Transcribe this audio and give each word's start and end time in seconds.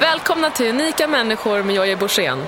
Välkomna 0.00 0.50
till 0.50 0.70
Unika 0.70 1.08
människor 1.08 1.62
med 1.62 1.74
Jojje 1.76 1.96
Borssén. 1.96 2.42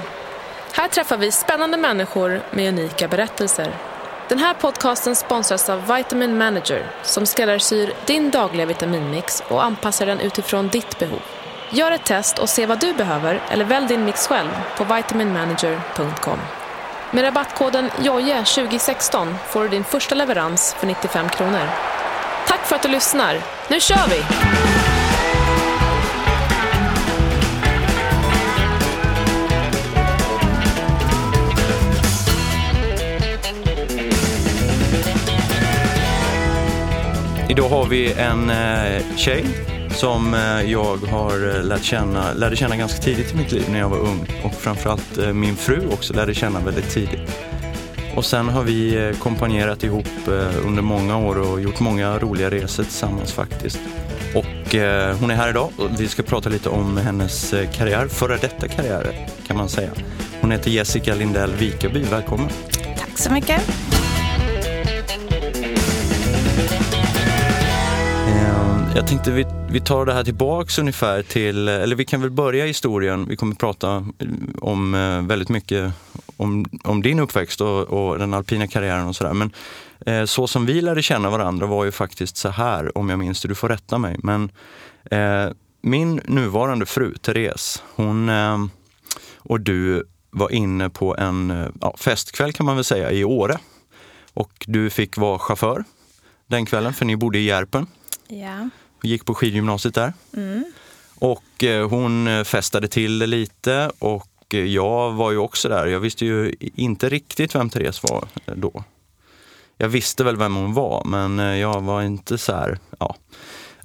Här 0.73 0.89
träffar 0.89 1.17
vi 1.17 1.33
spännande 1.33 1.77
människor 1.77 2.43
med 2.51 2.69
unika 2.69 3.09
berättelser. 3.09 3.75
Den 4.29 4.39
här 4.39 4.55
podcasten 4.55 5.17
sponsras 5.17 5.69
av 5.69 5.95
Vitamin 5.97 6.39
Manager 6.39 6.87
som 7.03 7.27
skräddarsyr 7.27 7.93
din 8.07 8.31
dagliga 8.31 8.67
vitaminmix 8.67 9.43
och 9.49 9.65
anpassar 9.65 10.07
den 10.07 10.21
utifrån 10.21 10.69
ditt 10.69 10.99
behov. 10.99 11.23
Gör 11.71 11.91
ett 11.91 12.05
test 12.05 12.39
och 12.39 12.49
se 12.49 12.67
vad 12.67 12.81
du 12.81 12.93
behöver 12.93 13.43
eller 13.51 13.65
välj 13.65 13.87
din 13.87 14.05
mix 14.05 14.27
själv 14.27 14.51
på 14.77 14.85
vitaminmanager.com. 14.85 16.39
Med 17.11 17.25
rabattkoden 17.25 17.91
JOJE2016 17.91 19.35
får 19.49 19.63
du 19.63 19.69
din 19.69 19.85
första 19.85 20.15
leverans 20.15 20.75
för 20.79 20.87
95 20.87 21.29
kronor. 21.29 21.69
Tack 22.47 22.61
för 22.61 22.77
att 22.77 22.83
du 22.83 22.89
lyssnar. 22.89 23.41
Nu 23.69 23.81
kör 23.81 24.09
vi! 24.09 24.96
Idag 37.57 37.69
har 37.69 37.87
vi 37.87 38.13
en 38.13 38.51
eh, 38.51 39.03
tjej 39.17 39.45
som 39.91 40.35
eh, 40.35 40.71
jag 40.71 40.97
har 40.97 41.57
eh, 41.57 41.65
lärt 41.65 41.83
känna, 41.83 42.33
lärde 42.33 42.57
känna 42.57 42.77
ganska 42.77 43.03
tidigt 43.03 43.35
i 43.35 43.37
mitt 43.37 43.53
liv 43.53 43.65
när 43.71 43.79
jag 43.79 43.89
var 43.89 43.99
ung. 43.99 44.27
Och 44.45 44.55
framförallt 44.55 45.19
eh, 45.19 45.33
min 45.33 45.57
fru 45.57 45.89
också 45.93 46.15
lärde 46.15 46.35
känna 46.35 46.61
väldigt 46.61 46.91
tidigt. 46.91 47.39
Och 48.17 48.25
sen 48.25 48.49
har 48.49 48.63
vi 48.63 49.09
eh, 49.09 49.19
kompanjerat 49.19 49.85
ihop 49.85 50.29
eh, 50.29 50.67
under 50.67 50.83
många 50.83 51.19
år 51.19 51.39
och 51.39 51.61
gjort 51.61 51.81
många 51.81 52.19
roliga 52.19 52.51
resor 52.51 52.83
tillsammans 52.83 53.33
faktiskt. 53.33 53.81
Och 54.35 54.75
eh, 54.75 55.17
hon 55.17 55.31
är 55.31 55.35
här 55.35 55.51
idag 55.51 55.71
och 55.79 56.01
vi 56.01 56.09
ska 56.09 56.23
prata 56.23 56.49
lite 56.49 56.69
om 56.69 56.97
hennes 56.97 57.53
eh, 57.53 57.71
karriär, 57.71 58.09
före 58.09 58.37
detta 58.37 58.69
karriär 58.69 59.29
kan 59.47 59.57
man 59.57 59.69
säga. 59.69 59.91
Hon 60.41 60.51
heter 60.51 60.71
Jessica 60.71 61.15
Lindell 61.15 61.55
Vikaby, 61.55 62.03
välkommen. 62.03 62.49
Tack 62.99 63.19
så 63.19 63.33
mycket. 63.33 63.86
Jag 68.97 69.07
tänkte 69.07 69.31
vi, 69.31 69.47
vi 69.71 69.81
tar 69.81 70.07
det 70.07 70.13
här 70.13 70.25
tillbaks 70.25 70.79
ungefär 70.79 71.23
till, 71.23 71.69
eller 71.69 71.97
vi 71.97 72.05
kan 72.05 72.21
väl 72.21 72.31
börja 72.31 72.67
historien. 72.67 73.27
Vi 73.29 73.37
kommer 73.37 73.55
prata 73.55 73.97
eh, 73.97 74.29
om 74.61 74.95
eh, 74.95 75.23
väldigt 75.23 75.49
mycket 75.49 75.93
om, 76.37 76.65
om 76.85 77.03
din 77.03 77.19
uppväxt 77.19 77.61
och, 77.61 77.83
och 77.83 78.19
den 78.19 78.35
alpina 78.35 78.67
karriären 78.67 79.07
och 79.07 79.17
sådär. 79.17 79.33
Men 79.33 79.53
eh, 80.07 80.25
så 80.25 80.47
som 80.47 80.67
vi 80.67 80.81
lärde 80.81 81.03
känna 81.03 81.31
varandra 81.31 81.67
var 81.67 81.85
ju 81.85 81.93
faktiskt 81.93 82.37
så 82.37 82.49
här, 82.49 82.99
om 82.99 83.09
jag 83.11 83.19
minns 83.19 83.43
det, 83.43 83.49
du 83.49 83.55
får 83.55 83.69
rätta 83.69 83.99
mig. 83.99 84.17
Men 84.23 84.51
eh, 85.11 85.49
min 85.81 86.21
nuvarande 86.25 86.87
fru, 86.87 87.15
Therese, 87.15 87.83
hon 87.95 88.29
eh, 88.29 88.67
och 89.39 89.61
du 89.61 90.05
var 90.31 90.53
inne 90.53 90.91
på 90.91 91.17
en 91.17 91.51
eh, 91.51 91.69
ja, 91.81 91.95
festkväll 91.99 92.53
kan 92.53 92.67
man 92.67 92.75
väl 92.75 92.85
säga 92.85 93.11
i 93.11 93.25
Åre. 93.25 93.59
Och 94.35 94.53
du 94.67 94.91
fick 94.91 95.17
vara 95.17 95.39
chaufför 95.39 95.85
den 96.47 96.67
kvällen, 96.67 96.95
för 96.95 97.05
ni 97.05 97.17
bodde 97.17 97.39
i 97.39 97.45
Järpen 97.45 97.87
Ja 98.29 98.69
gick 99.07 99.25
på 99.25 99.35
skidgymnasiet 99.35 99.95
där. 99.95 100.13
Mm. 100.37 100.65
Och 101.19 101.65
eh, 101.65 101.89
hon 101.89 102.29
eh, 102.29 102.45
festade 102.45 102.89
till 102.89 103.19
det 103.19 103.27
lite 103.27 103.91
och 103.99 104.55
eh, 104.55 104.65
jag 104.65 105.13
var 105.13 105.31
ju 105.31 105.39
också 105.39 105.69
där. 105.69 105.87
Jag 105.87 106.01
visste 106.01 106.27
ju 106.27 106.55
inte 106.61 107.09
riktigt 107.09 107.55
vem 107.55 107.71
Therese 107.71 108.03
var 108.03 108.29
då. 108.55 108.85
Jag 109.79 109.89
visste 109.89 110.25
väl 110.25 110.37
vem 110.37 110.55
hon 110.55 110.75
var, 110.75 111.05
men 111.05 111.39
jag 111.59 111.81
var 111.81 112.03
inte 112.03 112.39
så 112.39 112.53
här, 112.53 112.79
ja. 112.99 113.17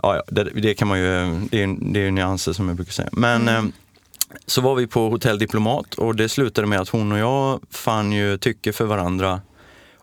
Ja, 0.04 0.24
det, 0.28 0.44
det 0.44 0.74
kan 0.74 0.88
man 0.88 1.00
ju, 1.00 1.40
det 1.52 1.64
är, 1.64 1.94
det 1.94 2.00
är 2.00 2.04
ju 2.04 2.12
nyanser 2.12 2.54
som 2.54 2.68
jag 2.68 2.76
brukar 2.76 2.92
säga. 2.92 3.10
Men 3.12 3.48
eh, 3.48 3.64
så 4.46 4.62
var 4.62 4.76
vi 4.76 4.88
på 4.88 5.10
Hotell 5.10 5.40
Diplomat 5.40 5.94
och 5.94 6.16
det 6.16 6.30
slutade 6.30 6.68
med 6.68 6.80
att 6.80 6.90
hon 6.90 7.12
och 7.12 7.18
jag 7.18 7.62
fann 7.70 8.12
ju 8.12 8.38
tycke 8.38 8.74
för 8.74 8.86
varandra. 8.86 9.42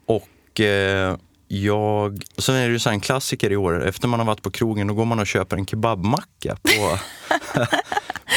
Och 0.06 0.60
eh, 0.60 1.16
jag, 1.48 2.22
sen 2.38 2.54
är 2.54 2.66
det 2.66 2.72
ju 2.72 2.78
så 2.78 2.88
här 2.88 2.94
en 2.94 3.00
klassiker 3.00 3.52
i 3.52 3.56
år, 3.56 3.86
efter 3.88 4.08
man 4.08 4.20
har 4.20 4.26
varit 4.26 4.42
på 4.42 4.50
krogen 4.50 4.86
då 4.86 4.94
går 4.94 5.04
man 5.04 5.18
och 5.18 5.26
köper 5.26 5.56
en 5.56 5.66
kebabmacka 5.66 6.56
på, 6.62 6.98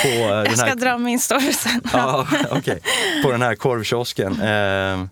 på 0.03 0.07
eh, 0.07 0.27
den 0.27 0.45
Jag 0.45 0.57
ska 0.57 0.67
här, 0.67 0.75
dra 0.75 0.97
min 0.97 1.19
story 1.19 1.53
sen. 1.53 1.81
ja, 1.93 2.27
okej, 2.51 2.79
på 3.23 3.31
den 3.31 3.41
här 3.41 3.55
korvkiosken. 3.55 4.41
Eh, 4.41 5.05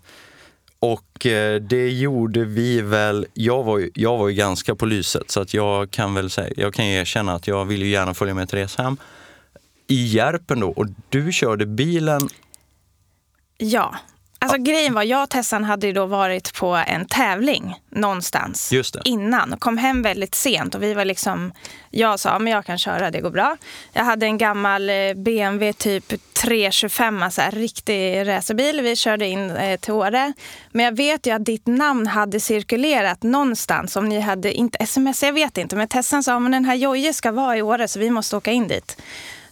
och 0.79 1.25
eh, 1.25 1.61
det 1.61 1.89
gjorde 1.89 2.45
vi 2.45 2.81
väl, 2.81 3.25
jag 3.33 3.63
var, 3.63 3.77
ju, 3.77 3.91
jag 3.93 4.17
var 4.17 4.27
ju 4.29 4.35
ganska 4.35 4.75
på 4.75 4.85
lyset 4.85 5.31
så 5.31 5.41
att 5.41 5.53
jag 5.53 5.91
kan 5.91 6.13
väl 6.13 6.29
säga, 6.29 6.53
jag 6.57 6.73
kan 6.73 6.85
erkänna 6.85 7.33
att 7.33 7.47
jag 7.47 7.65
vill 7.65 7.81
ju 7.81 7.89
gärna 7.89 8.13
följa 8.13 8.33
med 8.33 8.49
Therese 8.49 8.75
hem. 8.75 8.97
I 9.87 10.05
Järpen 10.05 10.59
då, 10.59 10.69
och 10.69 10.85
du 11.09 11.31
körde 11.31 11.65
bilen 11.65 12.29
Ja. 13.61 13.95
Alltså 14.41 14.57
grejen 14.57 14.93
var, 14.93 15.03
jag 15.03 15.23
och 15.23 15.29
Tessan 15.29 15.63
hade 15.63 15.87
ju 15.87 15.93
då 15.93 16.05
varit 16.05 16.53
på 16.53 16.67
en 16.87 17.05
tävling 17.05 17.75
någonstans 17.89 18.71
innan 19.05 19.53
och 19.53 19.59
kom 19.59 19.77
hem 19.77 20.01
väldigt 20.01 20.35
sent 20.35 20.75
och 20.75 20.83
vi 20.83 20.93
var 20.93 21.05
liksom, 21.05 21.51
jag 21.89 22.19
sa 22.19 22.39
men 22.39 22.53
jag 22.53 22.65
kan 22.65 22.77
köra, 22.77 23.11
det 23.11 23.21
går 23.21 23.29
bra. 23.29 23.57
Jag 23.93 24.03
hade 24.03 24.25
en 24.25 24.37
gammal 24.37 24.89
eh, 24.89 25.13
BMW 25.15 25.73
typ 25.73 26.13
325, 26.33 27.23
alltså 27.23 27.41
en 27.41 27.51
riktig 27.51 28.27
racerbil. 28.27 28.81
Vi 28.81 28.95
körde 28.95 29.27
in 29.27 29.49
eh, 29.49 29.79
till 29.79 29.93
Åre. 29.93 30.33
Men 30.71 30.85
jag 30.85 30.97
vet 30.97 31.25
ju 31.25 31.31
att 31.31 31.45
ditt 31.45 31.67
namn 31.67 32.07
hade 32.07 32.39
cirkulerat 32.39 33.23
någonstans 33.23 33.95
om 33.95 34.09
ni 34.09 34.19
hade, 34.19 34.53
inte 34.53 34.77
sms, 34.77 35.23
jag 35.23 35.33
vet 35.33 35.57
inte, 35.57 35.75
men 35.75 35.87
Tessan 35.87 36.23
sa 36.23 36.39
men 36.39 36.51
den 36.51 36.65
här 36.65 36.75
Jojje 36.75 37.13
ska 37.13 37.31
vara 37.31 37.57
i 37.57 37.61
Åre 37.61 37.87
så 37.87 37.99
vi 37.99 38.09
måste 38.09 38.37
åka 38.37 38.51
in 38.51 38.67
dit. 38.67 39.01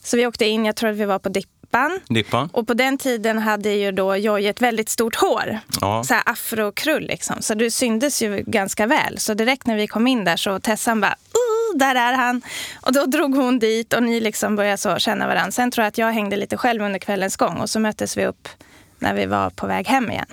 Så 0.03 0.17
vi 0.17 0.27
åkte 0.27 0.45
in, 0.45 0.65
jag 0.65 0.75
tror 0.75 0.89
att 0.89 0.95
vi 0.95 1.05
var 1.05 1.19
på 1.19 1.29
Dippan. 1.67 1.99
Dippan. 2.09 2.49
Och 2.53 2.67
på 2.67 2.73
den 2.73 2.97
tiden 2.97 3.39
hade 3.39 3.69
ju 3.69 3.91
då 3.91 4.15
Jojje 4.15 4.49
ett 4.49 4.61
väldigt 4.61 4.89
stort 4.89 5.15
hår. 5.15 5.59
Ja. 5.81 6.03
Så 6.03 6.13
här 6.13 6.23
afrokrull 6.25 7.07
liksom. 7.07 7.41
Så 7.41 7.53
du 7.53 7.71
syndes 7.71 8.21
ju 8.21 8.43
ganska 8.47 8.87
väl. 8.87 9.17
Så 9.17 9.33
direkt 9.33 9.67
när 9.67 9.75
vi 9.75 9.87
kom 9.87 10.07
in 10.07 10.23
där 10.23 10.37
så 10.37 10.59
Tessan 10.59 11.01
bara 11.01 11.11
uh, 11.11 11.77
där 11.77 11.95
är 11.95 12.13
han. 12.13 12.41
Och 12.81 12.93
då 12.93 13.05
drog 13.05 13.35
hon 13.35 13.59
dit 13.59 13.93
och 13.93 14.03
ni 14.03 14.19
liksom 14.19 14.55
började 14.55 14.77
så 14.77 14.99
känna 14.99 15.27
varandra. 15.27 15.51
Sen 15.51 15.71
tror 15.71 15.83
jag 15.83 15.87
att 15.87 15.97
jag 15.97 16.11
hängde 16.11 16.35
lite 16.35 16.57
själv 16.57 16.81
under 16.81 16.99
kvällens 16.99 17.37
gång 17.37 17.57
och 17.57 17.69
så 17.69 17.79
möttes 17.79 18.17
vi 18.17 18.25
upp 18.25 18.47
när 18.99 19.13
vi 19.13 19.25
var 19.25 19.49
på 19.49 19.67
väg 19.67 19.87
hem 19.87 20.11
igen. 20.11 20.27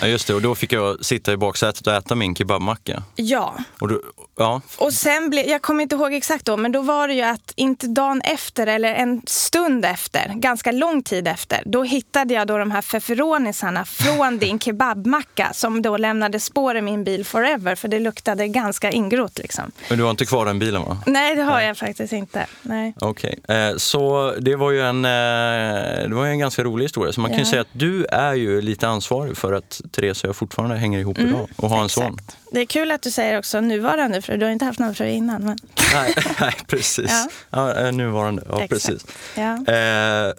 Ja 0.00 0.06
just 0.06 0.26
det, 0.26 0.34
och 0.34 0.42
då 0.42 0.54
fick 0.54 0.72
jag 0.72 1.04
sitta 1.04 1.32
i 1.32 1.36
baksätet 1.36 1.86
och 1.86 1.92
äta 1.92 2.14
min 2.14 2.34
kebabmacka. 2.34 3.02
Ja, 3.14 3.54
Och 3.80 3.88
då, 3.88 4.00
ja, 4.36 4.60
och 4.78 4.92
sen 4.92 5.30
blev, 5.30 5.46
jag 5.46 5.62
kommer 5.62 5.82
inte 5.82 5.94
ihåg 5.94 6.14
exakt 6.14 6.44
då, 6.44 6.56
men 6.56 6.72
då 6.72 6.80
var 6.80 7.08
det 7.08 7.14
ju 7.14 7.22
att 7.22 7.52
inte 7.56 7.86
dagen 7.86 8.20
efter 8.20 8.66
eller 8.66 8.94
en 8.94 9.22
stund 9.26 9.84
efter, 9.84 10.32
ganska 10.34 10.72
lång 10.72 11.02
tid 11.02 11.28
efter, 11.28 11.62
då 11.66 11.82
hittade 11.82 12.34
jag 12.34 12.46
då 12.46 12.58
de 12.58 12.70
här 12.70 12.82
feferonisarna 12.82 13.84
från 13.84 14.38
din 14.38 14.58
kebabmacka 14.58 15.50
som 15.54 15.82
då 15.82 15.96
lämnade 15.96 16.40
spår 16.40 16.76
i 16.76 16.82
min 16.82 17.04
bil 17.04 17.24
forever 17.24 17.74
för 17.74 17.88
det 17.88 17.98
luktade 17.98 18.48
ganska 18.48 18.90
ingrott 18.90 19.38
liksom. 19.38 19.72
men 19.88 19.98
du 19.98 20.04
har 20.04 20.10
inte 20.10 20.26
kvar 20.26 20.46
den 20.46 20.58
bilen 20.58 20.82
va? 20.82 20.98
Nej, 21.06 21.36
det 21.36 21.42
har 21.42 21.60
jag 21.60 21.76
faktiskt 21.76 22.12
inte. 22.12 22.46
Nej. 22.62 22.94
Okej, 23.00 23.38
eh, 23.48 23.76
så 23.76 24.34
det 24.40 24.56
var 24.56 24.70
ju 24.70 24.80
en, 24.80 25.04
eh, 25.04 26.08
det 26.08 26.14
var 26.14 26.26
en 26.26 26.38
ganska 26.38 26.64
rolig 26.64 26.84
historia. 26.84 27.12
Så 27.12 27.20
man 27.20 27.30
kan 27.30 27.38
ju 27.38 27.44
säga 27.44 27.60
att 27.60 27.68
du 27.72 28.04
är 28.04 28.34
ju 28.34 28.60
lite 28.60 28.88
ansvarig 28.88 29.36
för 29.36 29.52
att 29.52 29.80
Therese 29.92 30.24
och 30.24 30.28
jag 30.28 30.36
fortfarande 30.36 30.76
hänger 30.76 30.98
ihop 30.98 31.18
idag 31.18 31.48
och 31.56 31.70
har 31.70 31.82
en 31.82 31.88
son. 31.88 32.04
Mm, 32.04 32.14
Exakt. 32.14 32.38
Det 32.50 32.60
är 32.60 32.66
kul 32.66 32.90
att 32.90 33.02
du 33.02 33.10
säger 33.10 33.38
också 33.38 33.60
nuvarande 33.60 34.22
fru. 34.22 34.36
Du 34.36 34.44
har 34.44 34.52
inte 34.52 34.64
haft 34.64 34.78
någon 34.78 34.94
fru 34.94 35.08
innan. 35.08 35.44
Men... 35.44 35.58
Nej, 35.94 36.14
nej, 36.40 36.54
precis. 36.66 37.10
Ja. 37.10 37.28
Ja. 37.74 37.86
eh, 37.86 37.92
nuvarande, 37.92 38.42
ja 38.48 38.62
Exakt. 38.62 38.70
precis. 38.70 39.06
Ja. 39.34 39.64
Eh, 39.74 40.32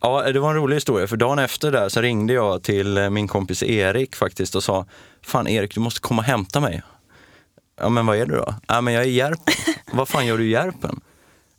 ja, 0.00 0.32
det 0.32 0.40
var 0.40 0.50
en 0.50 0.56
rolig 0.56 0.76
historia 0.76 1.06
för 1.06 1.16
dagen 1.16 1.38
efter 1.38 1.72
där 1.72 1.88
så 1.88 2.00
ringde 2.00 2.32
jag 2.32 2.62
till 2.62 2.98
eh, 2.98 3.10
min 3.10 3.28
kompis 3.28 3.62
Erik 3.62 4.16
faktiskt 4.16 4.54
och 4.54 4.64
sa 4.64 4.86
Fan 5.22 5.48
Erik, 5.48 5.74
du 5.74 5.80
måste 5.80 6.00
komma 6.00 6.22
och 6.22 6.26
hämta 6.26 6.60
mig. 6.60 6.82
Ja 7.80 7.88
men 7.88 8.06
vad 8.06 8.16
är 8.16 8.26
du 8.26 8.34
då? 8.36 8.54
Ja 8.68 8.80
men 8.80 8.94
jag 8.94 9.02
är 9.04 9.08
i 9.08 9.12
Järpen. 9.12 9.54
vad 9.92 10.08
fan 10.08 10.26
gör 10.26 10.38
du 10.38 10.44
i 10.44 10.50
Järpen? 10.50 11.00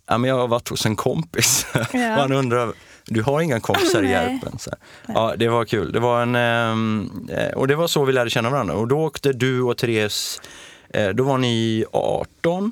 Ja 0.07 0.17
men 0.17 0.29
jag 0.29 0.37
har 0.37 0.47
varit 0.47 0.69
hos 0.69 0.85
en 0.85 0.95
kompis. 0.95 1.65
Ja. 1.93 1.99
han 2.17 2.31
undrar, 2.31 2.73
du 3.13 3.23
har 3.23 3.41
inga 3.41 3.59
kompisar 3.59 4.03
i. 4.03 4.09
Järpen? 4.09 4.59
Så 4.59 4.69
här. 4.69 4.79
Ja 5.15 5.33
det 5.37 5.47
var 5.47 5.65
kul. 5.65 5.91
Det 5.91 5.99
var 5.99 6.21
en, 6.21 6.35
ehm, 6.35 7.27
eh, 7.31 7.51
och 7.57 7.67
det 7.67 7.75
var 7.75 7.87
så 7.87 8.05
vi 8.05 8.13
lärde 8.13 8.29
känna 8.29 8.49
varandra. 8.49 8.75
Och 8.75 8.87
då 8.87 8.99
åkte 8.99 9.33
du 9.33 9.61
och 9.61 9.77
Therese, 9.77 10.41
eh, 10.89 11.09
då 11.09 11.23
var 11.23 11.37
ni 11.37 11.85
18 11.93 12.71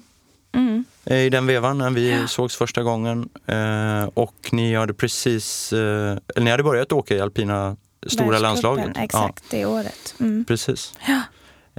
Mm. 0.51 0.83
eh, 1.05 1.17
i 1.17 1.29
den 1.29 1.47
vevan 1.47 1.77
när 1.77 1.89
vi 1.89 2.27
sågs 2.27 2.55
första 2.55 2.83
gången. 2.83 3.29
Och 4.13 4.49
ni 4.51 4.75
hade 4.75 4.93
precis, 4.93 5.73
eller 5.73 6.41
ni 6.41 6.51
hade 6.51 6.63
börjat 6.63 6.91
åka 6.91 7.15
i 7.15 7.21
alpina 7.21 7.75
stora 8.07 8.39
landslaget. 8.39 8.97
Exakt, 8.97 9.43
det 9.51 9.65
året. 9.65 10.15
Mm. 10.19 10.45
precis. 10.45 10.93
Ja. 11.07 11.21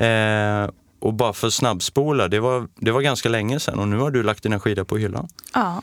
Eh, 0.05 0.71
och 1.01 1.15
bara 1.15 1.33
för 1.33 1.51
snabbspola, 1.51 2.29
det 2.29 2.41
var, 2.41 2.69
det 2.77 2.91
var 2.91 3.01
ganska 3.01 3.29
länge 3.29 3.61
sedan 3.61 3.79
och 3.79 3.89
nu 3.89 3.97
har 3.99 4.11
du 4.11 4.23
lagt 4.23 4.43
dina 4.43 4.61
skidor 4.61 4.85
på 4.85 4.97
hyllan. 4.97 5.29
ja. 5.55 5.83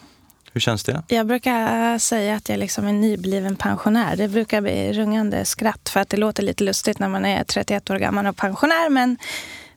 Hur 0.58 0.62
känns 0.62 0.84
det? 0.84 1.04
Jag 1.08 1.28
brukar 1.28 1.98
säga 1.98 2.36
att 2.36 2.50
jag 2.50 2.60
liksom 2.60 2.88
är 2.88 2.94
nybliven 2.94 3.56
pensionär. 3.56 4.16
Det 4.16 4.28
brukar 4.28 4.62
bli 4.62 4.94
rungande 4.94 5.46
skratt 5.46 5.90
för 5.90 6.00
att 6.00 6.10
det 6.10 6.18
låter 6.18 6.44
lite 6.44 6.64
lustigt 6.64 7.00
när 7.00 7.10
man 7.10 7.26
är 7.26 7.44
31 7.44 7.90
år 7.90 7.96
gammal 7.96 8.28
och 8.28 8.38
pensionär. 8.38 8.90
Men 8.90 9.18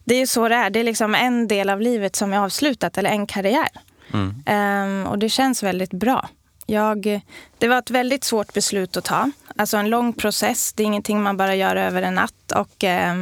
det 0.05 0.15
är 0.15 0.19
ju 0.19 0.27
så 0.27 0.49
det 0.49 0.55
är. 0.55 0.71
Det 0.71 0.81
är 0.81 0.85
liksom 0.85 1.15
en 1.15 1.49
del 1.49 1.71
av 1.71 1.81
livet 1.81 2.17
som 2.17 2.33
är 2.33 2.39
avslutat, 2.39 2.99
eller 2.99 3.11
en 3.11 3.27
karriär. 3.27 3.69
Mm. 4.13 5.03
Um, 5.03 5.07
och 5.07 5.19
det 5.19 5.29
känns 5.29 5.63
väldigt 5.63 5.91
bra. 5.91 6.29
Jag, 6.71 7.21
det 7.59 7.69
var 7.69 7.79
ett 7.79 7.91
väldigt 7.91 8.25
svårt 8.25 8.53
beslut 8.53 8.97
att 8.97 9.05
ta. 9.05 9.31
Alltså 9.57 9.77
en 9.77 9.91
lång 9.91 10.13
process. 10.13 10.73
Det 10.73 10.83
är 10.83 10.85
ingenting 10.85 11.23
man 11.23 11.37
bara 11.37 11.55
gör 11.55 11.77
över 11.77 12.03
en 12.03 12.15
natt. 12.15 12.53
Och, 12.55 12.85
eh, 12.85 13.17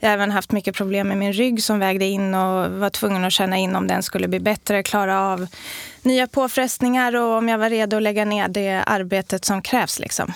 jag 0.00 0.08
har 0.08 0.14
även 0.14 0.30
haft 0.30 0.52
mycket 0.52 0.74
problem 0.74 1.08
med 1.08 1.16
min 1.16 1.32
rygg 1.32 1.62
som 1.62 1.78
vägde 1.78 2.04
in 2.04 2.34
och 2.34 2.70
var 2.70 2.90
tvungen 2.90 3.24
att 3.24 3.32
känna 3.32 3.56
in 3.56 3.76
om 3.76 3.86
den 3.86 4.02
skulle 4.02 4.28
bli 4.28 4.40
bättre, 4.40 4.82
klara 4.82 5.22
av 5.22 5.46
nya 6.02 6.26
påfrestningar 6.26 7.16
och 7.16 7.36
om 7.36 7.48
jag 7.48 7.58
var 7.58 7.70
redo 7.70 7.96
att 7.96 8.02
lägga 8.02 8.24
ner 8.24 8.48
det 8.48 8.82
arbetet 8.86 9.44
som 9.44 9.62
krävs. 9.62 9.98
Liksom. 9.98 10.32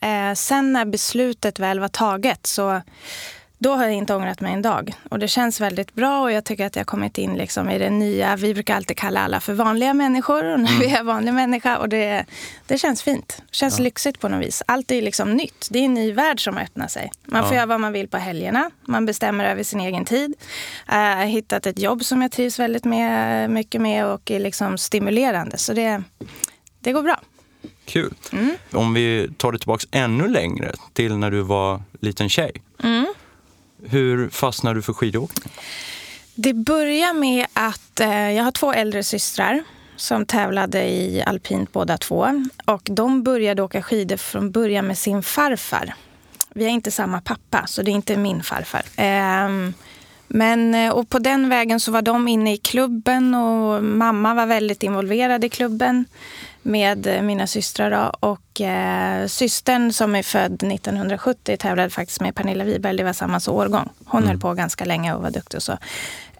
Eh, 0.00 0.34
sen 0.34 0.72
när 0.72 0.84
beslutet 0.84 1.58
väl 1.58 1.80
var 1.80 1.88
taget 1.88 2.46
så 2.46 2.80
då 3.58 3.74
har 3.74 3.84
jag 3.84 3.94
inte 3.94 4.14
ångrat 4.14 4.40
mig 4.40 4.52
en 4.52 4.62
dag. 4.62 4.94
Och 5.08 5.18
det 5.18 5.28
känns 5.28 5.60
väldigt 5.60 5.94
bra 5.94 6.22
och 6.22 6.32
jag 6.32 6.44
tycker 6.44 6.66
att 6.66 6.76
jag 6.76 6.80
har 6.80 6.84
kommit 6.84 7.18
in 7.18 7.34
liksom 7.34 7.70
i 7.70 7.78
det 7.78 7.90
nya. 7.90 8.36
Vi 8.36 8.54
brukar 8.54 8.76
alltid 8.76 8.96
kalla 8.96 9.20
alla 9.20 9.40
för 9.40 9.52
vanliga 9.52 9.94
människor 9.94 10.44
och 10.44 10.60
nu 10.60 10.70
mm. 10.70 10.82
är 10.82 10.96
jag 10.96 11.04
vanlig 11.04 11.34
människa. 11.34 11.78
Och 11.78 11.88
det, 11.88 12.24
det 12.66 12.78
känns 12.78 13.02
fint. 13.02 13.42
Det 13.50 13.56
känns 13.56 13.78
ja. 13.78 13.84
lyxigt 13.84 14.20
på 14.20 14.28
något 14.28 14.46
vis. 14.46 14.62
Allt 14.66 14.90
är 14.90 15.02
liksom 15.02 15.34
nytt. 15.34 15.68
Det 15.70 15.78
är 15.78 15.84
en 15.84 15.94
ny 15.94 16.12
värld 16.12 16.44
som 16.44 16.58
öppnar 16.58 16.88
sig. 16.88 17.10
Man 17.24 17.42
får 17.42 17.52
ja. 17.52 17.56
göra 17.56 17.66
vad 17.66 17.80
man 17.80 17.92
vill 17.92 18.08
på 18.08 18.16
helgerna. 18.16 18.70
Man 18.86 19.06
bestämmer 19.06 19.44
över 19.44 19.62
sin 19.62 19.80
egen 19.80 20.04
tid. 20.04 20.34
Jag 20.86 21.16
har 21.16 21.24
hittat 21.24 21.66
ett 21.66 21.78
jobb 21.78 22.04
som 22.04 22.22
jag 22.22 22.32
trivs 22.32 22.58
väldigt 22.58 22.84
med, 22.84 23.50
mycket 23.50 23.80
med 23.80 24.06
och 24.06 24.30
är 24.30 24.40
liksom 24.40 24.78
stimulerande. 24.78 25.58
Så 25.58 25.72
det, 25.72 26.02
det 26.80 26.92
går 26.92 27.02
bra. 27.02 27.20
Kul. 27.84 28.14
Mm. 28.32 28.56
Om 28.72 28.94
vi 28.94 29.30
tar 29.36 29.52
det 29.52 29.58
tillbaka 29.58 29.86
ännu 29.90 30.28
längre 30.28 30.72
till 30.92 31.16
när 31.16 31.30
du 31.30 31.40
var 31.40 31.82
liten 32.00 32.28
tjej. 32.28 32.52
Mm. 32.82 33.06
Hur 33.82 34.30
fastnade 34.30 34.78
du 34.78 34.82
för 34.82 34.92
skidåkning? 34.92 35.52
Det 36.34 36.54
börjar 36.54 37.12
med 37.14 37.46
att 37.52 38.00
eh, 38.00 38.30
jag 38.30 38.44
har 38.44 38.50
två 38.50 38.72
äldre 38.72 39.02
systrar 39.02 39.64
som 39.96 40.26
tävlade 40.26 40.84
i 40.84 41.22
alpint 41.26 41.72
båda 41.72 41.98
två. 41.98 42.44
Och 42.64 42.82
de 42.84 43.22
började 43.22 43.62
åka 43.62 43.82
skidor 43.82 44.16
från 44.16 44.50
början 44.50 44.86
med 44.86 44.98
sin 44.98 45.22
farfar. 45.22 45.94
Vi 46.54 46.64
har 46.64 46.70
inte 46.70 46.90
samma 46.90 47.20
pappa, 47.20 47.66
så 47.66 47.82
det 47.82 47.90
är 47.90 47.92
inte 47.92 48.16
min 48.16 48.42
farfar. 48.42 48.82
Ehm, 48.96 49.68
eh, 49.68 49.74
men, 50.30 50.92
och 50.92 51.08
på 51.08 51.18
den 51.18 51.48
vägen 51.48 51.80
så 51.80 51.92
var 51.92 52.02
de 52.02 52.28
inne 52.28 52.52
i 52.52 52.56
klubben 52.56 53.34
och 53.34 53.84
mamma 53.84 54.34
var 54.34 54.46
väldigt 54.46 54.82
involverad 54.82 55.44
i 55.44 55.48
klubben 55.48 56.04
med 56.68 57.24
mina 57.24 57.46
systrar. 57.46 57.90
Då. 57.90 58.28
Och 58.28 58.60
eh, 58.60 59.26
systern 59.26 59.92
som 59.92 60.14
är 60.14 60.22
född 60.22 60.62
1970 60.62 61.56
tävlade 61.56 61.90
faktiskt 61.90 62.20
med 62.20 62.34
Pernilla 62.34 62.64
Wiberg. 62.64 62.96
Det 62.96 63.04
var 63.04 63.12
samma 63.12 63.40
årgång. 63.48 63.88
Hon 64.04 64.18
mm. 64.18 64.28
höll 64.28 64.40
på 64.40 64.54
ganska 64.54 64.84
länge 64.84 65.14
och 65.14 65.22
var 65.22 65.30
duktig. 65.30 65.56
Och 65.56 65.62
så. 65.62 65.78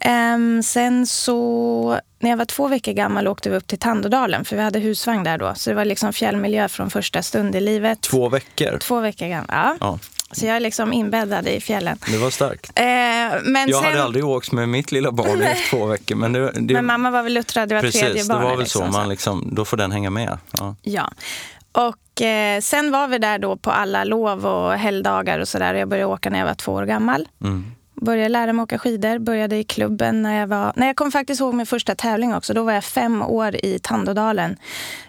Um, 0.04 0.62
sen 0.62 1.06
så, 1.06 2.00
när 2.18 2.30
jag 2.30 2.36
var 2.36 2.44
två 2.44 2.68
veckor 2.68 2.92
gammal 2.92 3.28
åkte 3.28 3.50
vi 3.50 3.56
upp 3.56 3.66
till 3.66 3.78
Tandådalen 3.78 4.44
för 4.44 4.56
vi 4.56 4.62
hade 4.62 4.78
husvagn 4.78 5.24
där 5.24 5.38
då. 5.38 5.54
Så 5.54 5.70
det 5.70 5.76
var 5.76 5.84
liksom 5.84 6.12
fjällmiljö 6.12 6.68
från 6.68 6.90
första 6.90 7.22
stund 7.22 7.56
i 7.56 7.60
livet. 7.60 8.00
Två 8.00 8.28
veckor? 8.28 8.78
Två 8.78 9.00
veckor 9.00 9.26
gammal, 9.26 9.46
ja. 9.48 9.76
ja. 9.80 9.98
Så 10.32 10.46
jag 10.46 10.56
är 10.56 10.60
liksom 10.60 10.92
inbäddad 10.92 11.48
i 11.48 11.60
fjällen. 11.60 11.98
Det 12.06 12.18
var 12.18 12.30
starkt. 12.30 12.72
Eh, 12.74 12.84
men 12.84 13.68
jag 13.68 13.82
sen... 13.82 13.84
hade 13.84 14.02
aldrig 14.02 14.24
åkt 14.24 14.52
med 14.52 14.68
mitt 14.68 14.92
lilla 14.92 15.12
barn 15.12 15.42
i 15.42 15.54
två 15.70 15.86
veckor. 15.86 16.16
Men, 16.16 16.32
det, 16.32 16.52
det... 16.54 16.74
men 16.74 16.86
mamma 16.86 17.10
var 17.10 17.22
väl 17.22 17.34
luttrad, 17.34 17.68
det 17.68 17.74
var 17.74 17.82
Precis, 17.82 18.00
tredje 18.00 18.24
barnet. 18.24 18.42
det 18.42 18.44
var 18.44 18.50
väl 18.50 18.58
liksom, 18.58 18.92
så. 18.92 18.98
Man 18.98 19.08
liksom, 19.08 19.48
då 19.52 19.64
får 19.64 19.76
den 19.76 19.92
hänga 19.92 20.10
med. 20.10 20.38
Ja. 20.50 20.76
ja. 20.82 21.10
Och 21.72 22.22
eh, 22.22 22.60
sen 22.60 22.90
var 22.90 23.08
vi 23.08 23.18
där 23.18 23.38
då 23.38 23.56
på 23.56 23.70
alla 23.70 24.04
lov 24.04 24.46
och 24.46 24.72
helgdagar 24.72 25.38
och 25.38 25.48
sådär. 25.48 25.74
Jag 25.74 25.88
började 25.88 26.12
åka 26.12 26.30
när 26.30 26.38
jag 26.38 26.46
var 26.46 26.54
två 26.54 26.72
år 26.72 26.84
gammal. 26.84 27.28
Mm. 27.42 27.72
Började 28.00 28.28
lära 28.28 28.52
mig 28.52 28.62
åka 28.62 28.78
skidor, 28.78 29.18
började 29.18 29.56
i 29.56 29.64
klubben 29.64 30.22
när 30.22 30.40
jag 30.40 30.46
var... 30.46 30.72
Nej, 30.76 30.88
jag 30.88 30.96
kommer 30.96 31.10
faktiskt 31.10 31.40
ihåg 31.40 31.54
min 31.54 31.66
första 31.66 31.94
tävling 31.94 32.34
också. 32.34 32.54
Då 32.54 32.62
var 32.62 32.72
jag 32.72 32.84
fem 32.84 33.22
år 33.22 33.56
i 33.64 33.78
Tandådalen. 33.82 34.56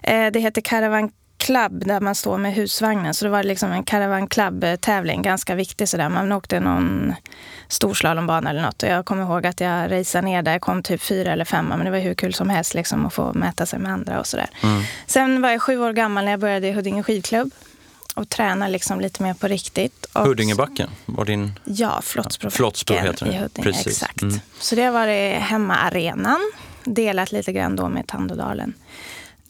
Eh, 0.04 0.28
det 0.32 0.40
heter 0.40 0.62
Caravan 0.62 1.12
club 1.40 1.86
där 1.86 2.00
man 2.00 2.16
står 2.16 2.38
med 2.38 2.54
husvagnen. 2.54 3.14
Så 3.14 3.26
det 3.26 3.32
var 3.32 3.44
liksom 3.44 3.72
en 3.72 3.84
caravan 3.84 4.28
club-tävling, 4.28 5.22
ganska 5.22 5.56
viktig 5.56 5.90
sådär. 5.90 6.10
Man 6.10 6.32
åkte 6.32 6.60
någon 6.60 7.14
storslalombanor 7.68 8.50
eller 8.50 8.62
något. 8.62 8.84
Och 8.84 8.90
jag 8.90 9.06
kommer 9.06 9.24
ihåg 9.24 9.46
att 9.46 9.60
jag 9.62 9.92
raceade 9.92 10.28
ner 10.28 10.42
där, 10.42 10.52
jag 10.52 10.62
kom 10.62 10.84
typ 10.84 11.02
fyra 11.02 11.32
eller 11.32 11.46
femma. 11.46 11.78
Men 11.78 11.86
det 11.86 11.92
var 11.92 12.00
hur 12.00 12.14
kul 12.14 12.34
som 12.34 12.50
helst 12.50 12.74
liksom, 12.74 13.06
att 13.06 13.14
få 13.14 13.34
mäta 13.34 13.66
sig 13.66 13.80
med 13.80 13.92
andra 13.92 14.20
och 14.20 14.28
sådär. 14.28 14.50
Mm. 14.64 14.82
Sen 15.06 15.42
var 15.42 15.50
jag 15.50 15.62
sju 15.62 15.80
år 15.80 15.94
gammal 15.94 16.26
när 16.26 16.32
jag 16.32 16.40
började 16.40 16.68
i 16.68 16.72
Huddinge 16.72 17.04
skidklubb 17.04 17.52
och 18.20 18.30
träna 18.30 18.68
liksom 18.68 19.02
lite 19.02 19.24
mer 19.24 19.34
på 19.34 19.48
riktigt. 19.48 20.06
Och, 20.14 20.26
Huddingebacken 20.26 20.90
var 21.06 21.26
din... 21.26 21.60
Ja, 21.64 22.02
Flottsbrobacken 22.04 22.58
Flottsbro 22.58 22.96
heter 22.96 23.26
det. 23.26 23.32
i 23.32 23.38
Huddinge. 23.38 23.64
Precis. 23.64 23.88
Exakt. 23.88 24.22
Mm. 24.22 24.40
Så 24.60 24.76
det 24.76 24.90
var 24.90 25.08
det 25.08 25.30
hemmaarenan. 25.30 26.52
Delat 26.84 27.32
lite 27.32 27.52
grann 27.52 27.76
då 27.76 27.90
med 27.90 28.08
Tandådalen. 28.08 28.74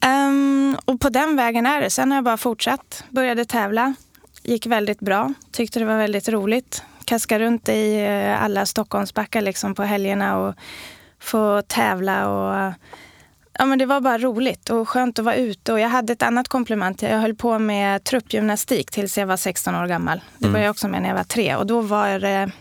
Um, 0.06 0.78
och 0.86 1.00
på 1.00 1.10
den 1.10 1.36
vägen 1.36 1.66
är 1.66 1.82
det. 1.82 1.90
Sen 1.90 2.12
har 2.12 2.18
jag 2.18 2.24
bara 2.24 2.38
fortsatt. 2.38 3.04
Började 3.10 3.46
tävla. 3.46 3.94
Gick 4.44 4.66
väldigt 4.66 5.00
bra. 5.00 5.34
Tyckte 5.52 5.80
det 5.80 5.86
var 5.86 5.98
väldigt 5.98 6.30
roligt. 6.30 6.84
Kaska 7.06 7.40
runt 7.40 7.70
i 7.70 8.06
eh, 8.06 8.44
alla 8.44 8.66
Stockholmsbackar 8.66 9.42
liksom 9.42 9.76
på 9.76 9.84
helgerna 9.84 10.38
och 10.38 10.56
få 11.20 11.62
tävla. 11.62 12.30
Och, 12.30 12.74
ja, 13.60 13.66
men 13.66 13.80
det 13.80 13.86
var 13.86 14.02
bara 14.02 14.18
roligt 14.18 14.70
och 14.70 14.90
skönt 14.90 15.20
att 15.20 15.26
vara 15.26 15.36
ute. 15.36 15.74
Och 15.74 15.80
jag 15.80 15.90
hade 15.90 16.14
ett 16.14 16.24
annat 16.24 16.48
komplement. 16.48 17.02
Jag 17.02 17.20
höll 17.20 17.36
på 17.36 17.60
med 17.60 18.04
truppgymnastik 18.04 18.92
tills 18.92 19.18
jag 19.18 19.26
var 19.26 19.38
16 19.38 19.76
år 19.76 19.88
gammal. 19.88 20.22
Det 20.38 20.48
började 20.48 20.66
jag 20.66 20.72
också 20.72 20.88
med 20.88 21.02
när 21.02 21.10
jag 21.10 21.16
var 21.16 21.24
tre. 21.24 21.56
Och 21.56 21.68
då 21.68 21.82
var 21.82 22.20
det 22.20 22.52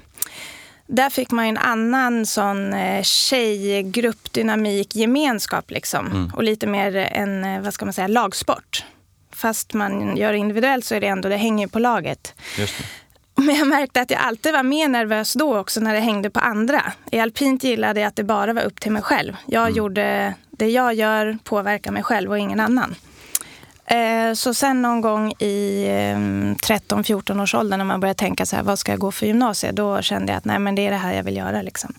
där 0.86 1.10
fick 1.10 1.30
man 1.30 1.44
en 1.44 1.58
annan 1.58 2.26
sån 2.26 2.72
eh, 2.72 3.02
tjejgruppdynamik, 3.02 4.96
gemenskap 4.96 5.70
liksom. 5.70 6.06
Mm. 6.06 6.30
Och 6.34 6.42
lite 6.42 6.66
mer 6.66 6.96
en, 6.96 7.44
eh, 7.44 7.60
vad 7.60 7.74
ska 7.74 7.84
man 7.84 7.94
säga, 7.94 8.08
lagsport. 8.08 8.84
Fast 9.32 9.74
man 9.74 10.16
gör 10.16 10.32
det 10.32 10.38
individuellt 10.38 10.84
så 10.84 10.94
är 10.94 11.00
det 11.00 11.06
ändå, 11.06 11.28
det 11.28 11.36
hänger 11.36 11.66
på 11.66 11.78
laget. 11.78 12.34
Men 13.38 13.54
jag 13.54 13.68
märkte 13.68 14.00
att 14.00 14.10
jag 14.10 14.20
alltid 14.20 14.52
var 14.52 14.62
mer 14.62 14.88
nervös 14.88 15.32
då 15.34 15.58
också 15.58 15.80
när 15.80 15.94
det 15.94 16.00
hängde 16.00 16.30
på 16.30 16.40
andra. 16.40 16.92
I 17.10 17.20
alpint 17.20 17.64
gillade 17.64 18.00
jag 18.00 18.08
att 18.08 18.16
det 18.16 18.24
bara 18.24 18.52
var 18.52 18.62
upp 18.62 18.80
till 18.80 18.92
mig 18.92 19.02
själv. 19.02 19.36
Jag 19.46 19.62
mm. 19.62 19.74
gjorde, 19.74 20.34
det 20.50 20.70
jag 20.70 20.94
gör 20.94 21.38
påverkar 21.44 21.92
mig 21.92 22.02
själv 22.02 22.30
och 22.30 22.38
ingen 22.38 22.60
annan. 22.60 22.94
Eh, 23.86 24.34
så 24.34 24.54
sen 24.54 24.82
någon 24.82 25.00
gång 25.00 25.32
i 25.32 25.86
13-14 25.86 27.32
ehm, 27.32 27.40
års 27.40 27.54
ålder 27.54 27.76
när 27.76 27.84
man 27.84 28.00
började 28.00 28.18
tänka 28.18 28.46
så 28.46 28.56
här, 28.56 28.62
vad 28.62 28.78
ska 28.78 28.92
jag 28.92 28.98
gå 28.98 29.12
för 29.12 29.26
gymnasiet? 29.26 29.76
Då 29.76 30.02
kände 30.02 30.32
jag 30.32 30.38
att 30.38 30.44
nej, 30.44 30.58
men 30.58 30.74
det 30.74 30.86
är 30.86 30.90
det 30.90 30.96
här 30.96 31.14
jag 31.14 31.22
vill 31.22 31.36
göra. 31.36 31.62
Liksom. 31.62 31.94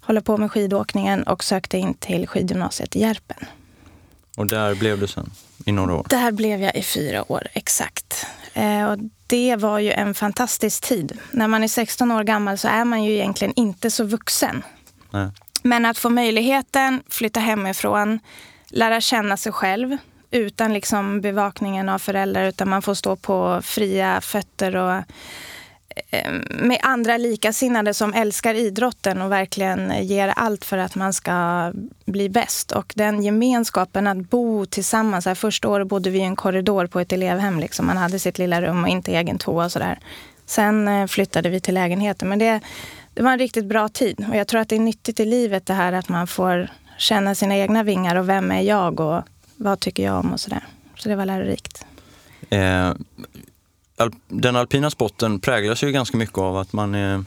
Hålla 0.00 0.20
på 0.20 0.36
med 0.36 0.52
skidåkningen 0.52 1.22
och 1.22 1.44
sökte 1.44 1.78
in 1.78 1.94
till 1.94 2.26
skidgymnasiet 2.26 2.96
i 2.96 3.00
Järpen. 3.00 3.46
Och 4.36 4.46
där 4.46 4.74
blev 4.74 5.00
du 5.00 5.06
sen 5.06 5.30
i 5.66 5.72
några 5.72 5.94
år? 5.94 6.06
Där 6.08 6.32
blev 6.32 6.62
jag 6.62 6.76
i 6.76 6.82
fyra 6.82 7.32
år, 7.32 7.46
exakt. 7.52 8.26
Eh, 8.58 8.90
och 8.90 8.98
det 9.26 9.56
var 9.56 9.78
ju 9.78 9.92
en 9.92 10.14
fantastisk 10.14 10.84
tid. 10.84 11.18
När 11.30 11.48
man 11.48 11.62
är 11.62 11.68
16 11.68 12.12
år 12.12 12.24
gammal 12.24 12.58
så 12.58 12.68
är 12.68 12.84
man 12.84 13.04
ju 13.04 13.12
egentligen 13.12 13.54
inte 13.56 13.90
så 13.90 14.04
vuxen. 14.04 14.62
Nej. 15.10 15.30
Men 15.62 15.86
att 15.86 15.98
få 15.98 16.10
möjligheten, 16.10 17.02
flytta 17.08 17.40
hemifrån, 17.40 18.20
lära 18.68 19.00
känna 19.00 19.36
sig 19.36 19.52
själv, 19.52 19.96
utan 20.30 20.72
liksom 20.72 21.20
bevakningen 21.20 21.88
av 21.88 21.98
föräldrar 21.98 22.44
utan 22.44 22.68
man 22.68 22.82
får 22.82 22.94
stå 22.94 23.16
på 23.16 23.60
fria 23.62 24.20
fötter 24.20 24.76
och 24.76 25.02
Eh, 26.10 26.32
med 26.48 26.78
andra 26.82 27.16
likasinnade 27.16 27.94
som 27.94 28.14
älskar 28.14 28.54
idrotten 28.54 29.22
och 29.22 29.32
verkligen 29.32 30.06
ger 30.06 30.28
allt 30.28 30.64
för 30.64 30.78
att 30.78 30.94
man 30.94 31.12
ska 31.12 31.72
bli 32.04 32.28
bäst. 32.28 32.72
Och 32.72 32.92
den 32.96 33.22
gemenskapen 33.22 34.06
att 34.06 34.18
bo 34.18 34.66
tillsammans. 34.66 35.26
Här 35.26 35.34
första 35.34 35.68
året 35.68 35.88
bodde 35.88 36.10
vi 36.10 36.18
i 36.18 36.22
en 36.22 36.36
korridor 36.36 36.86
på 36.86 37.00
ett 37.00 37.12
elevhem. 37.12 37.60
Liksom. 37.60 37.86
Man 37.86 37.96
hade 37.96 38.18
sitt 38.18 38.38
lilla 38.38 38.62
rum 38.62 38.82
och 38.84 38.88
inte 38.88 39.12
egen 39.12 39.38
toa 39.38 39.64
och 39.64 39.72
sådär. 39.72 39.98
Sen 40.46 40.88
eh, 40.88 41.06
flyttade 41.06 41.48
vi 41.48 41.60
till 41.60 41.74
lägenheten. 41.74 42.28
Men 42.28 42.38
det, 42.38 42.60
det 43.14 43.22
var 43.22 43.32
en 43.32 43.38
riktigt 43.38 43.66
bra 43.66 43.88
tid. 43.88 44.26
Och 44.28 44.36
jag 44.36 44.46
tror 44.46 44.60
att 44.60 44.68
det 44.68 44.76
är 44.76 44.80
nyttigt 44.80 45.20
i 45.20 45.24
livet 45.24 45.66
det 45.66 45.74
här 45.74 45.92
att 45.92 46.08
man 46.08 46.26
får 46.26 46.68
känna 46.98 47.34
sina 47.34 47.56
egna 47.56 47.82
vingar 47.82 48.16
och 48.16 48.28
vem 48.28 48.50
är 48.50 48.60
jag 48.60 49.00
och 49.00 49.22
vad 49.56 49.80
tycker 49.80 50.02
jag 50.02 50.18
om 50.18 50.32
och 50.32 50.40
sådär. 50.40 50.66
Så 50.96 51.08
det 51.08 51.16
var 51.16 51.26
lärorikt. 51.26 51.84
Eh, 52.50 52.92
den 54.28 54.56
alpina 54.56 54.90
sporten 54.90 55.40
präglas 55.40 55.82
ju 55.82 55.92
ganska 55.92 56.16
mycket 56.16 56.38
av 56.38 56.56
att 56.56 56.72
man 56.72 56.94
är 56.94 57.24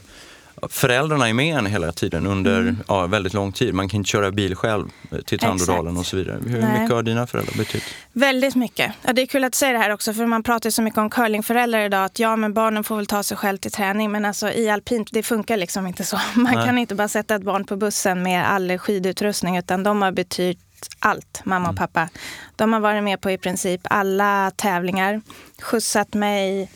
Föräldrarna 0.68 1.28
är 1.28 1.32
med 1.32 1.58
en 1.58 1.66
hela 1.66 1.92
tiden 1.92 2.26
under 2.26 2.60
mm. 2.60 2.76
ja, 2.88 3.06
väldigt 3.06 3.34
lång 3.34 3.52
tid. 3.52 3.74
Man 3.74 3.88
kan 3.88 3.98
inte 3.98 4.10
köra 4.10 4.30
bil 4.30 4.54
själv 4.54 4.88
till 5.24 5.38
Tandådalen 5.38 5.96
och 5.96 6.06
så 6.06 6.16
vidare. 6.16 6.38
Hur 6.46 6.60
Nej. 6.60 6.80
mycket 6.80 6.94
har 6.94 7.02
dina 7.02 7.26
föräldrar 7.26 7.54
betytt? 7.56 7.82
Väldigt 8.12 8.54
mycket. 8.54 8.92
Ja, 9.02 9.12
det 9.12 9.22
är 9.22 9.26
kul 9.26 9.44
att 9.44 9.54
säga 9.54 9.72
det 9.72 9.78
här 9.78 9.90
också 9.90 10.14
för 10.14 10.26
man 10.26 10.42
pratar 10.42 10.70
så 10.70 10.82
mycket 10.82 10.98
om 10.98 11.10
curlingföräldrar 11.10 11.80
idag. 11.80 12.04
Att 12.04 12.18
ja, 12.18 12.36
men 12.36 12.54
barnen 12.54 12.84
får 12.84 12.96
väl 12.96 13.06
ta 13.06 13.22
sig 13.22 13.36
själv 13.36 13.58
till 13.58 13.72
träning. 13.72 14.12
Men 14.12 14.24
alltså 14.24 14.52
i 14.52 14.70
alpint, 14.70 15.08
det 15.12 15.22
funkar 15.22 15.56
liksom 15.56 15.86
inte 15.86 16.04
så. 16.04 16.16
Man 16.34 16.54
Nej. 16.54 16.66
kan 16.66 16.78
inte 16.78 16.94
bara 16.94 17.08
sätta 17.08 17.34
ett 17.34 17.42
barn 17.42 17.64
på 17.64 17.76
bussen 17.76 18.22
med 18.22 18.50
all 18.50 18.78
skidutrustning 18.78 19.56
utan 19.56 19.82
de 19.82 20.02
har 20.02 20.12
betytt 20.12 20.71
allt, 20.98 21.40
mamma 21.44 21.68
och 21.68 21.78
mm. 21.78 21.88
pappa. 21.88 22.08
De 22.56 22.72
har 22.72 22.80
varit 22.80 23.04
med 23.04 23.20
på 23.20 23.30
i 23.30 23.38
princip 23.38 23.80
alla 23.84 24.52
tävlingar, 24.56 25.20
skjutsat 25.60 26.14
mig 26.14 26.70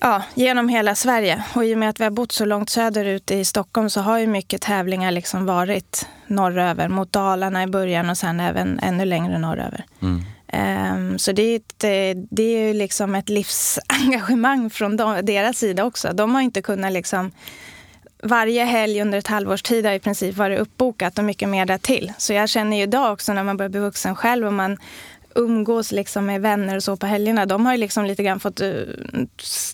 Ja, 0.00 0.22
genom 0.34 0.68
hela 0.68 0.94
Sverige. 0.94 1.44
Och 1.54 1.64
i 1.64 1.74
och 1.74 1.78
med 1.78 1.90
att 1.90 2.00
vi 2.00 2.04
har 2.04 2.10
bott 2.10 2.32
så 2.32 2.44
långt 2.44 2.70
söderut 2.70 3.30
i 3.30 3.44
Stockholm 3.44 3.90
så 3.90 4.00
har 4.00 4.18
ju 4.18 4.26
mycket 4.26 4.62
tävlingar 4.62 5.10
liksom 5.10 5.46
varit 5.46 6.08
norröver. 6.26 6.88
Mot 6.88 7.12
Dalarna 7.12 7.62
i 7.62 7.66
början 7.66 8.10
och 8.10 8.18
sen 8.18 8.40
även 8.40 8.78
ännu 8.78 9.04
längre 9.04 9.38
norröver. 9.38 9.84
Mm. 10.02 10.22
Um, 10.52 11.18
så 11.18 11.32
det 11.32 11.42
är, 11.42 11.56
ett, 11.56 11.78
det 12.30 12.42
är 12.42 12.66
ju 12.66 12.72
liksom 12.72 13.14
ett 13.14 13.28
livsengagemang 13.28 14.70
från 14.70 14.96
deras 14.96 15.58
sida 15.58 15.84
också. 15.84 16.12
De 16.12 16.34
har 16.34 16.42
inte 16.42 16.62
kunnat 16.62 16.92
liksom 16.92 17.30
varje 18.26 18.64
helg 18.64 19.00
under 19.00 19.18
ett 19.18 19.26
halvårs 19.26 19.62
tid 19.62 19.86
har 19.86 19.92
i 19.92 19.98
princip 19.98 20.36
varit 20.36 20.58
uppbokat 20.58 21.18
och 21.18 21.24
mycket 21.24 21.48
mer 21.48 21.66
därtill. 21.66 22.12
Så 22.18 22.32
jag 22.32 22.48
känner 22.48 22.76
ju 22.76 22.82
idag 22.82 23.12
också 23.12 23.32
när 23.32 23.44
man 23.44 23.56
börjar 23.56 23.70
bli 23.70 23.80
vuxen 23.80 24.16
själv 24.16 24.46
och 24.46 24.52
man 24.52 24.78
umgås 25.34 25.92
liksom 25.92 26.26
med 26.26 26.40
vänner 26.40 26.76
och 26.76 26.82
så 26.82 26.96
på 26.96 27.06
helgerna. 27.06 27.46
De 27.46 27.66
har 27.66 27.72
ju 27.72 27.78
liksom 27.78 28.04
lite 28.04 28.22
grann 28.22 28.40
fått 28.40 28.60
uh, 28.60 28.82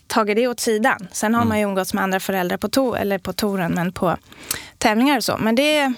tagit 0.06 0.36
det 0.36 0.48
åt 0.48 0.60
sidan. 0.60 1.08
Sen 1.12 1.34
har 1.34 1.42
mm. 1.42 1.48
man 1.48 1.58
ju 1.58 1.64
umgåtts 1.64 1.94
med 1.94 2.04
andra 2.04 2.20
föräldrar 2.20 2.56
på, 2.56 2.68
to 2.68 2.94
eller 2.94 3.18
på 3.18 3.32
touren, 3.32 3.72
men 3.72 3.92
på 3.92 4.16
tävlingar 4.78 5.16
och 5.16 5.24
så. 5.24 5.36
Men 5.38 5.54
det, 5.54 5.92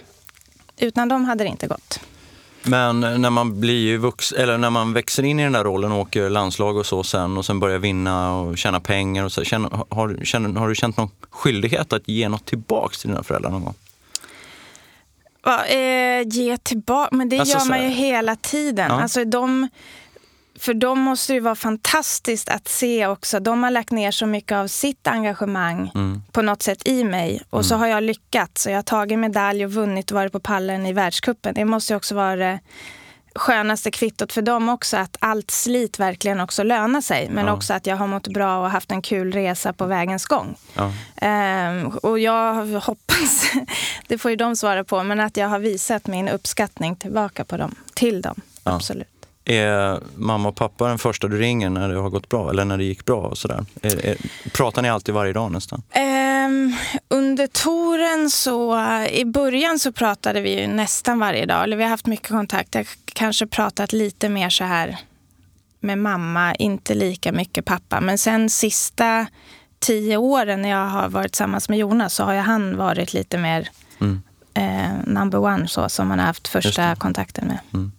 utan 0.79 1.09
dem 1.09 1.25
hade 1.25 1.45
det 1.45 1.49
inte 1.49 1.67
gått. 1.67 2.01
Men 2.67 3.01
när 3.01 3.31
man 3.31 3.61
blir 3.61 3.99
vux 3.99 4.33
eller 4.33 4.59
när 4.59 4.71
man 4.71 4.93
växer 4.93 5.23
in 5.23 5.41
i 5.41 5.43
den 5.43 5.53
där 5.53 5.65
rollen 5.65 5.93
och 5.93 5.99
åker 5.99 6.31
landslag 6.31 6.77
och 6.77 6.87
så 6.87 7.03
sen 7.03 7.37
och 7.37 7.47
sen 7.47 7.61
börjar 7.61 7.79
vinna 7.79 8.35
och 8.35 8.59
tjäna 8.59 8.81
pengar 8.81 9.25
och 9.25 9.33
så, 9.33 9.45
känner, 9.45 9.85
har, 9.91 10.25
känner, 10.25 10.61
har 10.61 10.69
du 10.69 10.75
känt 10.75 10.97
någon 10.97 11.11
skyldighet 11.31 11.93
att 11.93 12.09
ge 12.09 12.29
något 12.29 12.47
tillbaks 12.47 12.99
till 12.99 13.11
dina 13.11 13.23
föräldrar 13.23 13.51
någon 13.51 13.65
gång? 13.65 13.75
Va, 15.43 15.67
eh, 15.67 16.23
ge 16.27 16.57
tillbaka, 16.57 17.17
men 17.17 17.29
det 17.29 17.39
alltså, 17.39 17.59
gör 17.59 17.65
man 17.65 17.83
ju 17.83 17.89
hela 17.89 18.37
tiden. 18.37 18.91
Ja. 18.91 19.03
Alltså, 19.03 19.25
de, 19.25 19.69
för 20.59 20.75
dem 20.75 21.01
måste 21.01 21.33
det 21.33 21.41
vara 21.41 21.55
fantastiskt 21.55 22.49
att 22.49 22.69
se 22.69 23.07
också. 23.07 23.41
De 23.41 23.63
har 23.63 23.71
lagt 23.71 23.91
ner 23.91 24.11
så 24.11 24.27
mycket 24.27 24.57
av 24.57 24.67
sitt 24.67 25.07
engagemang 25.07 25.91
mm. 25.95 26.23
på 26.33 26.43
något 26.43 26.63
sätt 26.63 26.89
i 26.89 27.05
mig. 27.05 27.43
Och 27.51 27.59
mm. 27.59 27.65
så 27.65 27.75
har 27.75 27.87
jag 27.87 28.03
lyckats. 28.03 28.67
Och 28.67 28.73
jag 28.73 28.77
har 28.77 28.83
tagit 28.83 29.19
medalj 29.19 29.65
och 29.65 29.73
vunnit 29.73 30.11
och 30.11 30.15
varit 30.15 30.33
på 30.33 30.41
pallen 30.41 30.87
i 30.87 30.93
världskuppen. 30.93 31.55
Det 31.55 31.65
måste 31.65 31.93
ju 31.93 31.97
också 31.97 32.15
vara 32.15 32.37
det 32.37 32.61
skönaste 33.35 33.91
kvittot 33.91 34.33
för 34.33 34.43
dem 34.43 34.69
också. 34.69 34.97
Att 34.97 35.17
allt 35.19 35.51
slit 35.51 35.99
verkligen 35.99 36.41
också 36.41 36.63
lönar 36.63 37.01
sig. 37.01 37.29
Men 37.31 37.47
ja. 37.47 37.53
också 37.53 37.75
att 37.75 37.87
jag 37.87 37.97
har 37.97 38.07
mått 38.07 38.29
bra 38.29 38.59
och 38.59 38.71
haft 38.71 38.91
en 38.91 39.03
kul 39.03 39.33
resa 39.33 39.73
på 39.73 39.87
vägens 39.87 40.27
gång. 40.27 40.57
Ja. 40.75 40.93
Ehm, 41.17 41.89
och 41.89 42.19
jag 42.19 42.55
hoppas, 42.81 43.53
det 44.09 44.19
får 44.19 44.31
ju 44.31 44.37
de 44.37 44.57
svara 44.57 44.85
på, 44.85 45.03
men 45.03 45.21
att 45.21 45.37
jag 45.37 45.49
har 45.49 45.59
visat 45.59 46.07
min 46.07 46.29
uppskattning 46.29 46.97
tillbaka 46.97 47.45
på 47.45 47.57
dem, 47.57 47.75
till 47.95 48.23
dem. 48.23 48.41
Ja. 48.65 48.75
Absolut. 48.75 49.14
Är 49.45 50.01
mamma 50.17 50.49
och 50.49 50.57
pappa 50.57 50.89
den 50.89 50.99
första 50.99 51.29
du 51.29 51.39
ringer 51.39 51.71
när 51.71 51.89
det 51.89 51.99
har 51.99 52.11
gått 52.11 52.29
bra 52.29 52.51
eller 52.51 52.65
när 52.65 52.79
det 52.79 52.85
gick 52.85 53.05
bra? 53.05 53.21
Och 53.21 53.39
sådär? 53.39 53.65
Är, 53.83 54.07
är, 54.07 54.17
pratar 54.53 54.83
ni 54.83 54.89
alltid 54.89 55.15
varje 55.15 55.33
dag 55.33 55.53
nästan? 55.53 55.83
Um, 55.97 56.77
under 57.09 57.47
touren 57.47 58.31
så, 58.31 58.81
i 59.11 59.25
början 59.25 59.79
så 59.79 59.93
pratade 59.93 60.41
vi 60.41 60.61
ju 60.61 60.67
nästan 60.67 61.19
varje 61.19 61.47
dag. 61.47 61.65
Eller 61.65 61.77
vi 61.77 61.83
har 61.83 61.91
haft 61.91 62.07
mycket 62.07 62.29
kontakt. 62.29 62.75
Jag 62.75 62.87
kanske 63.05 63.47
pratat 63.47 63.93
lite 63.93 64.29
mer 64.29 64.51
så 64.51 64.65
här 64.65 64.99
med 65.81 65.99
mamma, 65.99 66.55
inte 66.55 66.95
lika 66.95 67.33
mycket 67.33 67.65
pappa. 67.65 68.01
Men 68.01 68.19
sen 68.19 68.51
sista 68.51 69.27
tio 69.79 70.17
åren 70.17 70.63
när 70.63 70.69
jag 70.69 70.89
har 70.89 71.09
varit 71.09 71.33
tillsammans 71.33 71.69
med 71.69 71.79
Jonas 71.79 72.15
så 72.15 72.25
har 72.25 72.33
ju 72.33 72.41
han 72.41 72.77
varit 72.77 73.13
lite 73.13 73.39
mer 73.39 73.69
mm. 74.01 74.23
eh, 74.55 75.13
number 75.13 75.39
one 75.39 75.69
så 75.69 75.89
som 75.89 76.09
man 76.09 76.19
har 76.19 76.27
haft 76.27 76.49
första 76.49 76.97
kontakten 76.97 77.47
med. 77.47 77.59
Mm. 77.75 77.93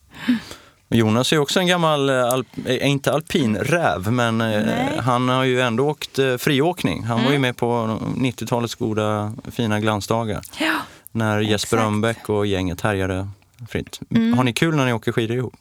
Jonas 0.89 1.34
är 1.34 1.38
också 1.38 1.60
en 1.60 1.68
gammal, 1.68 2.10
eh, 2.10 2.25
alp, 2.25 2.48
eh, 2.65 2.88
inte 2.88 3.12
alpin 3.12 3.58
räv, 3.58 4.12
men 4.12 4.42
eh, 4.42 4.65
Nej. 4.65 5.00
han 5.00 5.30
har 5.30 5.44
ju 5.44 5.62
ändå 5.62 5.89
åkt 5.89 6.20
friåkning. 6.38 7.04
Han 7.04 7.18
mm. 7.18 7.24
var 7.24 7.32
ju 7.32 7.36
mm. 7.36 7.42
med 7.42 7.58
på 7.58 8.00
90-talets 8.18 8.75
goda 8.75 9.34
fina 9.51 9.80
glansdagar. 9.80 10.42
Ja, 10.60 10.74
när 11.12 11.39
Jesper 11.39 11.77
Rönnbäck 11.77 12.30
och 12.30 12.46
gänget 12.46 12.82
härjade 12.82 13.27
fritt. 13.70 14.00
Mm. 14.10 14.38
Har 14.38 14.44
ni 14.44 14.54
kul 14.54 14.75
när 14.75 14.86
ni 14.86 14.94
åker 14.94 15.12
skidor 15.12 15.38
ihop? 15.38 15.56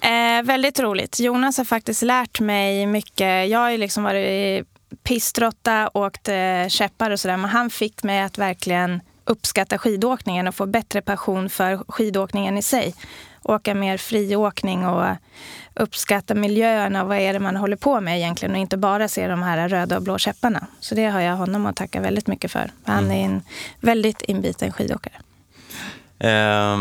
Eh, 0.00 0.42
väldigt 0.42 0.80
roligt. 0.80 1.20
Jonas 1.20 1.58
har 1.58 1.64
faktiskt 1.64 2.02
lärt 2.02 2.40
mig 2.40 2.86
mycket. 2.86 3.48
Jag 3.48 3.58
har 3.58 3.70
ju 3.70 3.78
liksom 3.78 4.02
varit 4.02 4.66
pisstrotta, 5.02 5.90
åkt 5.94 6.28
eh, 6.28 6.68
käppar 6.68 7.10
och 7.10 7.20
sådär. 7.20 7.36
Men 7.36 7.50
han 7.50 7.70
fick 7.70 8.02
mig 8.02 8.20
att 8.22 8.38
verkligen 8.38 9.00
uppskatta 9.24 9.78
skidåkningen 9.78 10.48
och 10.48 10.54
få 10.54 10.66
bättre 10.66 11.02
passion 11.02 11.50
för 11.50 11.84
skidåkningen 11.88 12.58
i 12.58 12.62
sig 12.62 12.94
åka 13.44 13.74
mer 13.74 13.96
friåkning 13.96 14.86
och 14.86 15.16
uppskatta 15.74 16.34
miljöerna. 16.34 17.04
Vad 17.04 17.18
är 17.18 17.32
det 17.32 17.40
man 17.40 17.56
håller 17.56 17.76
på 17.76 18.00
med 18.00 18.18
egentligen 18.18 18.54
och 18.54 18.60
inte 18.60 18.76
bara 18.76 19.08
se 19.08 19.28
de 19.28 19.42
här 19.42 19.68
röda 19.68 19.96
och 19.96 20.02
blå 20.02 20.18
käpparna. 20.18 20.66
Så 20.80 20.94
det 20.94 21.04
har 21.04 21.20
jag 21.20 21.36
honom 21.36 21.66
att 21.66 21.76
tacka 21.76 22.00
väldigt 22.00 22.26
mycket 22.26 22.50
för. 22.50 22.70
Han 22.84 23.10
är 23.10 23.24
en 23.24 23.42
väldigt 23.80 24.22
inbiten 24.22 24.72
skidåkare. 24.72 25.14
Eh, 26.18 26.78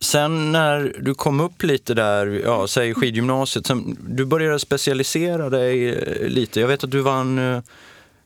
sen 0.00 0.52
när 0.52 0.96
du 1.00 1.14
kom 1.14 1.40
upp 1.40 1.62
lite 1.62 1.94
där, 1.94 2.26
ja, 2.44 2.66
säg 2.68 2.94
skidgymnasiet, 2.94 3.66
sen, 3.66 3.96
du 4.08 4.24
började 4.24 4.58
specialisera 4.58 5.50
dig 5.50 5.94
lite. 6.28 6.60
Jag 6.60 6.68
vet 6.68 6.84
att 6.84 6.90
du 6.90 7.00
vann 7.00 7.38
eh, 7.38 7.62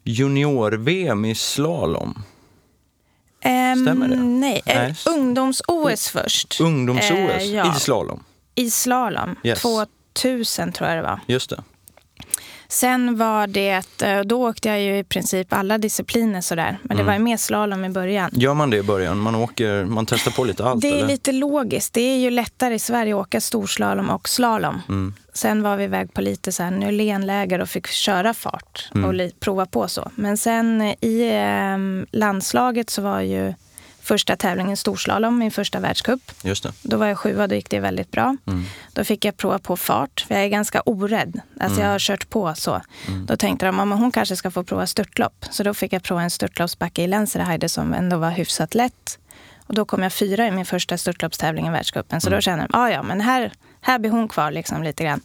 junior-VM 0.05 1.25
i 1.25 1.35
slalom. 1.35 2.23
Um, 3.45 3.83
Stämmer 3.83 4.09
det? 4.09 4.17
Nej, 4.17 4.63
eh, 4.67 4.75
nej. 4.75 4.95
ungdoms-OS 5.07 6.09
först. 6.09 6.61
Ungdoms-OS 6.61 7.43
eh, 7.43 7.55
ja. 7.55 7.77
i 7.77 7.81
slalom? 7.81 8.25
I 8.55 8.71
slalom. 8.71 9.37
Yes. 9.43 9.63
2000 10.15 10.73
tror 10.73 10.89
jag 10.89 10.99
det 10.99 11.03
var. 11.03 11.21
Just 11.27 11.51
det. 11.51 11.63
Sen 12.73 13.17
var 13.17 13.47
det, 13.47 14.03
eh, 14.03 14.21
då 14.21 14.49
åkte 14.49 14.69
jag 14.69 14.83
ju 14.83 14.99
i 14.99 15.05
princip 15.05 15.53
alla 15.53 15.79
discipliner 15.79 16.41
sådär. 16.41 16.79
Men 16.83 16.97
det 16.97 17.03
mm. 17.03 17.07
var 17.07 17.13
ju 17.13 17.19
mer 17.19 17.37
slalom 17.37 17.85
i 17.85 17.89
början. 17.89 18.31
Gör 18.33 18.55
man 18.55 18.71
det 18.71 18.77
i 18.77 18.83
början? 18.83 19.19
Man, 19.19 19.35
åker, 19.35 19.85
man 19.85 20.07
testar 20.07 20.31
på 20.31 20.45
lite 20.45 20.65
allt? 20.65 20.81
Det 20.81 20.89
är 20.89 20.97
eller? 20.97 21.07
lite 21.07 21.33
logiskt. 21.33 21.95
Det 21.95 22.01
är 22.01 22.17
ju 22.17 22.31
lättare 22.31 22.75
i 22.75 22.79
Sverige 22.79 23.15
att 23.15 23.21
åka 23.21 23.41
storslalom 23.41 24.11
och 24.11 24.29
slalom. 24.29 24.81
Mm. 24.89 25.15
Sen 25.33 25.63
var 25.63 25.77
vi 25.77 25.85
iväg 25.85 26.15
på 26.15 26.21
lite 26.21 26.53
så 26.53 26.63
här 26.63 26.71
Nylenläger 26.71 27.61
och 27.61 27.69
fick 27.69 27.87
köra 27.87 28.35
fart 28.35 28.89
och 28.91 28.97
mm. 28.97 29.31
prova 29.41 29.67
på 29.67 29.89
så. 29.89 30.11
Men 30.15 30.37
sen 30.37 30.83
i 31.01 31.31
eh, 31.33 32.19
landslaget 32.19 32.91
så 32.91 33.03
var 33.03 33.21
ju 33.21 33.55
första 34.13 34.37
tävlingen 34.37 34.77
storslalom, 34.77 35.39
min 35.39 35.51
första 35.51 35.81
världscup. 35.81 36.21
Just 36.43 36.63
det. 36.63 36.73
Då 36.83 36.97
var 36.97 37.07
jag 37.07 37.19
sjua, 37.19 37.47
då 37.47 37.55
gick 37.55 37.71
det 37.71 37.81
väldigt 37.81 38.11
bra. 38.11 38.37
Mm. 38.47 38.65
Då 38.93 39.05
fick 39.05 39.25
jag 39.25 39.37
prova 39.37 39.59
på 39.59 39.77
fart, 39.77 40.25
för 40.29 40.35
jag 40.35 40.45
är 40.45 40.49
ganska 40.49 40.81
orädd. 40.81 41.41
Alltså 41.61 41.77
mm. 41.77 41.87
jag 41.87 41.95
har 41.95 41.99
kört 41.99 42.31
på 42.31 42.55
så. 42.55 42.81
Mm. 43.09 43.27
Då 43.27 43.37
tänkte 43.37 43.67
de, 43.67 43.81
att 43.81 43.99
hon 43.99 44.13
kanske 44.13 44.37
ska 44.37 44.51
få 44.51 44.65
prova 44.65 44.87
störtlopp. 44.87 45.45
Så 45.51 45.63
då 45.63 45.75
fick 45.75 45.93
jag 45.93 46.03
prova 46.03 46.23
en 46.23 46.31
störtloppsbacke 46.31 47.03
i 47.03 47.07
Länserheide 47.07 47.69
som 47.69 47.95
ändå 47.95 48.17
var 48.17 48.31
hyfsat 48.31 48.75
lätt. 48.75 49.19
Och 49.67 49.75
då 49.75 49.85
kom 49.85 50.03
jag 50.03 50.13
fyra 50.13 50.47
i 50.47 50.51
min 50.51 50.65
första 50.65 50.99
störtloppstävling 50.99 51.67
i 51.67 51.71
världscupen. 51.71 52.21
Så 52.21 52.29
då 52.29 52.35
mm. 52.35 52.43
kände 52.43 52.67
jag, 52.71 52.81
ah, 52.81 52.91
ja 52.91 53.03
men 53.03 53.21
här, 53.21 53.53
här 53.81 53.99
blir 53.99 54.11
hon 54.11 54.29
kvar 54.29 54.51
liksom 54.51 54.83
lite 54.83 55.05
grann. 55.05 55.21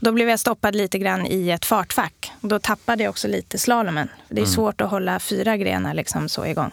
Då 0.00 0.12
blev 0.12 0.28
jag 0.28 0.40
stoppad 0.40 0.74
lite 0.74 0.98
grann 0.98 1.26
i 1.26 1.50
ett 1.50 1.64
fartfack. 1.64 2.32
Då 2.40 2.58
tappade 2.58 3.02
jag 3.02 3.10
också 3.10 3.28
lite 3.28 3.58
slalomen. 3.58 4.08
Det 4.28 4.40
är 4.40 4.44
mm. 4.44 4.52
svårt 4.52 4.80
att 4.80 4.90
hålla 4.90 5.18
fyra 5.18 5.56
grenar 5.56 5.94
liksom 5.94 6.28
så 6.28 6.46
igång. 6.46 6.70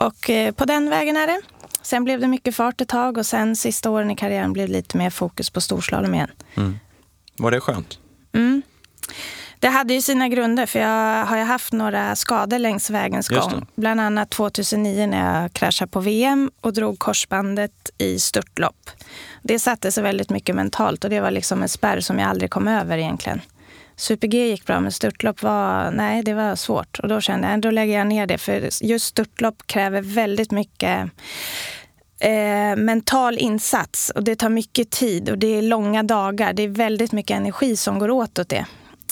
Och 0.00 0.30
eh, 0.30 0.52
på 0.52 0.64
den 0.64 0.90
vägen 0.90 1.16
är 1.16 1.26
det. 1.26 1.40
Sen 1.82 2.04
blev 2.04 2.20
det 2.20 2.28
mycket 2.28 2.56
fart 2.56 2.80
ett 2.80 2.88
tag 2.88 3.18
och 3.18 3.26
sen 3.26 3.56
sista 3.56 3.90
åren 3.90 4.10
i 4.10 4.16
karriären 4.16 4.52
blev 4.52 4.66
det 4.66 4.72
lite 4.72 4.96
mer 4.96 5.10
fokus 5.10 5.50
på 5.50 5.60
storslalom 5.60 6.14
igen. 6.14 6.30
Mm. 6.56 6.78
Var 7.36 7.50
det 7.50 7.60
skönt? 7.60 7.98
Mm. 8.32 8.62
Det 9.58 9.68
hade 9.68 9.94
ju 9.94 10.02
sina 10.02 10.28
grunder, 10.28 10.66
för 10.66 10.78
jag 10.78 11.24
har 11.24 11.36
ju 11.36 11.42
haft 11.42 11.72
några 11.72 12.16
skador 12.16 12.58
längs 12.58 12.90
vägens 12.90 13.28
gång. 13.28 13.66
Bland 13.74 14.00
annat 14.00 14.30
2009 14.30 15.06
när 15.06 15.42
jag 15.42 15.52
kraschade 15.52 15.90
på 15.90 16.00
VM 16.00 16.50
och 16.60 16.72
drog 16.72 16.98
korsbandet 16.98 17.90
i 17.98 18.18
störtlopp. 18.18 18.90
Det 19.42 19.58
satte 19.58 19.92
sig 19.92 20.02
väldigt 20.02 20.30
mycket 20.30 20.54
mentalt 20.54 21.04
och 21.04 21.10
det 21.10 21.20
var 21.20 21.30
liksom 21.30 21.62
en 21.62 21.68
spärr 21.68 22.00
som 22.00 22.18
jag 22.18 22.28
aldrig 22.28 22.50
kom 22.50 22.68
över 22.68 22.98
egentligen. 22.98 23.40
Super-G 24.00 24.48
gick 24.48 24.66
bra, 24.66 24.80
men 24.80 24.92
störtlopp 24.92 25.42
var, 25.42 25.90
nej, 25.90 26.22
det 26.22 26.34
var 26.34 26.56
svårt. 26.56 26.98
Och 26.98 27.08
då 27.08 27.20
kände 27.20 27.50
jag, 27.50 27.60
då 27.60 27.70
lägger 27.70 27.98
jag 27.98 28.06
ner 28.06 28.26
det. 28.26 28.38
För 28.38 28.84
just 28.84 29.06
störtlopp 29.06 29.66
kräver 29.66 30.02
väldigt 30.02 30.50
mycket 30.50 31.10
eh, 32.20 32.76
mental 32.76 33.38
insats. 33.38 34.10
Och 34.10 34.24
det 34.24 34.36
tar 34.36 34.48
mycket 34.48 34.90
tid 34.90 35.30
och 35.30 35.38
det 35.38 35.46
är 35.46 35.62
långa 35.62 36.02
dagar. 36.02 36.52
Det 36.52 36.62
är 36.62 36.68
väldigt 36.68 37.12
mycket 37.12 37.36
energi 37.36 37.76
som 37.76 37.98
går 37.98 38.10
åt 38.10 38.38
åt 38.38 38.48
det. 38.48 38.66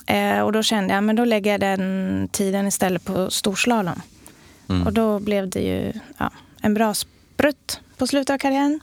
Eh, 0.06 0.40
och 0.40 0.52
då 0.52 0.62
kände 0.62 0.94
jag, 0.94 1.04
men 1.04 1.16
då 1.16 1.24
lägger 1.24 1.50
jag 1.50 1.60
den 1.60 2.28
tiden 2.32 2.66
istället 2.66 3.04
på 3.04 3.30
storslalom. 3.30 4.02
Mm. 4.68 4.86
Och 4.86 4.92
då 4.92 5.18
blev 5.18 5.48
det 5.48 5.60
ju 5.60 5.92
ja, 6.18 6.30
en 6.60 6.74
bra 6.74 6.94
sprutt 6.94 7.80
på 7.96 8.06
slutet 8.06 8.34
av 8.34 8.38
karriären 8.38 8.80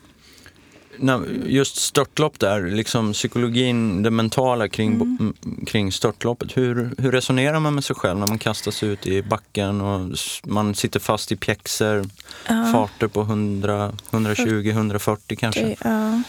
just 1.46 1.76
störtlopp 1.76 2.40
där, 2.40 2.62
liksom 2.62 3.14
psykologin, 3.14 4.04
det 4.04 4.12
mentala 4.12 4.68
kring, 4.68 4.94
mm. 4.94 5.34
kring 5.68 5.92
störtloppet. 5.92 6.58
Hur, 6.58 6.96
hur 6.98 7.12
resonerar 7.12 7.60
man 7.60 7.76
med 7.76 7.84
sig 7.84 7.96
själv 7.96 8.20
när 8.20 8.28
man 8.28 8.40
kastas 8.40 8.84
ut 8.84 9.08
i 9.08 9.22
backen 9.24 9.82
och 9.82 10.18
man 10.44 10.76
sitter 10.76 11.00
fast 11.00 11.32
i 11.32 11.36
pjäxor, 11.36 12.06
ja. 12.48 12.70
farter 12.72 13.08
på 13.08 13.22
100, 13.22 13.94
120, 14.12 14.70
140 14.70 15.38
kanske? 15.40 15.76
Ja. 15.84 16.22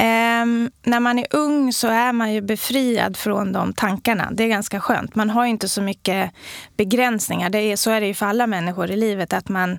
Ehm, 0.00 0.70
när 0.82 1.00
man 1.00 1.18
är 1.18 1.26
ung 1.30 1.72
så 1.72 1.88
är 1.88 2.12
man 2.12 2.32
ju 2.34 2.40
befriad 2.40 3.16
från 3.16 3.52
de 3.52 3.72
tankarna. 3.72 4.28
Det 4.32 4.44
är 4.44 4.48
ganska 4.48 4.80
skönt. 4.80 5.14
Man 5.14 5.30
har 5.30 5.46
inte 5.46 5.68
så 5.68 5.82
mycket 5.82 6.30
begränsningar. 6.76 7.50
Det 7.50 7.58
är, 7.58 7.76
så 7.76 7.90
är 7.90 8.00
det 8.00 8.06
ju 8.06 8.14
för 8.14 8.26
alla 8.26 8.46
människor 8.46 8.90
i 8.90 8.96
livet. 8.96 9.32
att 9.32 9.48
man 9.48 9.78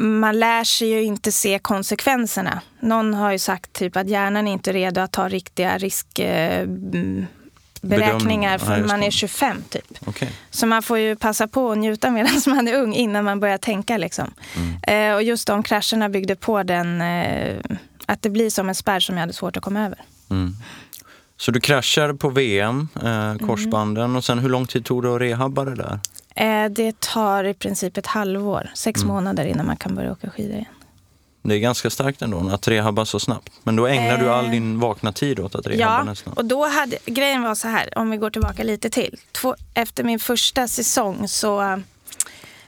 man 0.00 0.38
lär 0.38 0.64
sig 0.64 0.88
ju 0.88 1.02
inte 1.02 1.32
se 1.32 1.58
konsekvenserna. 1.58 2.60
Någon 2.80 3.14
har 3.14 3.32
ju 3.32 3.38
sagt 3.38 3.72
typ 3.72 3.96
att 3.96 4.08
hjärnan 4.08 4.48
är 4.48 4.52
inte 4.52 4.72
redo 4.72 5.00
att 5.00 5.12
ta 5.12 5.28
riktiga 5.28 5.78
riskberäkningar 5.78 8.58
förrän 8.58 8.86
man 8.86 9.02
är 9.02 9.10
25. 9.10 9.62
typ. 9.68 10.08
Okay. 10.08 10.28
Så 10.50 10.66
man 10.66 10.82
får 10.82 10.98
ju 10.98 11.16
passa 11.16 11.48
på 11.48 11.72
att 11.72 11.78
njuta 11.78 12.10
medan 12.10 12.32
man 12.54 12.68
är 12.68 12.74
ung 12.74 12.94
innan 12.94 13.24
man 13.24 13.40
börjar 13.40 13.58
tänka. 13.58 13.96
Liksom. 13.96 14.34
Mm. 14.56 14.76
Eh, 14.82 15.14
och 15.14 15.22
just 15.22 15.46
de 15.46 15.62
krascherna 15.62 16.08
byggde 16.08 16.36
på 16.36 16.62
den, 16.62 17.00
eh, 17.00 17.56
att 18.06 18.22
det 18.22 18.30
blir 18.30 18.50
som 18.50 18.68
en 18.68 18.74
spärr 18.74 19.00
som 19.00 19.14
jag 19.14 19.20
hade 19.20 19.32
svårt 19.32 19.56
att 19.56 19.62
komma 19.62 19.86
över. 19.86 19.98
Mm. 20.30 20.56
Så 21.36 21.50
du 21.50 21.60
kraschar 21.60 22.12
på 22.12 22.28
VM, 22.28 22.88
eh, 23.04 23.34
korsbanden, 23.46 24.04
mm. 24.04 24.16
och 24.16 24.24
sen 24.24 24.38
hur 24.38 24.48
lång 24.48 24.66
tid 24.66 24.84
tog 24.84 25.02
det 25.02 25.14
att 25.14 25.20
rehabba 25.20 25.64
det 25.64 25.74
där? 25.74 26.00
Eh, 26.34 26.64
det 26.70 27.00
tar 27.00 27.44
i 27.44 27.54
princip 27.54 27.96
ett 27.96 28.06
halvår, 28.06 28.70
sex 28.74 29.02
mm. 29.02 29.14
månader 29.14 29.44
innan 29.44 29.66
man 29.66 29.76
kan 29.76 29.94
börja 29.94 30.12
åka 30.12 30.30
skidor 30.30 30.54
igen. 30.54 30.64
Det 31.42 31.54
är 31.54 31.58
ganska 31.58 31.90
starkt 31.90 32.22
ändå 32.22 32.48
att 32.48 32.68
rehabba 32.68 33.04
så 33.04 33.20
snabbt. 33.20 33.52
Men 33.62 33.76
då 33.76 33.86
ägnar 33.86 34.14
eh, 34.14 34.18
du 34.18 34.30
all 34.30 34.50
din 34.50 34.74
eh, 34.74 34.80
vakna 34.80 35.12
tid 35.12 35.40
åt 35.40 35.54
att 35.54 35.66
rehabba 35.66 35.98
ja, 35.98 36.04
nästan. 36.04 36.32
och 36.32 36.44
då 36.44 36.66
hade, 36.66 36.98
grejen 37.06 37.42
var 37.42 37.54
så 37.54 37.68
här, 37.68 37.98
om 37.98 38.10
vi 38.10 38.16
går 38.16 38.30
tillbaka 38.30 38.62
lite 38.62 38.90
till. 38.90 39.18
Två, 39.32 39.54
efter 39.74 40.04
min 40.04 40.18
första 40.18 40.68
säsong 40.68 41.28
så 41.28 41.62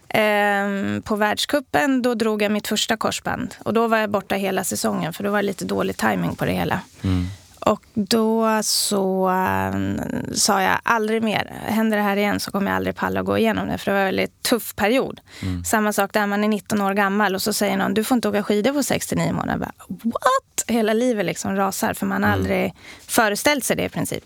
eh, 0.09 1.01
på 1.05 1.17
världskuppen 1.17 2.03
då 2.03 2.15
drog 2.15 2.43
jag 2.43 2.53
mitt 2.53 2.69
första 2.69 2.97
korsband. 2.97 3.55
Och 3.65 3.75
då 3.75 3.87
var 3.87 3.99
jag 3.99 4.11
borta 4.11 4.35
hela 4.35 4.65
säsongen 4.65 5.13
för 5.13 5.25
då 5.25 5.31
var 5.31 5.39
det 5.39 5.47
lite 5.47 5.65
dålig 5.65 5.97
timing 5.97 6.37
på 6.37 6.45
det 6.45 6.53
hela. 6.53 6.81
Mm. 7.03 7.27
Och 7.67 7.83
då 7.95 8.61
så 8.63 9.29
um, 9.75 10.01
sa 10.35 10.63
jag 10.63 10.79
aldrig 10.83 11.23
mer. 11.23 11.53
Händer 11.67 11.97
det 11.97 12.03
här 12.03 12.17
igen 12.17 12.41
så 12.41 12.51
kommer 12.51 12.71
jag 12.71 12.77
aldrig 12.77 12.97
palla 12.97 13.21
att 13.21 13.27
gå 13.27 13.39
igenom 13.39 13.69
det. 13.69 13.79
För 13.79 13.91
det 13.91 13.93
var 13.93 14.01
en 14.01 14.07
väldigt 14.07 14.43
tuff 14.43 14.77
period. 14.77 15.21
Mm. 15.43 15.65
Samma 15.65 15.93
sak 15.93 16.13
där 16.13 16.27
man 16.27 16.45
är 16.45 16.49
19 16.49 16.81
år 16.81 16.95
gammal 16.95 17.35
och 17.35 17.43
så 17.43 17.53
säger 17.53 17.77
någon 17.77 17.95
du 17.95 18.05
får 18.05 18.15
inte 18.15 18.29
åka 18.29 18.43
skidor 18.43 18.73
på 18.73 18.83
69 18.83 19.33
månader. 19.33 19.59
Bara, 19.59 19.73
What? 20.05 20.65
Hela 20.67 20.93
livet 20.93 21.27
liksom 21.27 21.57
rasar 21.57 21.95
för 21.95 22.07
man 22.07 22.23
har 22.23 22.31
mm. 22.31 22.41
aldrig 22.41 22.75
föreställt 23.07 23.65
sig 23.65 23.77
det 23.77 23.85
i 23.85 23.89
princip. 23.89 24.25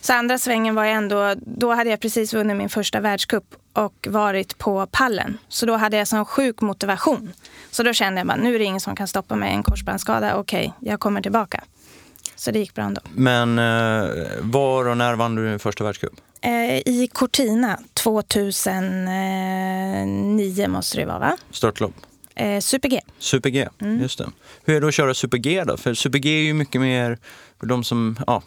Så 0.00 0.12
andra 0.12 0.38
svängen 0.38 0.74
var 0.74 0.84
jag 0.84 0.94
ändå, 0.94 1.34
då 1.36 1.74
hade 1.74 1.90
jag 1.90 2.00
precis 2.00 2.34
vunnit 2.34 2.56
min 2.56 2.68
första 2.68 3.00
världscup 3.00 3.44
och 3.72 4.06
varit 4.10 4.58
på 4.58 4.86
pallen. 4.86 5.38
Så 5.48 5.66
då 5.66 5.76
hade 5.76 5.96
jag 5.96 6.08
sån 6.08 6.24
sjuk 6.24 6.60
motivation. 6.60 7.32
Så 7.70 7.82
då 7.82 7.92
kände 7.92 8.20
jag 8.20 8.26
bara, 8.26 8.36
nu 8.36 8.54
är 8.54 8.58
det 8.58 8.64
ingen 8.64 8.80
som 8.80 8.96
kan 8.96 9.08
stoppa 9.08 9.36
mig. 9.36 9.54
En 9.54 9.62
korsbandsskada, 9.62 10.36
okej, 10.36 10.74
okay, 10.76 10.90
jag 10.90 11.00
kommer 11.00 11.22
tillbaka. 11.22 11.64
Så 12.40 12.50
det 12.50 12.58
gick 12.58 12.74
bra 12.74 12.84
ändå. 12.84 13.00
Men 13.14 13.58
eh, 13.58 14.10
var 14.40 14.88
och 14.88 14.96
när 14.96 15.16
vann 15.16 15.34
du 15.34 15.50
din 15.50 15.58
första 15.58 15.84
världscup? 15.84 16.12
Eh, 16.40 16.76
I 16.76 17.08
Cortina 17.12 17.78
2009 17.94 20.68
måste 20.68 20.98
det 20.98 21.06
vara 21.06 21.18
va? 21.18 21.36
Störtlopp? 21.50 21.94
Eh, 22.34 22.60
Super-G. 22.60 23.00
Super-G, 23.18 23.68
mm. 23.80 24.00
just 24.00 24.18
det. 24.18 24.28
Hur 24.64 24.76
är 24.76 24.80
det 24.80 24.88
att 24.88 24.94
köra 24.94 25.14
Super-G 25.14 25.64
då? 25.64 25.76
För 25.76 25.94
Super-G 25.94 26.38
är 26.38 26.42
ju 26.42 26.54
mycket 26.54 26.80
mer, 26.80 27.18
för 27.60 27.66
de 27.66 27.84
som, 27.84 28.16
ja, 28.26 28.42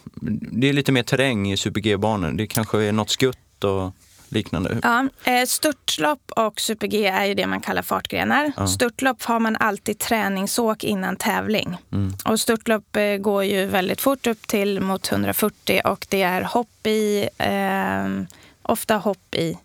det 0.51 0.69
är 0.69 0.73
lite 0.73 0.91
mer 0.91 1.03
terräng 1.03 1.51
i 1.51 1.57
Super-G-banor. 1.57 2.31
Det 2.31 2.47
kanske 2.47 2.83
är 2.83 2.91
något 2.91 3.09
skutt 3.09 3.63
och 3.63 3.91
liknande? 4.33 4.77
Ja, 4.83 5.07
eh, 5.23 5.45
störtlopp 5.45 6.31
och 6.35 6.59
super-G 6.59 7.05
är 7.05 7.25
ju 7.25 7.33
det 7.33 7.47
man 7.47 7.61
kallar 7.61 7.81
fartgrenar. 7.81 8.51
Ja. 8.57 8.67
Störtlopp 8.67 9.23
har 9.23 9.39
man 9.39 9.55
alltid 9.55 9.99
träningsåk 9.99 10.83
innan 10.83 11.15
tävling. 11.15 11.77
Mm. 11.91 12.13
Och 12.25 12.39
störtlopp 12.39 12.95
eh, 12.95 13.17
går 13.17 13.43
ju 13.43 13.65
väldigt 13.65 14.01
fort 14.01 14.27
upp 14.27 14.47
till 14.47 14.81
mot 14.81 15.11
140 15.11 15.81
och 15.85 16.05
det 16.09 16.21
är 16.21 16.41
hopp 16.41 16.87
i, 16.87 17.29
eh, 17.37 18.07
ofta 18.61 18.95
hopp 18.97 19.35
i 19.35 19.57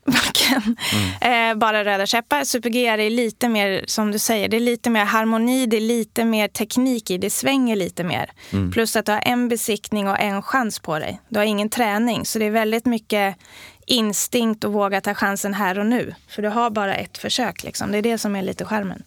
backen. 0.04 0.76
Mm. 1.20 1.50
Eh, 1.52 1.58
bara 1.58 1.84
röda 1.84 2.06
käppar. 2.06 2.44
Super-G 2.44 2.86
är 2.86 3.10
lite 3.10 3.48
mer, 3.48 3.84
som 3.86 4.12
du 4.12 4.18
säger, 4.18 4.48
det 4.48 4.56
är 4.56 4.60
lite 4.60 4.90
mer 4.90 5.04
harmoni, 5.04 5.66
det 5.66 5.76
är 5.76 5.80
lite 5.80 6.24
mer 6.24 6.48
teknik 6.48 7.10
i, 7.10 7.18
det 7.18 7.30
svänger 7.30 7.76
lite 7.76 8.04
mer. 8.04 8.30
Mm. 8.52 8.72
Plus 8.72 8.96
att 8.96 9.06
du 9.06 9.12
har 9.12 9.22
en 9.24 9.48
besiktning 9.48 10.08
och 10.08 10.20
en 10.20 10.42
chans 10.42 10.78
på 10.78 10.98
dig. 10.98 11.20
Du 11.28 11.38
har 11.38 11.46
ingen 11.46 11.68
träning, 11.68 12.26
så 12.26 12.38
det 12.38 12.44
är 12.44 12.50
väldigt 12.50 12.86
mycket 12.86 13.36
instinkt 13.86 14.64
och 14.64 14.72
våga 14.72 15.00
ta 15.00 15.14
chansen 15.14 15.54
här 15.54 15.78
och 15.78 15.86
nu. 15.86 16.14
För 16.28 16.42
du 16.42 16.48
har 16.48 16.70
bara 16.70 16.94
ett 16.94 17.18
försök. 17.18 17.64
Liksom. 17.64 17.92
Det 17.92 17.98
är 17.98 18.02
det 18.02 18.18
som 18.18 18.36
är 18.36 18.42
lite 18.42 18.64
skärmen. 18.64 19.02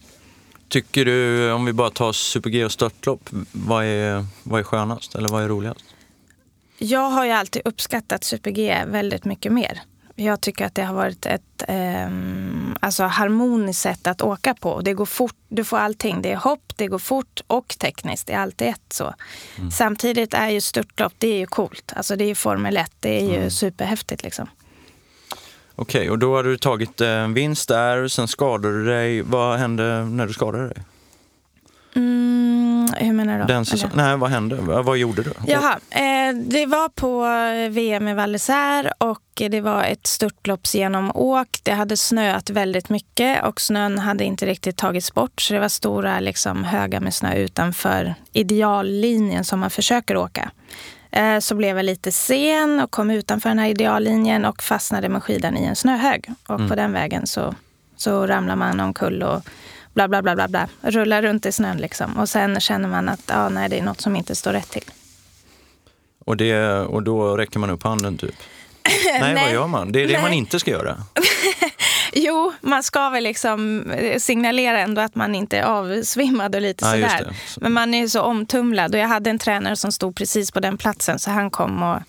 Tycker 0.67 1.05
du, 1.05 1.51
om 1.51 1.65
vi 1.65 1.73
bara 1.73 1.89
tar 1.89 2.13
super-G 2.13 2.65
och 2.65 2.71
störtlopp, 2.71 3.29
vad 3.51 3.85
är, 3.85 4.25
vad 4.43 4.59
är 4.59 4.63
skönast 4.63 5.15
eller 5.15 5.29
vad 5.29 5.43
är 5.43 5.47
roligast? 5.47 5.85
Jag 6.77 7.09
har 7.09 7.25
ju 7.25 7.31
alltid 7.31 7.61
uppskattat 7.65 8.23
super-G 8.23 8.83
väldigt 8.87 9.25
mycket 9.25 9.51
mer. 9.51 9.81
Jag 10.15 10.41
tycker 10.41 10.65
att 10.65 10.75
det 10.75 10.83
har 10.83 10.93
varit 10.93 11.25
ett 11.25 11.63
eh, 11.67 12.09
alltså 12.79 13.03
harmoniskt 13.03 13.81
sätt 13.81 14.07
att 14.07 14.21
åka 14.21 14.53
på. 14.53 14.81
Det 14.81 14.93
går 14.93 15.05
fort, 15.05 15.35
du 15.47 15.63
får 15.63 15.77
allting. 15.77 16.21
Det 16.21 16.31
är 16.31 16.35
hopp, 16.35 16.73
det 16.75 16.87
går 16.87 16.99
fort 16.99 17.41
och 17.47 17.67
tekniskt. 17.67 18.27
Det 18.27 18.33
är 18.33 18.39
alltid 18.39 18.67
ett 18.67 18.93
så. 18.93 19.13
Mm. 19.57 19.71
Samtidigt 19.71 20.33
är 20.33 20.49
ju 20.49 20.61
störtlopp, 20.61 21.13
det 21.17 21.27
är 21.27 21.37
ju 21.37 21.45
coolt. 21.45 21.93
Alltså 21.95 22.15
det 22.15 22.23
är 22.23 22.27
ju 22.27 22.35
Formel 22.35 22.77
1, 22.77 22.91
det 22.99 23.21
är 23.21 23.29
ju 23.29 23.37
mm. 23.37 23.51
superhäftigt 23.51 24.23
liksom. 24.23 24.47
Okej, 25.75 26.01
okay, 26.01 26.09
och 26.09 26.19
då 26.19 26.35
har 26.35 26.43
du 26.43 26.57
tagit 26.57 27.01
en 27.01 27.23
eh, 27.23 27.27
vinst 27.27 27.67
där, 27.67 28.07
sen 28.07 28.27
skadade 28.27 28.77
du 28.77 28.85
dig. 28.85 29.21
Vad 29.21 29.59
hände 29.59 30.05
när 30.05 30.27
du 30.27 30.33
skadade 30.33 30.67
dig? 30.67 30.77
Mm, 31.95 32.87
hur 32.97 33.13
menar 33.13 33.39
du? 33.39 33.45
Den 33.45 33.65
säsong, 33.65 33.89
nej, 33.93 34.17
vad 34.17 34.29
hände? 34.29 34.55
Vad 34.55 34.97
gjorde 34.97 35.23
du? 35.23 35.33
Jaha, 35.47 35.79
eh, 35.89 36.35
det 36.35 36.65
var 36.65 36.89
på 36.89 37.25
VM 37.73 38.07
i 38.07 38.13
Val 38.13 38.37
och 38.97 39.49
det 39.49 39.61
var 39.61 39.83
ett 39.83 40.07
störtloppsgenomåk. 40.07 41.59
Det 41.63 41.71
hade 41.71 41.97
snöat 41.97 42.49
väldigt 42.49 42.89
mycket 42.89 43.43
och 43.45 43.61
snön 43.61 43.99
hade 43.99 44.23
inte 44.23 44.45
riktigt 44.45 44.77
tagits 44.77 45.13
bort. 45.13 45.41
Så 45.41 45.53
det 45.53 45.59
var 45.59 45.69
stora 45.69 46.19
liksom, 46.19 46.63
högar 46.63 46.99
med 46.99 47.13
snö 47.13 47.35
utanför 47.35 48.15
ideallinjen 48.33 49.43
som 49.43 49.59
man 49.59 49.69
försöker 49.69 50.17
åka. 50.17 50.51
Eh, 51.15 51.39
så 51.39 51.55
blev 51.55 51.77
jag 51.77 51.85
lite 51.85 52.11
sen 52.11 52.79
och 52.79 52.91
kom 52.91 53.11
utanför 53.11 53.49
den 53.49 53.59
här 53.59 53.69
ideallinjen 53.69 54.45
och 54.45 54.63
fastnade 54.63 55.09
med 55.09 55.23
skidan 55.23 55.57
i 55.57 55.63
en 55.63 55.75
snöhög. 55.75 56.29
Och 56.47 56.55
mm. 56.55 56.69
på 56.69 56.75
den 56.75 56.93
vägen 56.93 57.27
så, 57.27 57.55
så 57.95 58.27
ramlar 58.27 58.55
man 58.55 58.79
omkull 58.79 59.23
och 59.23 59.41
bla 59.93 60.07
bla 60.07 60.21
bla 60.21 60.35
bla 60.35 60.47
bla. 60.47 60.67
Rullar 60.81 61.21
runt 61.21 61.45
i 61.45 61.51
snön 61.51 61.77
liksom. 61.77 62.17
Och 62.17 62.29
sen 62.29 62.59
känner 62.59 62.89
man 62.89 63.09
att 63.09 63.31
ah, 63.31 63.49
nej, 63.49 63.69
det 63.69 63.79
är 63.79 63.83
något 63.83 64.01
som 64.01 64.15
inte 64.15 64.35
står 64.35 64.53
rätt 64.53 64.69
till. 64.69 64.83
Och, 66.25 66.37
det, 66.37 66.79
och 66.79 67.03
då 67.03 67.37
räcker 67.37 67.59
man 67.59 67.69
upp 67.69 67.83
handen 67.83 68.17
typ? 68.17 68.35
nej, 69.05 69.19
nej, 69.33 69.43
vad 69.43 69.53
gör 69.53 69.67
man? 69.67 69.91
Det 69.91 70.03
är 70.03 70.07
det 70.07 70.13
nej. 70.13 70.21
man 70.21 70.33
inte 70.33 70.59
ska 70.59 70.71
göra. 70.71 70.97
Jo, 72.15 72.53
man 72.61 72.83
ska 72.83 73.09
väl 73.09 73.23
liksom 73.23 73.91
eh, 73.91 74.19
signalera 74.19 74.79
ändå 74.79 75.01
att 75.01 75.15
man 75.15 75.35
inte 75.35 75.57
är 75.57 75.63
avsvimmad 75.63 76.55
och 76.55 76.61
lite 76.61 76.85
ja, 76.85 76.91
sådär. 76.91 77.35
Men 77.57 77.73
man 77.73 77.93
är 77.93 78.07
så 78.07 78.21
omtumlad 78.21 78.95
och 78.95 79.01
jag 79.01 79.07
hade 79.07 79.29
en 79.29 79.39
tränare 79.39 79.75
som 79.75 79.91
stod 79.91 80.15
precis 80.15 80.51
på 80.51 80.59
den 80.59 80.77
platsen 80.77 81.19
så 81.19 81.31
han 81.31 81.49
kom 81.49 81.83
och 81.83 81.99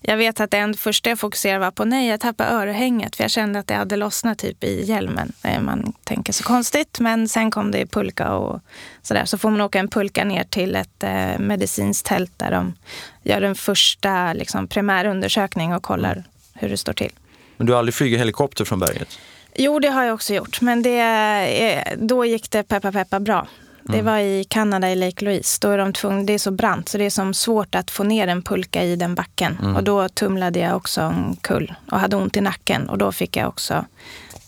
jag 0.00 0.16
vet 0.16 0.40
att 0.40 0.50
det 0.50 0.74
första 0.78 1.08
jag 1.08 1.18
fokuserade 1.18 1.58
var 1.58 1.70
på 1.70 1.84
nej, 1.84 2.08
jag 2.08 2.20
tappade 2.20 2.50
örhänget 2.50 3.16
för 3.16 3.24
jag 3.24 3.30
kände 3.30 3.58
att 3.58 3.66
det 3.66 3.74
hade 3.74 3.96
lossnat 3.96 4.38
typ 4.38 4.64
i 4.64 4.84
hjälmen. 4.84 5.32
Eh, 5.42 5.60
man 5.60 5.92
tänker 6.04 6.32
så 6.32 6.44
konstigt, 6.44 7.00
men 7.00 7.28
sen 7.28 7.50
kom 7.50 7.70
det 7.70 7.86
pulka 7.86 8.32
och 8.32 8.60
sådär. 9.02 9.24
Så 9.24 9.38
får 9.38 9.50
man 9.50 9.60
åka 9.60 9.78
en 9.78 9.88
pulka 9.88 10.24
ner 10.24 10.44
till 10.44 10.76
ett 10.76 11.02
eh, 11.02 11.38
medicinskt 11.38 12.06
tält 12.06 12.32
där 12.36 12.50
de 12.50 12.74
gör 13.22 13.42
en 13.42 13.54
första 13.54 14.32
liksom, 14.32 14.68
primärundersökning 14.68 15.74
och 15.74 15.82
kollar 15.82 16.12
mm. 16.12 16.24
hur 16.54 16.68
det 16.68 16.76
står 16.76 16.92
till. 16.92 17.12
Men 17.56 17.66
du 17.66 17.72
har 17.72 17.78
aldrig 17.78 17.94
flugit 17.94 18.20
helikopter 18.20 18.64
från 18.64 18.78
berget? 18.78 19.18
Jo, 19.54 19.78
det 19.78 19.88
har 19.88 20.04
jag 20.04 20.14
också 20.14 20.34
gjort. 20.34 20.60
Men 20.60 20.82
det, 20.82 21.84
då 21.96 22.24
gick 22.24 22.50
det 22.50 22.62
peppa 22.62 22.92
peppa 22.92 23.20
bra. 23.20 23.46
Det 23.82 23.98
mm. 23.98 24.04
var 24.04 24.18
i 24.18 24.44
Kanada, 24.44 24.90
i 24.90 24.94
Lake 24.94 25.24
Louise. 25.24 25.58
Då 25.60 25.70
är 25.70 25.78
de 25.78 25.92
tvungna, 25.92 26.22
det 26.22 26.32
är 26.32 26.38
så 26.38 26.50
brant 26.50 26.88
så 26.88 26.98
det 26.98 27.04
är 27.04 27.10
som 27.10 27.34
svårt 27.34 27.74
att 27.74 27.90
få 27.90 28.04
ner 28.04 28.28
en 28.28 28.42
pulka 28.42 28.82
i 28.82 28.96
den 28.96 29.14
backen. 29.14 29.58
Mm. 29.62 29.76
Och 29.76 29.84
då 29.84 30.08
tumlade 30.08 30.58
jag 30.58 30.76
också 30.76 31.00
en 31.00 31.36
kull 31.40 31.74
och 31.90 32.00
hade 32.00 32.16
ont 32.16 32.36
i 32.36 32.40
nacken. 32.40 32.88
Och 32.88 32.98
då 32.98 33.12
fick 33.12 33.36
jag 33.36 33.48
också 33.48 33.84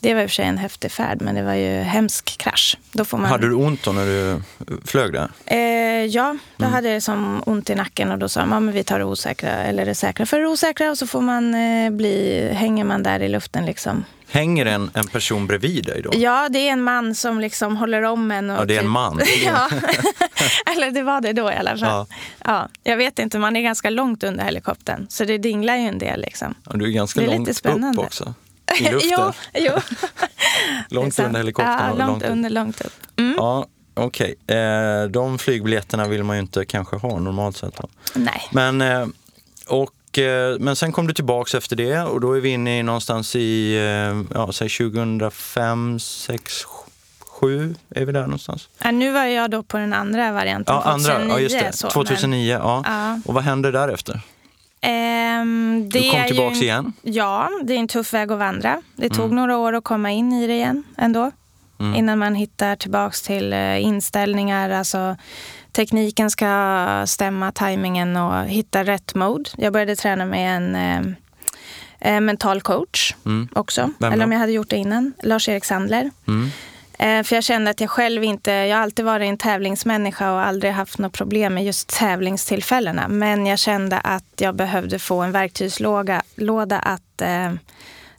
det 0.00 0.14
var 0.14 0.22
i 0.22 0.26
och 0.26 0.30
för 0.30 0.34
sig 0.34 0.44
en 0.44 0.58
häftig 0.58 0.92
färd, 0.92 1.22
men 1.22 1.34
det 1.34 1.42
var 1.42 1.54
ju 1.54 1.80
hemsk 1.80 2.38
krasch. 2.38 2.78
Då 2.92 3.04
får 3.04 3.18
man... 3.18 3.30
Hade 3.30 3.48
du 3.48 3.54
ont 3.54 3.84
då 3.84 3.92
när 3.92 4.06
du 4.06 4.42
flög 4.84 5.12
där? 5.12 5.28
Eh, 5.46 6.04
ja, 6.04 6.36
då 6.56 6.64
mm. 6.64 6.74
hade 6.74 6.88
jag 6.90 7.02
som 7.02 7.42
ont 7.46 7.70
i 7.70 7.74
nacken 7.74 8.10
och 8.10 8.18
då 8.18 8.28
sa 8.28 8.40
de 8.40 8.68
att 8.68 8.74
vi 8.74 8.84
tar 8.84 8.98
det 8.98 9.04
osäkra, 9.04 9.50
eller 9.50 9.86
det 9.86 9.94
säkra 9.94 10.26
för 10.26 10.40
det 10.40 10.46
osäkra 10.46 10.90
och 10.90 10.98
så 10.98 11.06
får 11.06 11.20
man 11.20 11.54
eh, 11.54 11.90
bli, 11.90 12.48
hänger 12.52 12.84
man 12.84 13.02
där 13.02 13.20
i 13.20 13.28
luften 13.28 13.66
liksom. 13.66 14.04
Hänger 14.30 14.66
en, 14.66 14.90
en 14.94 15.06
person 15.06 15.46
bredvid 15.46 15.84
dig 15.84 16.02
då? 16.02 16.10
Ja, 16.14 16.48
det 16.48 16.58
är 16.68 16.72
en 16.72 16.82
man 16.82 17.14
som 17.14 17.40
liksom 17.40 17.76
håller 17.76 18.02
om 18.02 18.30
en. 18.30 18.50
Och 18.50 18.60
ja, 18.60 18.64
det 18.64 18.74
är 18.74 18.78
en 18.78 18.84
typ- 18.84 18.90
man? 18.90 19.20
ja, 19.44 19.68
eller 20.72 20.90
det 20.90 21.02
var 21.02 21.20
det 21.20 21.32
då 21.32 21.52
i 21.52 21.54
alla 21.54 21.70
fall. 21.70 21.80
Ja. 21.80 22.06
ja. 22.44 22.68
jag 22.82 22.96
vet 22.96 23.18
inte, 23.18 23.38
man 23.38 23.56
är 23.56 23.60
ganska 23.62 23.90
långt 23.90 24.22
under 24.24 24.44
helikoptern 24.44 25.06
så 25.08 25.24
det 25.24 25.38
dinglar 25.38 25.76
ju 25.76 25.82
en 25.82 25.98
del. 25.98 26.20
Liksom. 26.20 26.54
Ja, 26.64 26.72
du 26.76 26.84
är 26.84 26.90
ganska 26.90 27.20
det 27.20 27.26
är 27.26 27.30
långt 27.30 27.48
lite 27.48 27.58
spännande. 27.58 27.98
upp 27.98 28.06
också 28.06 28.34
i 28.80 28.82
luften. 28.90 29.10
jo, 29.12 29.32
jo. 29.54 29.72
långt 30.88 31.18
under 31.18 31.38
helikoptern. 31.40 31.78
Ja, 31.78 31.88
långt, 31.88 31.98
långt 31.98 32.22
under, 32.22 32.50
långt 32.50 32.80
upp. 32.80 32.92
Mm. 33.16 33.34
Ja, 33.36 33.66
okej. 33.94 34.34
Eh, 34.46 35.04
de 35.10 35.38
flygbiljetterna 35.38 36.06
vill 36.08 36.24
man 36.24 36.36
ju 36.36 36.42
inte 36.42 36.64
kanske 36.64 36.96
ha 36.96 37.18
normalt 37.18 37.56
sett. 37.56 37.76
Då. 37.76 37.88
Nej. 38.14 38.42
Men, 38.50 38.80
eh, 38.80 39.06
och, 39.66 39.90
eh, 40.18 40.58
men 40.60 40.76
sen 40.76 40.92
kom 40.92 41.06
du 41.06 41.14
tillbaks 41.14 41.54
efter 41.54 41.76
det 41.76 42.00
och 42.02 42.20
då 42.20 42.32
är 42.36 42.40
vi 42.40 42.48
inne 42.48 42.78
i 42.78 42.82
någonstans 42.82 43.36
i 43.36 43.74
eh, 43.76 44.36
ja, 44.38 44.52
säg 44.52 44.68
2005, 44.68 45.98
6, 46.00 46.64
7 47.40 47.74
är 47.90 48.04
vi 48.04 48.12
där 48.12 48.20
någonstans. 48.22 48.68
Ja, 48.84 48.90
nu 48.90 49.12
var 49.12 49.24
jag 49.24 49.50
då 49.50 49.62
på 49.62 49.76
den 49.78 49.92
andra 49.92 50.32
varianten, 50.32 50.74
Ja, 50.74 50.82
andra, 50.82 51.12
2009. 51.12 51.34
ja 51.34 51.40
just 51.40 51.58
det. 51.60 51.72
så, 51.72 51.90
2009, 51.90 52.52
ja. 52.62 52.82
Ja. 52.86 53.20
Och 53.26 53.34
vad 53.34 53.44
hände 53.44 53.70
därefter? 53.70 54.20
Ehm, 54.80 55.88
Du 55.92 56.10
kom 56.10 56.24
tillbaks 56.26 56.56
ju, 56.58 56.62
igen? 56.62 56.92
Ja, 57.02 57.48
det 57.62 57.74
är 57.74 57.78
en 57.78 57.88
tuff 57.88 58.12
väg 58.12 58.32
att 58.32 58.38
vandra. 58.38 58.82
Det 58.96 59.08
tog 59.08 59.24
Mm. 59.24 59.36
några 59.36 59.56
år 59.56 59.72
att 59.72 59.84
komma 59.84 60.10
in 60.10 60.32
i 60.32 60.46
det 60.46 60.52
igen 60.52 60.82
ändå. 60.98 61.30
Mm. 61.80 61.94
Innan 61.94 62.18
man 62.18 62.34
hittar 62.34 62.76
tillbaks 62.76 63.22
till 63.22 63.52
eh, 63.52 63.82
inställningar, 63.82 64.70
alltså 64.70 65.16
tekniken 65.76 66.30
ska 66.30 67.02
stämma, 67.06 67.52
tajmingen 67.52 68.16
och 68.16 68.44
hitta 68.46 68.84
rätt 68.84 69.14
mode. 69.14 69.50
Jag 69.56 69.72
började 69.72 69.96
träna 69.96 70.24
med 70.24 70.56
en 70.56 70.74
eh, 72.00 72.14
eh, 72.14 72.20
mental 72.20 72.60
coach 72.60 73.14
Mm. 73.26 73.48
också. 73.52 73.90
Eller 74.02 74.24
om 74.24 74.32
jag 74.32 74.38
hade 74.38 74.52
gjort 74.52 74.70
det 74.70 74.76
innan. 74.76 75.12
Lars-Erik 75.22 75.64
Sandler. 75.64 76.10
Mm. 76.28 76.50
Eh, 76.98 77.22
För 77.24 77.36
jag 77.36 77.44
kände 77.44 77.70
att 77.70 77.80
jag 77.80 77.90
själv 77.90 78.24
inte, 78.24 78.50
jag 78.52 78.76
har 78.76 78.82
alltid 78.82 79.04
varit 79.04 79.28
en 79.28 79.38
tävlingsmänniska 79.38 80.32
och 80.32 80.40
aldrig 80.46 80.72
haft 80.72 80.98
något 80.98 81.12
problem 81.12 81.54
med 81.54 81.64
just 81.64 81.88
tävlingstillfällena. 81.88 83.08
Men 83.08 83.46
jag 83.46 83.58
kände 83.58 83.98
att 83.98 84.24
jag 84.40 84.54
behövde 84.54 84.98
få 84.98 85.20
en 85.22 85.32
verktygslåda 85.32 86.22
låda 86.36 86.78
att 86.78 87.22
eh, 87.22 87.52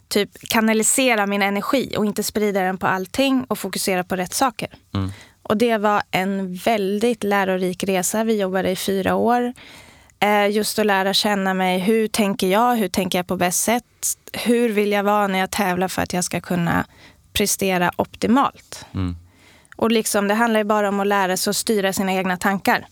typ 0.08 0.30
kanalisera 0.48 1.26
min 1.26 1.42
energi 1.42 1.94
och 1.98 2.06
inte 2.06 2.22
sprida 2.22 2.60
den 2.62 2.78
på 2.78 2.86
allting 2.86 3.44
och 3.48 3.58
fokusera 3.58 4.04
på 4.04 4.16
rätt 4.16 4.34
saker. 4.34 4.68
Mm. 4.94 5.12
Och 5.48 5.56
det 5.56 5.78
var 5.78 6.02
en 6.10 6.54
väldigt 6.54 7.24
lärorik 7.24 7.84
resa. 7.84 8.24
Vi 8.24 8.40
jobbade 8.40 8.70
i 8.70 8.76
fyra 8.76 9.14
år. 9.14 9.52
Eh, 10.20 10.50
just 10.50 10.78
att 10.78 10.86
lära 10.86 11.14
känna 11.14 11.54
mig. 11.54 11.78
Hur 11.78 12.08
tänker 12.08 12.46
jag? 12.46 12.76
Hur 12.76 12.88
tänker 12.88 13.18
jag 13.18 13.26
på 13.26 13.36
bäst 13.36 13.62
sätt? 13.62 13.84
Hur 14.32 14.68
vill 14.68 14.92
jag 14.92 15.02
vara 15.02 15.26
när 15.26 15.38
jag 15.38 15.50
tävlar 15.50 15.88
för 15.88 16.02
att 16.02 16.12
jag 16.12 16.24
ska 16.24 16.40
kunna 16.40 16.86
prestera 17.32 17.92
optimalt? 17.96 18.86
Mm. 18.94 19.16
Och 19.76 19.90
liksom, 19.90 20.28
det 20.28 20.34
handlar 20.34 20.60
ju 20.60 20.64
bara 20.64 20.88
om 20.88 21.00
att 21.00 21.06
lära 21.06 21.36
sig 21.36 21.50
att 21.50 21.56
styra 21.56 21.92
sina 21.92 22.12
egna 22.12 22.36
tankar. 22.36 22.86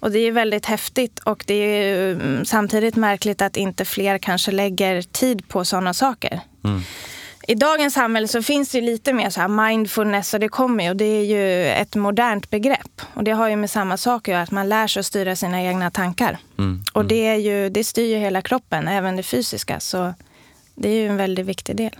Och 0.00 0.10
det 0.10 0.18
är 0.18 0.32
väldigt 0.32 0.66
häftigt 0.66 1.18
och 1.18 1.44
det 1.46 1.54
är 1.54 2.12
mm, 2.12 2.44
samtidigt 2.44 2.96
märkligt 2.96 3.42
att 3.42 3.56
inte 3.56 3.84
fler 3.84 4.18
kanske 4.18 4.50
lägger 4.50 5.02
tid 5.02 5.48
på 5.48 5.64
sådana 5.64 5.94
saker. 5.94 6.40
Mm. 6.64 6.82
I 7.50 7.54
dagens 7.54 7.94
samhälle 7.94 8.28
så 8.28 8.42
finns 8.42 8.70
det 8.70 8.80
lite 8.80 9.12
mer 9.12 9.30
så 9.30 9.40
här 9.40 9.48
mindfulness 9.48 10.34
och 10.34 10.40
det 10.40 10.48
kommer 10.48 10.84
ju 10.84 10.90
och 10.90 10.96
det 10.96 11.04
är 11.04 11.24
ju 11.24 11.66
ett 11.66 11.94
modernt 11.94 12.50
begrepp. 12.50 13.02
Och 13.14 13.24
det 13.24 13.30
har 13.30 13.48
ju 13.48 13.56
med 13.56 13.70
samma 13.70 13.96
sak 13.96 14.28
att 14.28 14.32
göra, 14.32 14.42
att 14.42 14.50
man 14.50 14.68
lär 14.68 14.86
sig 14.86 15.00
att 15.00 15.06
styra 15.06 15.36
sina 15.36 15.62
egna 15.62 15.90
tankar. 15.90 16.38
Mm. 16.58 16.82
Och 16.92 17.04
det, 17.04 17.26
är 17.26 17.34
ju, 17.34 17.68
det 17.68 17.84
styr 17.84 18.06
ju 18.06 18.16
hela 18.16 18.42
kroppen, 18.42 18.88
även 18.88 19.16
det 19.16 19.22
fysiska. 19.22 19.80
Så 19.80 20.14
det 20.74 20.88
är 20.88 20.94
ju 20.94 21.08
en 21.08 21.16
väldigt 21.16 21.46
viktig 21.46 21.76
del. 21.76 21.96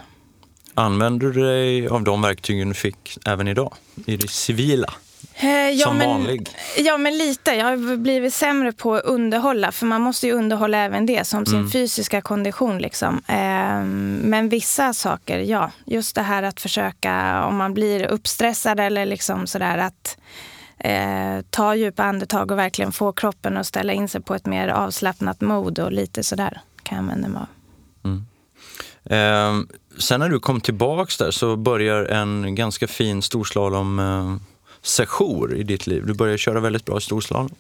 Använder 0.75 1.27
du 1.27 1.43
dig 1.43 1.89
av 1.89 2.03
de 2.03 2.23
verktygen 2.23 2.69
du 2.69 2.75
fick 2.75 3.19
även 3.27 3.49
idag? 3.49 3.75
I 4.07 4.17
det 4.17 4.31
civila? 4.31 4.95
Eh, 5.41 5.71
ja, 5.71 5.87
Som 5.87 5.99
men, 5.99 6.09
vanlig? 6.09 6.49
Ja, 6.79 6.99
men 6.99 7.19
lite. 7.19 7.51
Jag 7.51 7.65
har 7.65 7.97
blivit 7.97 8.35
sämre 8.35 8.73
på 8.73 8.95
att 8.95 9.05
underhålla. 9.05 9.73
För 9.73 9.87
man 9.87 10.01
måste 10.03 10.27
ju 10.27 10.33
underhålla 10.33 10.79
även 10.79 11.07
det, 11.07 11.27
som 11.27 11.47
sin 11.47 11.59
Mm. 11.59 11.71
fysiska 11.71 12.21
kondition. 12.21 12.79
Liksom. 12.79 13.23
Eh, 13.27 13.85
men 14.29 14.49
vissa 14.49 14.93
saker, 14.95 15.39
ja. 15.39 15.71
Just 15.87 16.15
det 16.15 16.23
här 16.23 16.43
att 16.43 16.61
försöka, 16.61 17.45
om 17.45 17.57
man 17.57 17.75
blir 17.75 18.07
uppstressad 18.07 18.81
eller 18.81 19.07
liksom 19.07 19.47
sådär 19.47 19.79
att 19.79 20.19
eh, 20.79 21.45
ta 21.51 21.75
djupa 21.75 22.03
andetag 22.05 22.51
och 22.51 22.59
verkligen 22.59 22.93
få 22.93 23.13
kroppen 23.13 23.57
att 23.57 23.67
ställa 23.67 23.93
in 23.93 24.09
sig 24.09 24.21
på 24.21 24.35
ett 24.35 24.47
mer 24.47 24.69
avslappnat 24.69 25.41
mode 25.41 25.85
och 25.85 25.93
lite 25.93 26.23
sådär 26.23 26.61
kan 26.83 26.97
jag 26.97 27.03
använda 27.03 27.29
mig 27.29 27.41
av. 27.43 27.49
Eh, 29.11 29.55
sen 29.99 30.21
när 30.21 30.29
du 30.29 30.41
kom 30.41 30.61
tillbaks 30.61 31.17
där 31.19 31.31
så 31.31 31.57
börjar 31.57 32.05
en 32.05 32.55
ganska 32.55 32.87
fin 32.89 33.23
storslalom 33.23 33.99
eh, 33.99 34.37
session 34.83 35.57
i 35.57 35.63
ditt 35.63 35.87
liv. 35.87 36.07
Du 36.07 36.15
började 36.15 36.39
köra 36.39 36.61
väldigt 36.61 36.85
bra 36.85 36.99
i 36.99 37.01
storslalom 37.01 37.51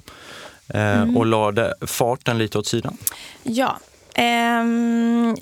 eh, 0.69 1.01
Mm. 1.03 1.17
och 1.17 1.27
lade 1.27 1.75
farten 1.87 2.39
lite 2.39 2.59
åt 2.59 2.67
sidan. 2.67 2.97
Ja. 3.43 3.79
Ehm, 4.15 5.37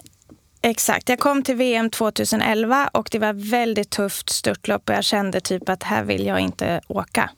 exakt. 0.63 1.09
Jag 1.09 1.19
kom 1.19 1.43
till 1.43 1.57
VM 1.57 1.91
2011 1.91 2.91
och 2.93 3.09
det 3.13 3.19
var 3.19 3.33
väldigt 3.51 3.91
tufft 3.91 4.31
störtlopp 4.31 4.89
och 4.89 4.95
jag 4.95 5.05
kände 5.05 5.41
typ 5.41 5.69
att 5.69 5.83
här 5.83 6.05
vill 6.05 6.27
jag 6.27 6.41
inte 6.41 6.81
åka. 6.89 7.31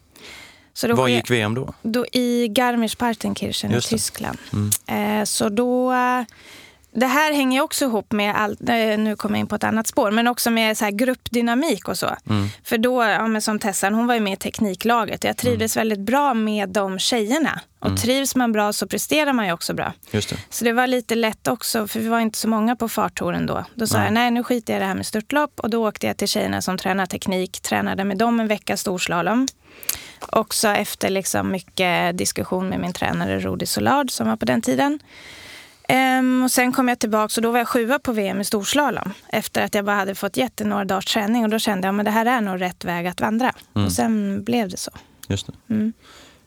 Så 0.75 0.87
då 0.87 0.95
Var 0.95 1.09
gick 1.09 1.31
VM 1.31 1.55
då? 1.55 1.75
då 1.83 2.07
I 2.13 2.49
Garmisch-Partenkirchen 2.49 3.79
i. 3.79 3.81
Tyskland. 3.81 4.39
Mm. 4.53 5.21
Eh, 5.21 5.25
så 5.25 5.49
då... 5.49 5.95
Det 6.99 7.07
här 7.07 7.33
hänger 7.33 7.63
också 7.63 7.85
ihop 7.85 8.13
med, 8.13 8.37
all, 8.37 8.57
eh, 8.69 8.99
nu 8.99 9.17
kommer 9.17 9.37
jag 9.37 9.41
in 9.41 9.47
på 9.47 9.55
ett 9.55 9.65
annat 9.65 9.87
spår, 9.87 10.11
men 10.11 10.27
också 10.29 10.51
med 10.51 10.79
så 10.79 10.85
här 10.85 10.93
gruppdynamik 10.93 11.89
och 11.89 11.99
så. 11.99 12.17
Mm. 12.31 12.49
För 12.65 12.79
då, 12.79 13.03
ja, 13.05 13.41
som 13.41 13.59
Tessan, 13.59 13.95
hon 13.95 14.07
var 14.07 14.15
ju 14.15 14.21
med 14.21 14.33
i 14.33 14.37
tekniklaget. 14.37 15.25
Jag 15.25 15.37
trivdes 15.37 15.77
väldigt 15.77 16.01
bra 16.01 16.35
med 16.35 16.69
de 16.69 16.99
tjejerna. 16.99 17.61
Och 17.81 17.87
Mm. 17.87 17.97
trivs 17.99 18.37
man 18.37 18.53
bra 18.53 18.73
så 18.73 18.87
presterar 18.87 19.33
man 19.33 19.47
ju 19.47 19.53
också 19.53 19.75
bra. 19.75 19.93
Just 20.11 20.29
det. 20.29 20.37
Så 20.51 20.65
det 20.65 20.73
var 20.73 20.87
lite 20.87 21.15
lätt 21.15 21.49
också, 21.49 21.89
för 21.89 22.01
vi 22.01 22.09
var 22.09 22.21
inte 22.21 22.39
så 22.39 22.49
många 22.49 22.77
på 22.77 22.89
fartouren 22.89 23.47
då. 23.47 23.65
Då 23.75 23.87
sa 23.87 23.97
Nej. 23.99 24.07
jag, 24.07 24.15
nej 24.15 24.31
nu 24.31 24.45
skiter 24.45 24.73
jag 24.73 24.79
i 24.79 24.81
det 24.81 24.87
här 24.87 24.95
med 24.95 25.07
störtlopp. 25.07 25.61
Och 25.61 25.71
då 25.71 25.89
åkte 25.89 26.07
jag 26.07 26.17
till 26.17 26.29
tjejerna 26.29 26.63
som 26.63 26.79
tränar 26.79 27.07
teknik, 27.07 27.61
tränade 27.61 28.05
med 28.05 28.19
dem 28.19 28.41
en 28.41 28.49
vecka 28.49 28.77
storslalom. 28.77 29.49
Också 30.33 30.69
efter 30.69 31.11
liksom 31.11 31.51
mycket 31.51 32.19
diskussion 32.19 32.69
med 32.69 32.81
min 32.81 32.93
tränare 32.93 33.41
Rudi 33.41 33.67
Solard 33.67 34.11
som 34.11 34.29
var 34.29 34.37
på 34.37 34.45
den 34.45 34.63
tiden. 34.63 34.99
Ehm, 35.91 36.43
och 36.43 36.51
sen 36.51 36.73
kom 36.73 36.89
jag 36.89 36.99
tillbaka 36.99 37.33
och 37.37 37.43
då 37.43 37.51
var 37.51 37.59
jag 37.59 37.69
sjua 37.69 37.99
på 37.99 38.13
VM 38.13 38.41
i 38.41 38.45
storslalom. 38.45 39.13
Efter 39.29 39.65
att 39.65 39.75
jag 39.75 39.85
bara 39.85 39.97
hade 39.97 40.15
fått 40.15 40.37
gett 40.37 40.61
några 40.65 40.85
dagars 40.85 41.05
träning. 41.07 41.45
Och 41.45 41.51
då 41.51 41.59
kände 41.59 41.89
jag 41.89 41.99
att 41.99 42.05
det 42.05 42.11
här 42.11 42.27
är 42.27 42.41
nog 42.41 42.61
rätt 42.61 42.85
väg 42.85 43.07
att 43.07 43.21
vandra. 43.21 43.53
Mm. 43.75 43.87
Och 43.87 43.93
sen 43.93 44.45
blev 44.45 44.69
det 44.69 44.77
så. 44.77 44.91
Just 45.29 45.47
det. 45.47 45.75
Mm. 45.75 45.93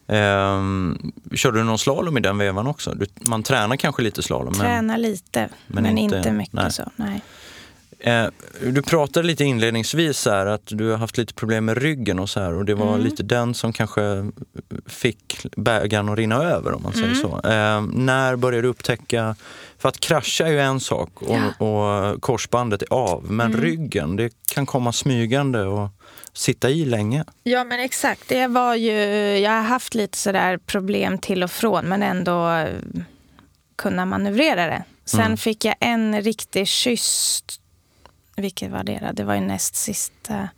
Ehm, 0.08 1.12
körde 1.36 1.58
du 1.60 1.64
någon 1.64 1.80
slalom 1.80 2.18
i 2.18 2.22
den 2.22 2.38
vevan 2.38 2.68
också? 2.68 2.94
Du, 2.94 3.06
man 3.22 3.44
tränar 3.44 3.76
kanske 3.76 4.02
lite 4.02 4.24
slalom. 4.24 4.54
Men, 4.58 4.62
Träna 4.62 4.98
lite, 4.98 5.50
men 5.68 5.84
men, 5.84 5.98
inte- 5.98 6.18
inte, 6.18 6.32
mycket 6.32 6.54
nej. 6.54 6.72
så. 6.72 6.92
Nej. 6.96 7.22
Eh, 8.04 8.26
du 8.62 8.82
pratade 8.82 9.28
lite 9.28 9.44
inledningsvis 9.44 10.26
här 10.26 10.46
att 10.46 10.62
du 10.66 10.90
har 10.90 10.98
haft 10.98 11.18
lite 11.18 11.34
problem 11.34 11.66
med 11.66 11.78
ryggen 11.78 12.20
och 12.20 12.30
så 12.30 12.40
här 12.40 12.54
och 12.54 12.66
det 12.66 12.74
var 12.76 12.88
Mm. 12.94 13.02
lite 13.02 13.24
den 13.24 13.54
som 13.54 13.74
kanske 13.74 14.32
fick 14.88 15.46
bägaren 15.58 16.10
att 16.10 16.18
rinna 16.18 16.44
över 16.44 16.72
om 16.74 16.84
man 16.84 16.94
säger 16.94 17.06
Mm. 17.08 17.22
så. 17.22 17.28
Eh, 17.50 17.82
när 17.94 18.36
började 18.36 18.62
du 18.62 18.68
upptäcka, 18.68 19.36
för 19.78 19.90
att 19.90 20.00
krascha 20.00 20.48
är 20.48 20.52
ju 20.52 20.60
en 20.60 20.80
sak 20.80 21.10
och, 21.22 21.68
och 21.68 22.22
korsbandet 22.22 22.82
är 22.82 22.94
av, 22.94 23.32
men 23.32 23.48
Mm. 23.48 23.62
ryggen 23.62 24.16
det 24.16 24.34
kan 24.54 24.66
komma 24.66 24.94
smygande 24.94 25.64
och 25.64 25.90
sitta 26.34 26.70
i 26.70 26.86
länge. 26.86 27.24
Ja 27.44 27.64
men 27.64 27.80
exakt, 27.80 28.22
det 28.30 28.48
var 28.48 28.76
ju, 28.76 28.94
jag 29.38 29.52
har 29.52 29.62
haft 29.62 29.96
lite 29.96 30.18
sådär 30.18 30.58
problem 30.58 31.18
till 31.18 31.44
och 31.44 31.52
från 31.52 31.86
men 31.86 32.04
ändå 32.04 32.50
eh, 32.50 32.68
kunna 33.76 34.06
manövrera 34.06 34.66
det. 34.66 34.84
Sen 35.06 35.22
Mm. 35.22 35.38
fick 35.38 35.66
jag 35.66 35.76
en 35.80 36.22
riktig 36.22 36.68
kyss, 36.68 37.44
vilket 38.36 38.72
var 38.72 38.84
det 38.84 39.00
då? 39.00 39.12
Det 39.14 39.24
var 39.24 39.36
ju 39.36 39.42
näst 39.42 39.76
sista. 39.76 40.50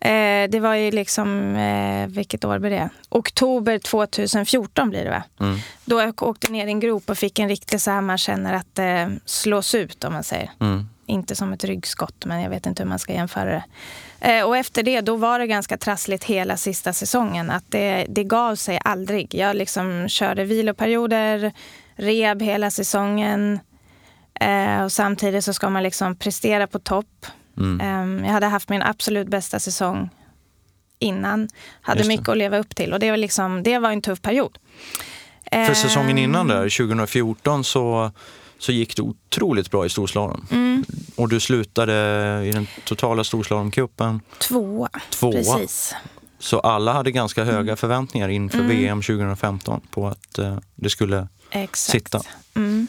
Eh, 0.00 0.50
det 0.50 0.60
var 0.60 0.74
ju 0.74 0.90
liksom, 0.90 1.56
eh, 1.56 2.08
vilket 2.08 2.44
år 2.44 2.58
blir 2.58 2.70
det? 2.70 2.88
Oktober 3.08 3.78
2014 3.78 4.90
blir 4.90 5.04
det 5.04 5.10
va? 5.10 5.22
Mm. 5.40 5.58
Då 5.84 6.00
jag 6.00 6.22
åkte 6.22 6.52
ner 6.52 6.66
i 6.66 6.70
en 6.70 6.80
grop 6.80 7.10
och 7.10 7.18
fick 7.18 7.38
en 7.38 7.48
riktig 7.48 7.80
så 7.80 7.90
här 7.90 8.00
man 8.00 8.18
känner 8.18 8.54
att 8.54 8.74
det 8.74 9.18
slås 9.24 9.74
ut 9.74 10.04
om 10.04 10.12
man 10.12 10.24
säger. 10.24 10.50
Mm. 10.60 10.88
Inte 11.06 11.36
som 11.36 11.52
ett 11.52 11.64
ryggskott, 11.64 12.24
men 12.26 12.40
jag 12.40 12.50
vet 12.50 12.66
inte 12.66 12.82
hur 12.82 12.88
man 12.88 12.98
ska 12.98 13.12
jämföra 13.12 13.50
det. 13.50 13.64
Eh, 14.20 14.44
och 14.46 14.56
efter 14.56 14.82
det, 14.82 15.00
då 15.00 15.16
var 15.16 15.38
det 15.38 15.46
ganska 15.46 15.78
trassligt 15.78 16.24
hela 16.24 16.56
sista 16.56 16.92
säsongen. 16.92 17.50
Att 17.50 17.64
det, 17.68 18.06
det 18.08 18.24
gav 18.24 18.56
sig 18.56 18.80
aldrig. 18.84 19.34
Jag 19.34 19.56
liksom 19.56 20.08
körde 20.08 20.44
viloperioder, 20.44 21.52
rehab 21.96 22.42
hela 22.42 22.70
säsongen. 22.70 23.60
Eh, 24.40 24.82
och 24.84 24.92
samtidigt 24.92 25.44
så 25.44 25.52
ska 25.52 25.70
man 25.70 25.82
liksom 25.82 26.16
prestera 26.16 26.66
på 26.66 26.78
topp. 26.78 27.26
Mm. 27.58 27.80
Eh, 28.20 28.26
jag 28.26 28.32
hade 28.32 28.46
haft 28.46 28.68
min 28.68 28.82
absolut 28.82 29.28
bästa 29.28 29.60
säsong 29.60 30.10
innan. 30.98 31.48
Hade 31.80 32.04
mycket 32.04 32.28
att 32.28 32.36
leva 32.36 32.58
upp 32.58 32.76
till 32.76 32.92
och 32.92 32.98
det 33.00 33.10
var, 33.10 33.16
liksom, 33.16 33.62
det 33.62 33.78
var 33.78 33.90
en 33.90 34.02
tuff 34.02 34.22
period. 34.22 34.58
För 35.50 35.58
Eh, 35.58 35.72
säsongen 35.72 36.18
innan 36.18 36.48
där, 36.48 36.62
2014, 36.78 37.64
så, 37.64 38.10
så 38.58 38.72
gick 38.72 38.96
det 38.96 39.02
otroligt 39.02 39.70
bra 39.70 39.86
i 39.86 39.88
storslalom. 39.88 40.46
Mm, 40.50 40.84
Och 41.16 41.28
du 41.28 41.40
slutade 41.40 41.92
i 42.46 42.52
den 42.52 42.66
totala 42.84 43.24
storslalomcupen 43.24 44.20
tvåa, 44.38 44.88
tvåa. 45.10 45.32
precis. 45.32 45.94
Så 46.38 46.60
alla 46.60 46.92
hade 46.92 47.10
ganska 47.10 47.44
höga 47.44 47.76
förväntningar 47.76 48.28
inför 48.28 48.58
Mm. 48.58 48.68
VM 48.76 49.02
2015 49.02 49.80
på 49.90 50.08
att 50.08 50.38
eh, 50.38 50.58
det 50.74 50.90
skulle 50.90 51.28
Exakt. 51.50 51.92
sitta. 51.92 52.20
Mm. 52.54 52.88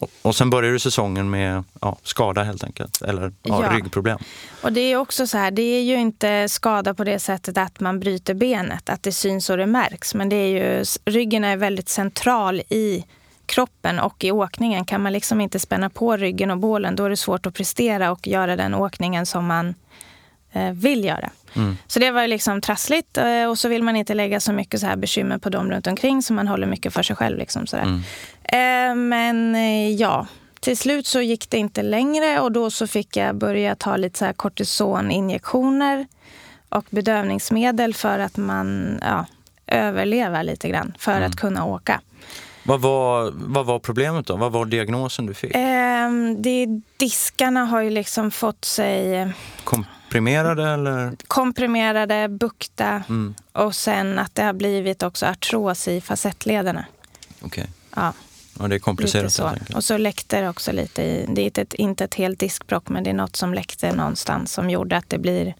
Mm. 0.00 0.10
Och, 0.22 0.34
sen 0.36 0.50
började 0.50 0.74
du 0.74 0.78
säsongen 0.78 1.30
med 1.30 1.64
ja, 1.80 1.96
skada 2.02 2.42
helt 2.42 2.64
enkelt, 2.64 3.02
eller 3.02 3.32
ja, 3.42 3.64
Ja. 3.64 3.76
ryggproblem. 3.76 4.18
Och 4.62 4.72
det 4.72 4.80
är 4.80 4.96
också 4.96 5.26
så 5.26 5.38
här, 5.38 5.50
det 5.50 5.62
är 5.62 5.82
ju 5.82 5.94
inte 5.94 6.48
skada 6.48 6.94
på 6.94 7.04
det 7.04 7.18
sättet 7.18 7.58
att 7.58 7.80
man 7.80 8.00
bryter 8.00 8.34
benet, 8.34 8.88
att 8.90 9.02
det 9.02 9.12
syns 9.12 9.50
och 9.50 9.56
det 9.56 9.66
märks. 9.66 10.14
Men 10.14 10.28
det 10.28 10.36
är 10.36 10.48
ju, 10.48 10.84
ryggen 11.04 11.44
är 11.44 11.56
väldigt 11.56 11.88
central 11.88 12.60
i 12.68 13.04
kroppen 13.46 13.98
och 13.98 14.24
i 14.24 14.30
åkningen. 14.32 14.84
Kan 14.84 15.02
man 15.02 15.12
liksom 15.12 15.40
inte 15.40 15.58
spänna 15.58 15.90
på 15.90 16.16
ryggen 16.16 16.50
och 16.50 16.58
bålen, 16.58 16.96
då 16.96 17.04
är 17.04 17.10
det 17.10 17.16
svårt 17.16 17.46
att 17.46 17.54
prestera 17.54 18.10
och 18.10 18.26
göra 18.26 18.56
den 18.56 18.74
åkningen 18.74 19.26
som 19.26 19.46
man 19.46 19.74
eh, 20.52 20.70
vill 20.72 21.04
göra. 21.04 21.30
Så 21.86 21.98
det 21.98 22.10
var 22.10 22.22
ju 22.22 22.28
liksom 22.28 22.60
trassligt 22.60 23.16
eh, 23.18 23.44
och 23.44 23.58
så 23.58 23.68
vill 23.68 23.82
man 23.82 23.96
inte 23.96 24.14
lägga 24.14 24.40
så 24.40 24.52
mycket 24.52 24.80
så 24.80 24.86
här 24.86 24.96
bekymmer 24.96 25.38
på 25.38 25.48
dem 25.50 25.70
runt 25.70 25.86
omkring 25.86 26.22
så 26.22 26.32
man 26.32 26.48
håller 26.48 26.66
mycket 26.66 26.92
för 26.92 27.02
sig 27.02 27.16
själv. 27.16 27.38
Liksom 27.38 27.66
sådär. 27.66 27.82
Eh, 27.82 27.98
men 28.96 29.54
eh, 29.54 29.90
ja, 29.92 30.26
till 30.60 30.76
slut 30.76 31.06
så 31.06 31.20
gick 31.20 31.50
det 31.50 31.58
inte 31.58 31.82
längre 31.82 32.40
och 32.40 32.52
då 32.52 32.70
så 32.70 32.86
fick 32.86 33.16
jag 33.16 33.34
börja 33.36 33.74
ta 33.74 33.96
lite 33.96 34.18
så 34.18 34.32
kortisoninjektioner 34.36 36.06
och 36.68 36.84
bedövningsmedel 36.90 37.94
för 37.94 38.18
att 38.18 38.36
man 38.36 38.98
ja, 39.02 39.26
överleva 39.66 40.42
lite 40.42 40.68
grann 40.68 40.94
för 40.98 41.20
att 41.20 41.36
kunna 41.36 41.64
åka. 41.64 42.00
Vad 42.64 42.80
var, 42.80 43.32
vad 43.34 43.66
var 43.66 43.78
problemet 43.78 44.26
då? 44.26 44.36
Vad 44.36 44.52
var 44.52 44.66
diagnosen 44.66 45.26
du 45.26 45.34
fick? 45.34 45.52
Ehm, 45.54 46.42
det, 46.42 46.66
diskarna 46.96 47.64
har 47.64 47.80
ju 47.80 47.90
liksom 47.90 48.30
fått 48.30 48.64
sig 48.64 49.28
Komprimerade 49.64 50.68
eller? 50.70 51.12
komprimerade, 51.26 52.28
bukta 52.28 53.02
Mm. 53.08 53.34
och 53.52 53.74
sen 53.74 54.18
att 54.18 54.34
det 54.34 54.42
har 54.42 54.52
blivit 54.52 55.02
också 55.02 55.26
artros 55.26 55.88
i 55.88 56.00
facettlederna. 56.00 56.84
Okej, 57.42 57.66
Ja, 57.96 58.12
ja, 58.58 58.68
det 58.68 58.74
är 58.74 58.78
komplicerat 58.78 59.32
så. 59.32 59.50
Och 59.74 59.84
så 59.84 59.98
läckte 59.98 60.40
det 60.40 60.48
också 60.48 60.72
lite 60.72 61.02
i, 61.02 61.26
det 61.28 61.40
är 61.40 61.44
inte 61.44 61.62
ett, 61.62 61.74
inte 61.74 62.04
ett 62.04 62.14
helt 62.14 62.38
diskbråck 62.38 62.88
men 62.88 63.04
det 63.04 63.10
är 63.10 63.14
något 63.14 63.36
som 63.36 63.54
läckte 63.54 63.96
någonstans 63.96 64.52
som 64.52 64.70
gjorde 64.70 64.96
att 64.96 65.08
det 65.08 65.18
blir 65.18 65.54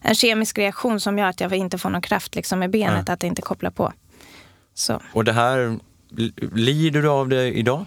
en 0.00 0.14
kemisk 0.14 0.58
reaktion 0.58 1.00
som 1.00 1.18
gör 1.18 1.26
att 1.26 1.40
jag 1.40 1.52
inte 1.52 1.78
får 1.78 1.90
någon 1.90 2.02
kraft 2.02 2.34
liksom 2.34 2.58
med 2.58 2.70
benet, 2.70 3.08
att 3.08 3.20
det 3.20 3.26
inte 3.26 3.42
kopplar 3.42 3.70
på. 3.70 3.92
Så. 4.74 5.02
Och 5.12 5.24
det 5.24 5.32
här, 5.32 5.78
lider 6.52 7.02
du 7.02 7.08
av 7.08 7.28
det 7.28 7.58
idag? 7.58 7.84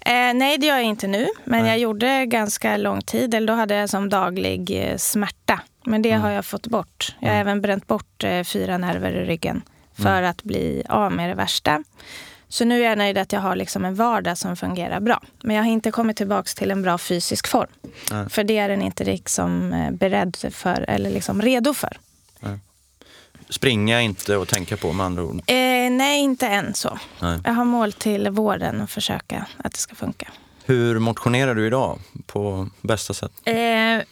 Eh, 0.00 0.34
nej, 0.34 0.58
det 0.58 0.66
gör 0.66 0.76
jag 0.76 0.84
inte 0.84 1.06
nu. 1.06 1.28
Men 1.44 1.62
Nej. 1.62 1.70
jag 1.70 1.78
gjorde 1.78 2.26
ganska 2.26 2.76
lång 2.76 3.00
tid. 3.00 3.34
Eller 3.34 3.46
då 3.46 3.52
hade 3.52 3.74
jag 3.74 3.90
som 3.90 4.08
daglig 4.08 4.70
eh, 4.70 4.96
smärta. 4.96 5.60
Men 5.84 6.02
det 6.02 6.10
har 6.10 6.30
jag 6.30 6.44
fått 6.44 6.66
bort. 6.66 7.16
Jag 7.20 7.28
har 7.28 7.36
även 7.36 7.60
bränt 7.60 7.86
bort 7.86 8.24
eh, 8.24 8.44
fyra 8.44 8.78
nerver 8.78 9.12
i 9.12 9.24
ryggen 9.24 9.62
för 9.92 10.22
att 10.22 10.42
bli 10.42 10.82
av 10.88 11.12
med 11.12 11.30
det 11.30 11.34
värsta. 11.34 11.84
Så 12.48 12.64
nu 12.64 12.80
är 12.82 12.88
jag 12.88 12.98
nöjd 12.98 13.18
att 13.18 13.32
jag 13.32 13.40
har 13.40 13.56
liksom 13.56 13.84
en 13.84 13.94
vardag 13.94 14.38
som 14.38 14.56
fungerar 14.56 15.00
bra. 15.00 15.22
Men 15.42 15.56
jag 15.56 15.62
har 15.62 15.70
inte 15.70 15.90
kommit 15.90 16.16
tillbaka 16.16 16.48
till 16.56 16.70
en 16.70 16.82
bra 16.82 16.98
fysisk 16.98 17.48
form. 17.48 17.70
Nej. 18.10 18.28
För 18.30 18.44
det 18.44 18.58
är 18.58 18.68
den 18.68 18.82
inte 18.82 19.04
liksom 19.04 19.72
eh, 19.72 19.90
beredd 19.90 20.36
för 20.50 20.84
eller 20.88 21.10
liksom 21.10 21.42
redo 21.42 21.74
för. 21.74 21.98
Springa 23.50 24.00
inte 24.00 24.36
och 24.36 24.48
tänka 24.48 24.76
på 24.76 24.92
med 24.92 25.06
andra 25.06 25.22
ord. 25.22 25.36
Eh, 25.36 25.90
nej, 25.90 26.20
inte 26.20 26.46
än 26.46 26.74
så. 26.74 26.98
Nej. 27.20 27.40
Jag 27.44 27.52
har 27.52 27.64
mål 27.64 27.92
till 27.92 28.28
våren 28.30 28.80
och 28.80 28.90
försöka 28.90 29.46
att 29.56 29.72
det 29.72 29.78
ska 29.78 29.94
funka. 29.94 30.28
Hur 30.64 30.98
motionerar 30.98 31.54
du 31.54 31.66
idag 31.66 31.98
på 32.26 32.68
bästa 32.80 33.14
sätt? 33.14 33.32
Eh, 33.44 33.54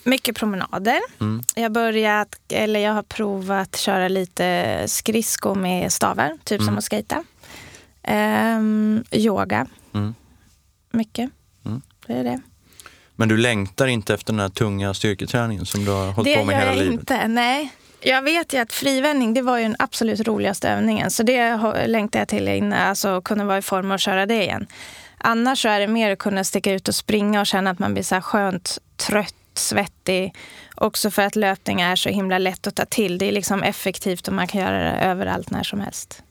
mycket 0.03 0.37
promenader. 0.37 1.01
Mm. 1.21 1.43
Jag, 1.55 1.73
börjat, 1.73 2.39
eller 2.49 2.81
jag 2.81 2.93
har 2.93 3.03
provat 3.03 3.77
köra 3.77 4.09
lite 4.09 4.83
skridsko 4.87 5.55
med 5.55 5.93
stavar, 5.93 6.39
typ 6.45 6.63
som 6.63 6.79
att 6.79 6.85
skejta. 6.91 7.25
Ehm, 8.07 9.05
yoga. 9.11 9.67
Mm. 9.95 10.15
Mycket. 10.91 11.31
Mm. 11.65 11.83
Det 12.07 12.13
är 12.13 12.25
det. 12.25 12.41
Men 13.17 13.29
du 13.29 13.37
längtar 13.37 13.87
inte 13.87 14.15
efter 14.15 14.33
den 14.33 14.41
här 14.41 14.49
tunga 14.49 14.95
styrketräningen 14.95 15.67
som 15.67 15.85
du 15.85 15.91
har 15.91 16.13
hållit 16.13 16.33
det 16.33 16.39
på 16.39 16.45
med 16.45 16.53
gör 16.53 16.61
hela 16.61 16.73
jag 16.73 16.79
livet? 16.79 17.01
inte. 17.01 17.29
Nej. 17.29 17.73
Jag 18.01 18.23
vet 18.23 18.53
ju 18.53 18.59
att 18.59 18.73
frivändning 18.73 19.35
det 19.35 19.43
var 19.43 19.59
ju 19.59 19.63
den 19.63 19.77
absolut 19.79 20.21
roligaste 20.21 20.69
övningen. 20.69 21.11
Så 21.11 21.23
det 21.23 21.57
längtar 21.87 22.19
jag 22.19 22.29
till 22.29 22.49
innan, 22.49 22.79
alltså 22.79 23.21
kunna 23.21 23.45
vara 23.45 23.59
i 23.59 23.63
form 23.63 23.91
och 23.91 24.01
köra 24.01 24.27
det 24.27 24.43
igen. 24.43 24.67
Annars 25.19 25.63
så 25.63 25.69
är 25.69 25.81
det 25.81 25.87
mer 25.87 26.11
att 26.11 26.19
kunna 26.19 26.45
sticka 26.45 26.73
ut 26.73 26.89
och 26.89 26.95
springa 26.95 27.41
och 27.41 27.47
känna 27.47 27.71
att 27.71 27.79
man 27.79 27.93
blir 27.95 28.03
så 28.03 28.15
här 28.15 28.23
skönt 28.23 28.79
trött, 28.97 29.35
svettig. 29.55 30.35
Också 30.75 31.11
för 31.11 31.23
att 31.23 31.37
löpning 31.37 31.81
är 31.81 31.97
så 31.97 32.09
himla 32.09 32.39
lätt 32.39 32.67
att 32.67 32.75
ta 32.77 32.85
till. 32.85 33.19
Det 33.19 33.29
är 33.29 33.33
liksom 33.33 33.63
effektivt 33.63 34.29
och 34.29 34.35
man 34.35 34.47
kan 34.47 34.61
göra 34.61 34.79
det 34.79 34.91
överallt 34.91 35.51
när 35.51 35.63
som 35.63 35.81
helst. 35.81 36.23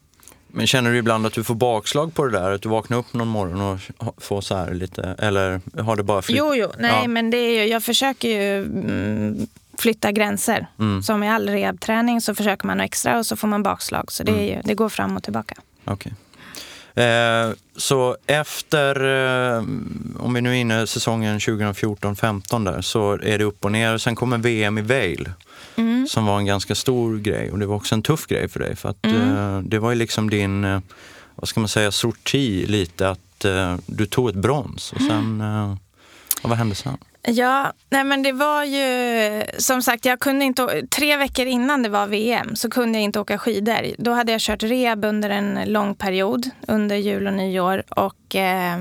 Men 0.56 0.66
känner 0.66 0.90
du 0.92 0.98
ibland 0.98 1.26
att 1.26 1.32
du 1.32 1.44
får 1.44 1.54
bakslag 1.54 2.14
på 2.14 2.24
det 2.24 2.30
där? 2.30 2.50
Att 2.50 2.62
du 2.62 2.68
vaknar 2.68 2.98
upp 2.98 3.14
någon 3.14 3.28
morgon 3.28 3.60
och 3.98 4.22
får 4.24 4.40
så 4.40 4.56
här 4.56 4.74
lite, 4.74 5.16
eller 5.18 5.60
har 5.82 5.96
det 5.96 6.02
bara 6.02 6.22
flytt? 6.22 6.38
Jo, 6.38 6.54
jo. 6.54 6.68
Nej, 6.78 6.90
Ja. 7.02 7.08
men 7.08 7.30
det 7.30 7.36
är 7.36 7.62
ju, 7.62 7.70
jag 7.70 7.82
försöker 7.82 8.28
ju 8.28 8.62
mm, 8.62 9.46
flytta 9.78 10.12
gränser. 10.12 10.66
Mm. 10.78 11.02
Som 11.02 11.22
i 11.22 11.28
all 11.28 11.48
rehabträning 11.48 12.20
så 12.20 12.34
försöker 12.34 12.66
man 12.66 12.80
extra 12.80 13.18
och 13.18 13.26
så 13.26 13.36
får 13.36 13.48
man 13.48 13.62
bakslag. 13.62 14.12
Så 14.12 14.22
det, 14.22 14.32
är 14.32 14.56
ju, 14.56 14.62
det 14.64 14.74
går 14.74 14.88
fram 14.88 15.16
och 15.16 15.22
tillbaka. 15.22 15.54
Okej. 15.84 16.12
Eh, 16.96 17.50
så 17.76 18.16
efter, 18.26 19.04
eh, 19.56 19.58
om 20.18 20.34
vi 20.34 20.40
nu 20.40 20.50
är 20.50 20.54
inne 20.54 20.82
i 20.82 20.86
säsongen 20.86 21.38
2014-15 21.40 22.64
där, 22.64 22.80
så 22.82 23.12
är 23.12 23.38
det 23.38 23.44
upp 23.44 23.64
och 23.64 23.72
ner. 23.72 23.98
Sen 23.98 24.14
kommer 24.16 24.38
VM 24.38 24.78
i 24.78 24.82
Vail 24.82 25.30
Mm. 25.78 26.06
som 26.10 26.26
var 26.26 26.38
en 26.38 26.46
ganska 26.46 26.74
stor 26.74 27.18
grej 27.18 27.50
och 27.52 27.58
det 27.58 27.66
var 27.66 27.76
också 27.76 27.94
en 27.94 28.02
tuff 28.02 28.26
grej 28.26 28.48
för 28.48 28.60
dig 28.60 28.76
för 28.76 28.88
att 28.88 29.04
Mm. 29.06 29.36
eh, 29.36 29.60
det 29.62 29.78
var 29.78 29.90
ju 29.90 29.96
liksom 29.96 30.30
din, 30.30 30.64
eh, 30.64 30.80
vad 31.34 31.48
ska 31.48 31.60
man 31.60 31.68
säga, 31.68 31.92
sorti 31.92 32.66
lite 32.66 33.08
att 33.10 33.44
eh, 33.44 33.76
du 33.86 34.06
tog 34.06 34.28
ett 34.28 34.34
brons 34.36 34.92
och 34.92 35.00
sen, 35.00 35.40
eh, 35.40 35.76
ja, 36.42 36.48
vad 36.48 36.58
hände 36.58 36.74
sen? 36.74 36.96
Ja, 37.28 37.72
nej 37.90 38.04
men 38.04 38.22
det 38.22 38.32
var 38.32 38.64
ju 38.64 39.42
som 39.58 39.82
sagt, 39.82 40.04
jag 40.04 40.20
kunde 40.20 40.44
inte, 40.44 40.86
tre 40.90 41.16
veckor 41.16 41.46
innan 41.46 41.82
det 41.82 41.88
var 41.88 42.06
VM 42.06 42.56
så 42.56 42.70
kunde 42.70 42.98
jag 42.98 43.04
inte 43.04 43.20
åka 43.20 43.38
skidor. 43.38 43.94
Då 43.98 44.12
hade 44.12 44.32
jag 44.32 44.40
kört 44.40 44.62
rehab 44.62 45.04
under 45.04 45.30
en 45.30 45.60
lång 45.66 45.94
period, 45.94 46.50
under 46.68 46.96
jul 46.96 47.26
och 47.26 47.32
nyår 47.32 47.82
och 47.88 48.36
eh, 48.36 48.78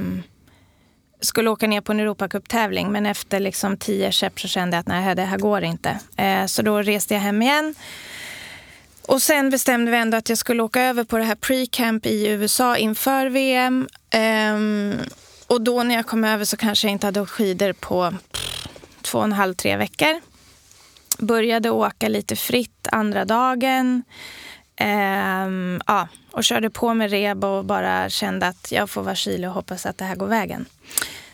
skulle 1.21 1.49
åka 1.49 1.67
ner 1.67 1.81
på 1.81 1.91
en 1.91 1.99
Europacuptävling 1.99 2.91
men 2.91 3.05
efter 3.05 3.39
liksom 3.39 3.77
tio 3.77 4.12
käpp 4.12 4.39
så 4.39 4.47
kände 4.47 4.77
jag 4.77 4.79
att 4.79 4.88
nej, 4.88 5.15
det 5.15 5.21
här 5.21 5.38
går 5.38 5.63
inte. 5.63 5.99
Eh, 6.17 6.45
så 6.45 6.62
då 6.62 6.81
reste 6.81 7.13
jag 7.13 7.21
hem 7.21 7.41
igen. 7.41 7.75
Och 9.08 9.21
sen 9.21 9.49
bestämde 9.49 9.91
vi 9.91 9.97
ändå 9.97 10.17
att 10.17 10.29
jag 10.29 10.38
skulle 10.38 10.63
åka 10.63 10.81
över 10.81 11.03
på 11.03 11.17
det 11.17 11.23
här 11.23 11.36
pre-camp 11.36 12.08
i 12.08 12.27
USA 12.27 12.77
inför 12.77 13.25
VM. 13.29 13.88
Eh, 14.10 14.55
och 15.47 15.62
då 15.62 15.84
när 15.84 15.95
jag 15.95 16.05
kom 16.05 16.23
över 16.23 16.45
så 16.45 16.58
kanske 16.58 16.88
jag 16.88 16.91
inte 16.91 17.08
hade 17.08 17.21
åkt 17.21 17.31
skidor 17.31 17.73
på 17.73 18.13
pff, 18.31 18.67
två 19.01 19.17
och 19.17 19.23
en 19.23 19.31
halv, 19.31 19.53
tre 19.53 19.77
veckor. 19.77 20.21
Började 21.19 21.69
åka 21.69 22.08
lite 22.08 22.36
fritt 22.36 22.88
andra 22.91 23.25
dagen. 23.25 24.03
Ehm, 24.75 25.81
ja, 25.88 26.08
och 26.31 26.43
körde 26.43 26.69
på 26.69 26.93
med 26.93 27.12
reb 27.12 27.43
och 27.43 27.65
bara 27.65 28.10
kände 28.10 28.47
att 28.47 28.71
jag 28.71 28.89
får 28.89 29.03
vara 29.03 29.15
kylig 29.15 29.49
och 29.49 29.55
hoppas 29.55 29.86
att 29.86 29.97
det 29.97 30.05
här 30.05 30.15
går 30.15 30.27
vägen. 30.27 30.65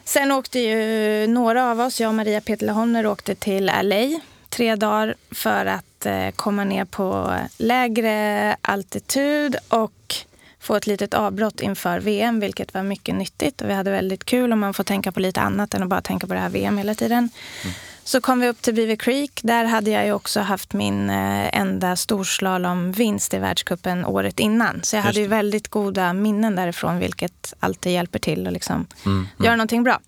Sen 0.03 0.31
åkte 0.31 0.59
ju 0.59 1.27
några 1.27 1.71
av 1.71 1.79
oss, 1.79 2.01
jag 2.01 2.07
och 2.07 2.15
Maria 2.15 2.41
Peterle 2.41 3.07
åkte 3.07 3.35
till 3.35 3.65
LA 3.65 4.19
tre 4.49 4.75
dagar 4.75 5.15
för 5.31 5.65
att 5.65 6.05
eh, 6.05 6.29
komma 6.31 6.63
ner 6.63 6.85
på 6.85 7.35
lägre 7.57 8.55
altitud 8.61 9.55
och 9.69 10.15
få 10.61 10.75
ett 10.75 10.87
litet 10.87 11.13
avbrott 11.13 11.61
inför 11.61 11.99
VM, 11.99 12.39
vilket 12.39 12.73
var 12.73 12.83
mycket 12.83 13.15
nyttigt. 13.15 13.61
Och 13.61 13.69
vi 13.69 13.73
hade 13.73 13.91
väldigt 13.91 14.23
kul 14.23 14.51
och 14.51 14.57
man 14.57 14.73
får 14.73 14.83
tänka 14.83 15.11
på 15.11 15.19
lite 15.19 15.41
annat 15.41 15.73
än 15.73 15.83
att 15.83 15.89
bara 15.89 16.01
tänka 16.01 16.27
på 16.27 16.33
det 16.33 16.39
här 16.39 16.49
VM 16.49 16.77
hela 16.77 16.95
tiden. 16.95 17.29
Så 18.03 18.21
kom 18.21 18.39
vi 18.39 18.47
upp 18.47 18.61
till 18.61 18.73
Beaver 18.73 18.95
Creek. 18.95 19.39
Där 19.43 19.65
hade 19.65 19.91
jag 19.91 20.05
ju 20.05 20.13
också 20.13 20.39
haft 20.39 20.73
min 20.73 21.09
eh, 21.09 21.57
enda 21.57 21.95
storslalomvinst 21.95 23.33
i 23.33 23.37
världscupen 23.37 24.05
året 24.05 24.39
innan. 24.39 24.83
Så 24.83 24.95
jag 24.95 24.99
Just 24.99 25.05
hade 25.05 25.19
ju 25.19 25.27
väldigt 25.27 25.67
goda 25.67 26.13
minnen 26.13 26.55
därifrån, 26.55 26.99
vilket 26.99 27.53
alltid 27.59 27.93
hjälper 27.93 28.19
till 28.19 28.47
att 28.47 28.53
liksom 28.53 28.87
Mm, 29.05 29.27
göra 29.39 29.55
någonting 29.55 29.83
bra. 29.83 29.99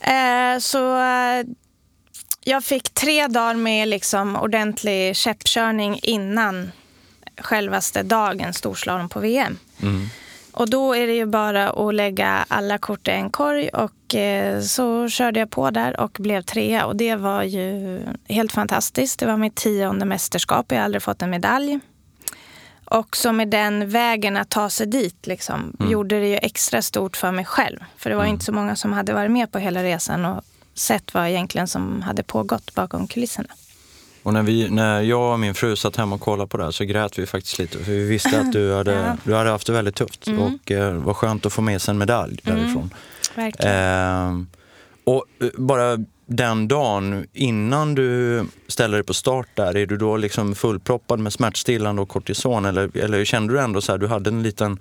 Eh, 0.00 0.58
så 0.58 0.98
eh, 0.98 1.44
jag 2.44 2.64
fick 2.64 2.90
tre 2.94 3.26
dagar 3.26 3.54
med 3.54 3.88
liksom 3.88 4.36
ordentlig 4.36 5.16
käppkörning 5.16 6.00
innan 6.02 6.72
självaste 7.38 8.02
dagen 8.02 8.54
storslalom 8.54 9.08
på 9.08 9.20
VM. 9.20 9.58
Mm. 9.82 10.06
Och 10.52 10.70
då 10.70 10.96
är 10.96 11.06
det 11.06 11.12
ju 11.14 11.26
bara 11.26 11.70
att 11.70 11.94
lägga 11.94 12.44
alla 12.48 12.78
kort 12.78 13.08
i 13.08 13.10
en 13.10 13.30
korg 13.30 13.68
och 13.68 14.14
eh, 14.14 14.60
så 14.60 15.08
körde 15.08 15.40
jag 15.40 15.50
på 15.50 15.70
där 15.70 16.00
och 16.00 16.16
blev 16.20 16.42
trea 16.42 16.86
och 16.86 16.96
det 16.96 17.16
var 17.16 17.42
ju 17.42 18.00
helt 18.28 18.52
fantastiskt. 18.52 19.20
Det 19.20 19.26
var 19.26 19.36
mitt 19.36 19.54
tionde 19.54 20.04
mästerskap, 20.04 20.66
jag 20.68 20.78
har 20.78 20.84
aldrig 20.84 21.02
fått 21.02 21.22
en 21.22 21.30
medalj. 21.30 21.80
Och 22.84 23.16
så 23.16 23.32
med 23.32 23.48
den 23.48 23.90
vägen 23.90 24.36
att 24.36 24.48
ta 24.48 24.70
sig 24.70 24.86
dit 24.86 25.26
liksom, 25.26 25.76
gjorde 25.90 26.20
det 26.20 26.28
ju 26.28 26.36
extra 26.36 26.82
stort 26.82 27.16
för 27.16 27.32
mig 27.32 27.44
själv. 27.44 27.78
För 27.96 28.10
det 28.10 28.16
var 28.16 28.24
inte 28.24 28.44
så 28.44 28.52
många 28.52 28.76
som 28.76 28.92
hade 28.92 29.12
varit 29.12 29.30
med 29.30 29.52
på 29.52 29.58
hela 29.58 29.82
resan 29.82 30.24
och 30.24 30.44
sett 30.74 31.14
vad 31.14 31.28
egentligen 31.28 31.68
som 31.68 32.02
hade 32.02 32.22
pågått 32.22 32.74
bakom 32.74 33.06
kulisserna. 33.06 33.48
Och 34.22 34.32
när, 34.32 34.42
vi, 34.42 34.70
när 34.70 35.00
jag 35.00 35.32
och 35.32 35.40
min 35.40 35.54
fru 35.54 35.76
satt 35.76 35.96
hemma 35.96 36.14
och 36.14 36.20
kollade 36.20 36.48
på 36.48 36.56
det 36.56 36.64
här 36.64 36.70
så 36.70 36.84
grät 36.84 37.18
vi 37.18 37.26
faktiskt 37.26 37.58
lite 37.58 37.78
för 37.78 37.92
vi 37.92 38.04
visste 38.04 38.40
att 38.40 38.52
du 38.52 38.74
hade, 38.74 38.92
Ja. 38.92 39.16
du 39.24 39.34
hade 39.34 39.50
haft 39.50 39.66
det 39.66 39.72
väldigt 39.72 39.94
tufft 39.94 40.26
och 40.28 40.70
eh, 40.70 40.92
var 40.94 41.14
skönt 41.14 41.46
att 41.46 41.52
få 41.52 41.62
med 41.62 41.82
sig 41.82 41.92
en 41.92 41.98
medalj 41.98 42.40
därifrån. 42.42 42.94
verkligen. 43.34 43.74
Eh, 43.74 44.44
och 45.04 45.24
bara 45.56 45.98
den 46.26 46.68
dagen 46.68 47.26
innan 47.32 47.94
du 47.94 48.44
ställer 48.68 48.96
dig 48.96 49.04
på 49.04 49.14
start 49.14 49.48
där, 49.54 49.76
är 49.76 49.86
du 49.86 49.96
då 49.96 50.16
liksom 50.16 50.54
fullproppad 50.54 51.18
med 51.20 51.32
smärtstillande 51.32 52.02
och 52.02 52.08
kortison 52.08 52.64
eller, 52.64 52.96
eller 52.96 53.24
kände 53.24 53.52
du 53.52 53.60
ändå 53.60 53.80
så 53.80 53.92
här, 53.92 53.98
du 53.98 54.06
hade 54.06 54.30
en 54.30 54.42
liten 54.42 54.78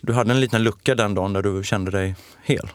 du 0.00 0.12
hade 0.12 0.30
en 0.30 0.40
liten 0.40 0.62
lucka 0.62 0.94
den 0.94 1.14
dagen 1.14 1.32
där 1.32 1.42
du 1.42 1.64
kände 1.64 1.90
dig 1.90 2.14
hel? 2.42 2.68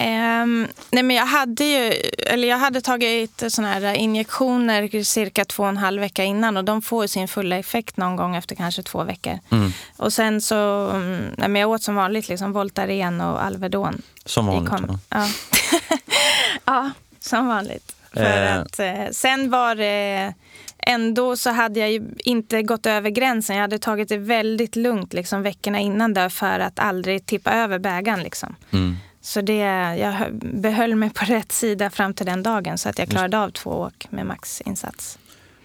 Um, 0.00 0.68
nej 0.90 1.02
men 1.02 1.16
jag 1.16 1.26
hade 1.26 1.64
ju, 1.64 1.92
eller 2.26 2.48
jag 2.48 2.58
hade 2.58 2.80
tagit 2.80 3.42
såna 3.48 3.68
här 3.72 3.94
injektioner 3.94 5.02
cirka 5.04 5.44
två 5.44 5.62
och 5.62 5.68
en 5.68 5.76
halv 5.76 6.00
vecka 6.00 6.24
innan 6.24 6.56
och 6.56 6.64
de 6.64 6.82
får 6.82 7.06
sin 7.06 7.28
fulla 7.28 7.56
effekt 7.56 7.96
någon 7.96 8.16
gång 8.16 8.36
efter 8.36 8.56
kanske 8.56 8.82
två 8.82 9.04
veckor. 9.04 9.38
Mm. 9.50 9.72
Och 9.96 10.12
sen 10.12 10.40
så, 10.40 10.88
mm, 10.90 11.24
nej 11.38 11.48
men 11.48 11.60
jag 11.60 11.70
åt 11.70 11.82
som 11.82 11.94
vanligt 11.94 12.28
liksom 12.28 12.52
Voltaren 12.52 13.20
och 13.20 13.44
Alvedon. 13.44 14.02
Som 14.24 14.46
vanligt? 14.46 14.72
Ja. 15.08 15.26
Ja. 16.64 16.90
som 17.20 17.46
vanligt. 17.46 17.96
För 18.12 18.20
Eh. 18.46 18.56
att, 18.60 18.78
eh, 18.80 19.10
sen 19.12 19.50
var 19.50 19.74
det 19.74 20.34
ändå 20.78 21.36
så 21.36 21.50
hade 21.50 21.80
jag 21.80 22.02
inte 22.18 22.62
gått 22.62 22.86
över 22.86 23.10
gränsen. 23.10 23.56
Jag 23.56 23.62
hade 23.62 23.78
tagit 23.78 24.08
det 24.08 24.16
väldigt 24.18 24.76
lugnt 24.76 25.12
liksom, 25.12 25.42
veckorna 25.42 25.78
innan 25.80 26.14
där 26.14 26.28
för 26.28 26.60
att 26.60 26.78
aldrig 26.78 27.26
tippa 27.26 27.52
över 27.52 27.78
bägaren. 27.78 28.22
Liksom. 28.22 28.56
Mm. 28.70 28.96
Så 29.30 29.40
det, 29.40 29.56
jag 29.98 30.12
hö- 30.12 30.30
behöll 30.42 30.94
mig 30.96 31.10
på 31.10 31.24
rätt 31.28 31.52
sida 31.52 31.90
fram 31.90 32.14
till 32.14 32.26
den 32.26 32.42
dagen 32.42 32.78
så 32.78 32.88
att 32.88 32.98
jag 32.98 33.08
klarade 33.08 33.38
av 33.38 33.50
två 33.50 33.70
åk 33.70 34.06
med 34.10 34.26
maxinsats. 34.26 35.18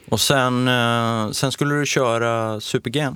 Och 0.10 0.20
sen, 0.20 0.68
eh, 0.68 1.32
sen 1.32 1.52
skulle 1.52 1.76
du 1.76 1.86
köra 1.86 2.60
super-G? 2.62 3.10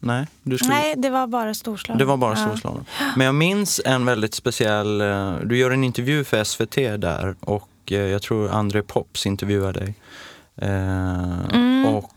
Nej, 0.00 0.26
du 0.42 0.58
skulle... 0.58 0.74
Nej, 0.74 0.94
det 0.96 1.10
var 1.10 1.26
bara 1.26 1.54
storslalom. 1.54 1.98
Det 1.98 2.04
var 2.04 2.16
bara 2.16 2.38
Ja. 2.38 2.46
storslalom. 2.46 2.84
Men 3.16 3.26
jag 3.26 3.34
minns 3.34 3.80
en 3.84 4.04
väldigt 4.06 4.34
speciell, 4.34 5.00
eh, 5.00 5.34
du 5.44 5.58
gör 5.58 5.70
en 5.70 5.84
intervju 5.84 6.24
för 6.24 6.44
SVT 6.44 6.74
där 6.96 7.34
och 7.40 7.68
eh, 7.90 7.96
jag 7.98 8.22
tror 8.22 8.50
André 8.50 8.82
Pops 8.82 9.26
intervjuar 9.26 9.72
dig. 9.72 9.94
Mm. 10.62 11.86
Och 11.86 12.10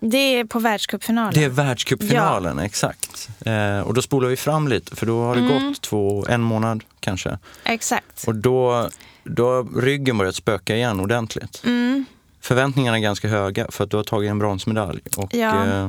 Det 0.00 0.18
är 0.18 0.44
på 0.44 0.58
världscupfinalen. 0.58 1.32
det 1.34 1.44
är 1.44 1.48
världscupfinalen, 1.48 2.58
exakt. 2.58 3.28
Eh, 3.46 3.80
och 3.80 3.94
då 3.94 4.02
spolar 4.02 4.28
vi 4.28 4.36
fram 4.36 4.68
lite 4.68 4.96
för 4.96 5.06
då 5.06 5.22
har 5.24 5.34
det 5.34 5.40
Mm. 5.40 5.68
gått 5.68 5.80
två, 5.80 6.26
en 6.28 6.40
månad 6.42 6.84
kanske. 7.00 7.38
Exakt. 7.64 8.24
Och 8.26 8.34
då, 8.34 8.88
då 9.24 9.46
har 9.48 9.80
ryggen 9.80 10.18
börjat 10.18 10.34
spöka 10.34 10.76
igen 10.76 11.00
ordentligt. 11.00 11.62
Mm. 11.64 12.04
Förväntningarna 12.40 12.96
är 12.96 13.00
ganska 13.02 13.28
höga 13.28 13.66
för 13.70 13.84
att 13.84 13.90
du 13.90 13.96
har 13.96 14.04
tagit 14.04 14.30
en 14.30 14.38
bronsmedalj. 14.38 15.00
Och 15.16 15.34
Ja. 15.34 15.66
eh, 15.66 15.88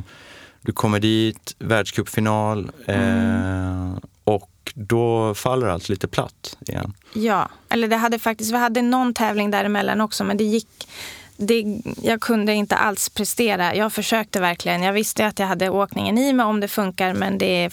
du 0.61 0.71
kommer 0.71 0.99
dit, 0.99 1.55
världscupfinal 1.59 2.71
Mm. 2.87 3.91
eh, 3.93 3.97
och 4.23 4.49
då 4.73 5.33
faller 5.35 5.67
allt 5.67 5.89
lite 5.89 6.07
platt 6.07 6.57
igen. 6.67 6.93
Ja, 7.13 7.49
eller 7.69 7.87
det 7.87 7.95
hade 7.95 8.19
faktiskt, 8.19 8.51
vi 8.53 8.57
hade 8.57 8.81
någon 8.81 9.13
tävling 9.13 9.51
däremellan 9.51 10.01
också 10.01 10.23
men 10.23 10.37
det 10.37 10.43
gick, 10.43 10.87
det, 11.37 11.81
jag 12.01 12.21
kunde 12.21 12.53
inte 12.53 12.75
alls 12.75 13.09
prestera. 13.09 13.75
Jag 13.75 13.93
försökte 13.93 14.39
verkligen. 14.39 14.83
Jag 14.83 14.93
visste 14.93 15.27
att 15.27 15.39
jag 15.39 15.47
hade 15.47 15.69
åkningen 15.69 16.17
i 16.17 16.33
mig 16.33 16.45
om 16.45 16.59
det 16.59 16.67
funkar 16.67 17.13
men 17.13 17.37
det, 17.37 17.69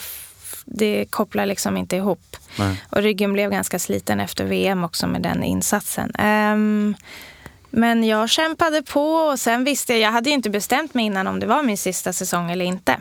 det 0.65 1.07
kopplar 1.11 1.47
liksom 1.47 1.77
inte 1.77 1.97
ihop. 1.97 2.37
Nej. 2.59 2.83
Och 2.91 3.03
ryggen 3.03 3.33
blev 3.33 3.51
ganska 3.51 3.79
sliten 3.79 4.21
efter 4.21 4.45
VM 4.45 4.85
också 4.85 5.07
med 5.07 5.23
den 5.23 5.45
insatsen. 5.45 6.13
Ehm, 6.19 6.95
men 7.77 8.05
jag 8.05 8.31
kämpade 8.31 8.83
på 8.83 9.03
och 9.15 9.39
sen 9.41 9.65
visste 9.65 9.93
jag, 9.93 10.01
jag 10.01 10.13
hade 10.13 10.31
ju 10.31 10.35
inte 10.35 10.51
bestämt 10.51 10.95
mig 10.95 11.05
innan 11.05 11.27
om 11.27 11.41
det 11.41 11.47
var 11.47 11.63
min 11.63 11.79
sista 11.79 12.13
säsong 12.13 12.51
eller 12.51 12.65
inte. 12.65 12.97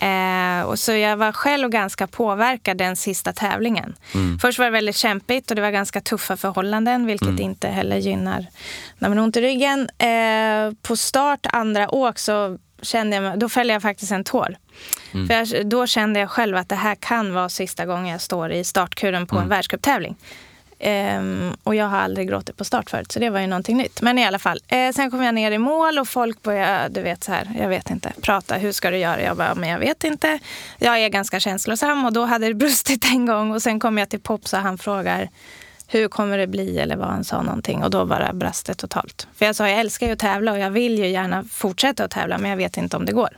Det. 0.00 0.06
Eh, 0.06 0.62
och 0.62 0.78
så 0.78 0.92
jag 0.92 1.16
var 1.16 1.32
själv 1.32 1.68
ganska 1.68 2.06
påverkad 2.06 2.76
den 2.76 2.96
sista 2.96 3.32
tävlingen. 3.32 3.94
Mm. 4.14 4.38
Först 4.38 4.58
var 4.58 4.66
det 4.66 4.70
väldigt 4.72 4.96
kämpigt 4.96 5.50
och 5.50 5.56
det 5.56 5.62
var 5.62 5.70
ganska 5.70 6.00
tuffa 6.00 6.36
förhållanden 6.36 7.06
vilket 7.06 7.28
Mm. 7.28 7.40
inte 7.42 7.68
heller 7.68 7.96
gynnar 7.96 8.46
när 8.98 9.08
man 9.08 9.18
har 9.18 9.24
ont 9.24 9.36
i 9.36 9.40
ryggen. 9.40 9.88
Eh, 9.98 10.72
på 10.82 10.96
start 10.96 11.46
andra 11.52 11.94
åk 11.94 12.18
så 12.18 12.58
kände 12.82 13.16
jag, 13.16 13.38
då 13.38 13.48
fällde 13.48 13.72
jag 13.72 13.82
faktiskt 13.82 14.12
en 14.12 14.24
tår. 14.24 14.56
Mm. 15.14 15.28
För 15.28 15.34
jag, 15.34 15.66
då 15.68 15.86
kände 15.86 16.20
jag 16.20 16.30
själv 16.30 16.56
att 16.56 16.68
det 16.68 16.74
här 16.76 16.94
kan 16.94 17.34
vara 17.34 17.48
sista 17.48 17.86
gången 17.86 18.06
jag 18.06 18.20
står 18.20 18.52
i 18.52 18.64
startkuren 18.64 19.26
på 19.26 19.34
Mm. 19.36 19.42
en 19.42 19.48
världscuptävling. 19.48 20.16
Ehm, 20.84 21.56
och 21.64 21.74
jag 21.74 21.86
har 21.86 21.98
aldrig 21.98 22.28
gråtit 22.28 22.56
på 22.56 22.64
start 22.64 22.90
förut, 22.90 23.12
så 23.12 23.18
det 23.20 23.30
var 23.30 23.40
ju 23.40 23.46
någonting 23.46 23.76
nytt. 23.76 24.02
Men 24.02 24.18
i 24.18 24.26
alla 24.26 24.38
fall, 24.38 24.60
eh, 24.68 24.92
sen 24.92 25.10
kom 25.10 25.22
jag 25.22 25.34
ner 25.34 25.52
i 25.52 25.58
mål 25.58 25.98
och 25.98 26.08
folk 26.08 26.42
började, 26.42 26.88
du 26.88 27.02
vet 27.02 27.24
så 27.24 27.32
här, 27.32 27.48
jag 27.58 27.68
vet 27.68 27.90
inte, 27.90 28.12
prata, 28.20 28.54
hur 28.54 28.72
ska 28.72 28.90
du 28.90 28.98
göra? 28.98 29.22
Jag 29.22 29.36
bara, 29.36 29.54
men 29.54 29.68
jag 29.68 29.78
vet 29.78 30.04
inte. 30.04 30.38
Jag 30.78 30.98
är 30.98 31.08
ganska 31.08 31.40
känslosam 31.40 32.04
och 32.04 32.12
då 32.12 32.24
hade 32.24 32.48
det 32.48 32.54
brustit 32.64 33.04
en 33.04 33.26
gång 33.26 33.54
och 33.54 33.62
sen 33.62 33.80
kom 33.80 33.98
jag 33.98 34.08
till 34.08 34.20
Pops 34.20 34.52
och 34.52 34.58
han 34.58 34.78
frågar 34.78 35.28
hur 35.86 36.08
kommer 36.08 36.38
det 36.38 36.46
bli 36.46 36.78
eller 36.78 36.96
vad 36.96 37.08
han 37.08 37.24
sa 37.24 37.42
någonting 37.42 37.84
och 37.84 37.90
då 37.90 38.04
bara 38.04 38.32
brast 38.32 38.66
det 38.66 38.74
totalt. 38.74 39.26
För 39.34 39.46
jag 39.46 39.56
sa, 39.56 39.68
jag 39.68 39.80
älskar 39.80 40.06
ju 40.06 40.12
att 40.12 40.18
tävla 40.18 40.52
och 40.52 40.58
jag 40.58 40.70
vill 40.70 40.98
ju 40.98 41.08
gärna 41.08 41.44
fortsätta 41.44 42.04
att 42.04 42.10
tävla 42.10 42.38
men 42.38 42.50
jag 42.50 42.56
vet 42.56 42.76
inte 42.76 42.96
om 42.96 43.06
det 43.06 43.12
går. 43.12 43.28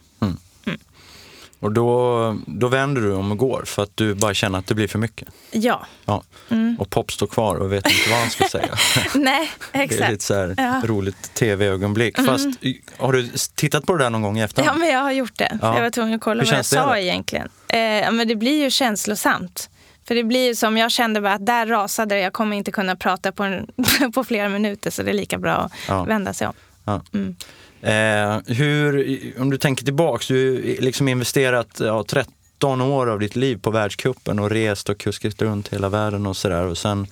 Och 1.64 1.72
då, 1.72 2.36
då 2.46 2.68
vänder 2.68 3.02
du 3.02 3.12
om 3.12 3.30
och 3.32 3.38
går 3.38 3.62
för 3.66 3.82
att 3.82 3.90
du 3.96 4.14
bara 4.14 4.34
känner 4.34 4.58
att 4.58 4.66
det 4.66 4.74
blir 4.74 4.88
för 4.88 4.98
mycket. 4.98 5.28
Ja, 5.50 5.86
Ja. 6.04 6.22
Mm. 6.50 6.76
Och 6.80 6.90
Pop 6.90 7.12
står 7.12 7.26
kvar 7.26 7.56
och 7.56 7.72
vet 7.72 7.86
inte 7.86 8.10
vad 8.10 8.18
han 8.18 8.30
ska 8.30 8.44
säga. 8.48 8.74
nej, 9.14 9.50
Det 9.72 9.78
är 9.78 9.82
exakt. 9.82 10.10
lite 10.10 10.24
så 10.24 10.34
här 10.34 10.54
Ja. 10.58 10.62
Mm. 10.64 10.86
roligt 10.86 11.34
tv-ögonblick. 11.34 12.16
Fast 12.26 12.46
har 12.98 13.12
du 13.12 13.28
tittat 13.54 13.86
på 13.86 13.96
det 13.96 14.04
där 14.04 14.10
någon 14.10 14.22
gång 14.22 14.36
i 14.36 14.40
Ja, 14.40 14.44
efterhand? 14.44 14.78
men 14.80 14.88
jag 14.88 15.00
har 15.00 15.12
gjort 15.12 15.38
det. 15.38 15.58
Ja. 15.62 15.74
Jag 15.74 15.82
var 15.82 15.90
tvungen 15.90 16.14
att 16.14 16.20
kolla 16.20 16.42
Hur 16.42 16.50
vad 16.50 16.58
jag 16.58 16.64
sa 16.66 16.86
då? 16.90 16.96
egentligen. 16.96 17.48
Eh, 17.68 17.78
ja, 17.80 18.10
men 18.10 18.28
det 18.28 18.36
blir 18.36 18.62
ju 18.62 18.70
känslosamt. 18.70 19.70
För 20.08 20.14
det 20.14 20.24
blir 20.24 20.46
ju 20.46 20.54
som, 20.54 20.76
jag 20.76 20.90
kände 20.90 21.20
bara 21.20 21.32
att 21.34 21.46
där 21.46 21.66
rasade. 21.66 22.18
Jag 22.18 22.32
kommer 22.32 22.56
inte 22.56 22.70
kunna 22.72 22.96
prata 22.96 23.32
på, 23.32 23.42
en, 23.42 23.66
på 24.14 24.24
flera 24.24 24.48
minuter 24.48 24.90
så 24.90 25.02
det 25.02 25.10
är 25.10 25.14
lika 25.14 25.38
bra 25.38 25.52
att 25.54 25.72
Ja. 25.88 26.04
vända 26.04 26.32
sig 26.34 26.46
om. 26.46 26.54
Ja. 26.84 27.00
Mm. 27.14 27.36
Eh, 27.84 28.38
hur, 28.46 29.32
om 29.40 29.50
du 29.50 29.58
tänker 29.58 29.84
tillbaks, 29.84 30.26
du 30.28 30.62
liksom 30.80 31.08
investerat 31.08 31.80
ja, 31.80 32.04
13 32.08 32.80
år 32.80 33.06
av 33.10 33.18
ditt 33.18 33.36
liv 33.36 33.56
på 33.62 33.70
världskuppen 33.70 34.38
och 34.38 34.50
rest 34.50 34.88
och 34.88 34.98
kuskat 34.98 35.42
runt 35.42 35.68
hela 35.68 35.88
världen 35.88 36.26
och 36.26 36.36
sådär. 36.36 36.66
Och 36.66 36.78
sen 36.78 37.06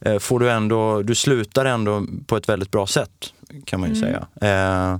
eh, 0.00 0.18
får 0.18 0.40
du 0.40 0.50
ändå, 0.50 1.02
du 1.02 1.14
slutar 1.14 1.64
ändå 1.64 2.06
på 2.26 2.36
ett 2.36 2.48
väldigt 2.48 2.70
bra 2.70 2.86
sätt 2.86 3.32
kan 3.64 3.80
man 3.80 3.94
ju 3.94 3.96
Mm. 3.96 4.08
säga. 4.38 4.50
Eh, 4.50 4.98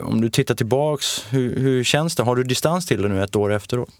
om 0.00 0.20
du 0.20 0.30
tittar 0.30 0.54
tillbaks, 0.54 1.24
hur, 1.30 1.56
hur 1.58 1.84
känns 1.84 2.16
det? 2.16 2.22
Har 2.22 2.36
du 2.36 2.44
distans 2.44 2.86
till 2.86 3.02
det 3.02 3.08
nu 3.08 3.22
ett 3.24 3.36
år 3.36 3.52
efteråt? 3.52 3.90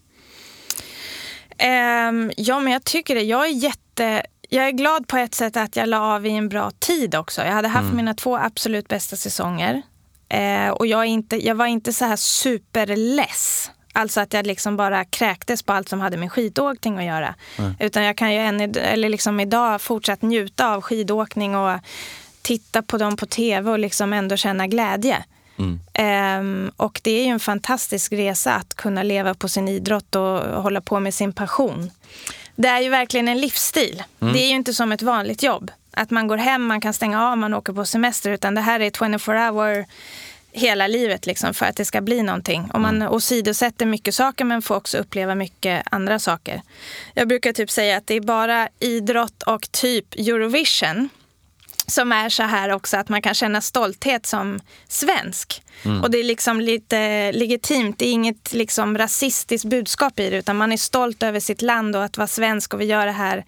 Ehm, 1.58 2.32
ja, 2.36 2.60
men 2.60 2.72
jag 2.72 2.84
tycker 2.84 3.14
det. 3.14 3.22
Jag 3.22 3.46
är 3.46 3.52
jätte... 3.52 4.22
Jag 4.50 4.66
är 4.66 4.70
glad 4.70 5.08
på 5.08 5.16
ett 5.16 5.34
sätt 5.34 5.56
att 5.56 5.76
jag 5.76 5.88
la 5.88 6.00
av 6.14 6.26
i 6.26 6.30
en 6.30 6.48
bra 6.48 6.70
tid 6.78 7.14
också. 7.14 7.42
Jag 7.42 7.52
hade 7.52 7.68
haft 7.68 7.84
Mm. 7.84 7.96
mina 7.96 8.14
två 8.14 8.36
absolut 8.36 8.88
bästa 8.88 9.16
säsonger. 9.16 9.82
Eh, 10.28 10.68
och 10.68 10.86
jag, 10.86 11.06
inte, 11.06 11.46
jag 11.46 11.54
var 11.54 11.66
inte 11.66 11.92
så 11.92 12.04
här 12.04 12.16
superless. 12.16 13.70
Alltså 13.92 14.20
att 14.20 14.32
jag 14.32 14.46
liksom 14.46 14.76
bara 14.76 15.04
kräktes 15.04 15.62
på 15.62 15.72
allt 15.72 15.88
som 15.88 16.00
hade 16.00 16.16
med 16.16 16.32
skidåkning 16.32 16.98
att 16.98 17.04
göra. 17.04 17.34
Nej. 17.58 17.74
Utan 17.80 18.04
jag 18.04 18.16
kan 18.16 18.32
ju 18.32 18.38
än, 18.38 18.60
eller 18.76 19.08
liksom 19.08 19.40
idag 19.40 19.80
fortsatt 19.80 20.22
njuta 20.22 20.68
av 20.74 20.80
skidåkning 20.80 21.56
och 21.56 21.78
titta 22.42 22.82
på 22.82 22.98
dem 22.98 23.16
på 23.16 23.26
tv 23.26 23.70
och 23.70 23.78
liksom 23.78 24.12
ändå 24.12 24.36
känna 24.36 24.66
glädje. 24.66 25.24
Mm. 25.58 25.80
Ehm, 25.94 26.70
och 26.76 27.00
det 27.04 27.10
är 27.10 27.24
ju 27.24 27.30
en 27.30 27.40
fantastisk 27.40 28.12
resa 28.12 28.54
att 28.54 28.74
kunna 28.74 29.02
leva 29.02 29.34
på 29.34 29.48
sin 29.48 29.68
idrott 29.68 30.14
och 30.14 30.62
hålla 30.62 30.80
på 30.80 31.00
med 31.00 31.14
sin 31.14 31.32
passion. 31.32 31.90
Det 32.56 32.68
är 32.68 32.80
ju 32.80 32.88
verkligen 32.88 33.28
en 33.28 33.40
livsstil. 33.40 34.02
Det 34.18 34.38
är 34.44 34.48
ju 34.48 34.54
inte 34.54 34.74
som 34.74 34.92
ett 34.92 35.02
vanligt 35.02 35.42
jobb. 35.42 35.70
Att 35.98 36.10
man 36.10 36.26
går 36.26 36.36
hem, 36.36 36.64
man 36.66 36.80
kan 36.80 36.92
stänga 36.92 37.28
av, 37.30 37.38
man 37.38 37.54
åker 37.54 37.72
på 37.72 37.84
semester. 37.84 38.30
Utan 38.30 38.54
det 38.54 38.60
här 38.60 38.80
är 38.80 38.90
24 38.90 39.50
hour 39.50 39.86
hela 40.52 40.86
livet 40.86 41.26
liksom, 41.26 41.54
för 41.54 41.66
att 41.66 41.76
det 41.76 41.84
ska 41.84 42.00
bli 42.00 42.22
någonting. 42.22 42.70
Och 42.74 42.80
man 42.80 43.02
åsidosätter 43.02 43.86
mycket 43.86 44.14
saker 44.14 44.44
men 44.44 44.62
får 44.62 44.76
också 44.76 44.98
uppleva 44.98 45.34
mycket 45.34 45.82
andra 45.90 46.18
saker. 46.18 46.62
Jag 47.14 47.28
brukar 47.28 47.52
typ 47.52 47.70
säga 47.70 47.96
att 47.96 48.06
det 48.06 48.14
är 48.14 48.20
bara 48.20 48.68
idrott 48.78 49.42
och 49.42 49.72
typ 49.72 50.14
Eurovision 50.14 51.08
som 51.88 52.12
är 52.12 52.28
så 52.28 52.42
här 52.42 52.72
också 52.72 52.96
att 52.96 53.08
man 53.08 53.22
kan 53.22 53.34
känna 53.34 53.60
stolthet 53.60 54.26
som 54.26 54.60
svensk. 54.88 55.62
Och 56.02 56.10
det 56.10 56.18
är 56.18 56.24
liksom 56.24 56.60
lite 56.60 57.32
legitimt. 57.32 57.98
Det 57.98 58.06
är 58.06 58.12
inget 58.12 58.52
liksom 58.52 58.98
rasistiskt 58.98 59.68
budskap 59.68 60.20
i 60.20 60.30
det 60.30 60.36
utan 60.36 60.56
man 60.56 60.72
är 60.72 60.76
stolt 60.76 61.22
över 61.22 61.40
sitt 61.40 61.62
land 61.62 61.96
och 61.96 62.04
att 62.04 62.16
vara 62.16 62.26
svensk 62.28 62.74
och 62.74 62.80
vi 62.80 62.84
gör 62.84 63.06
det 63.06 63.12
här 63.12 63.44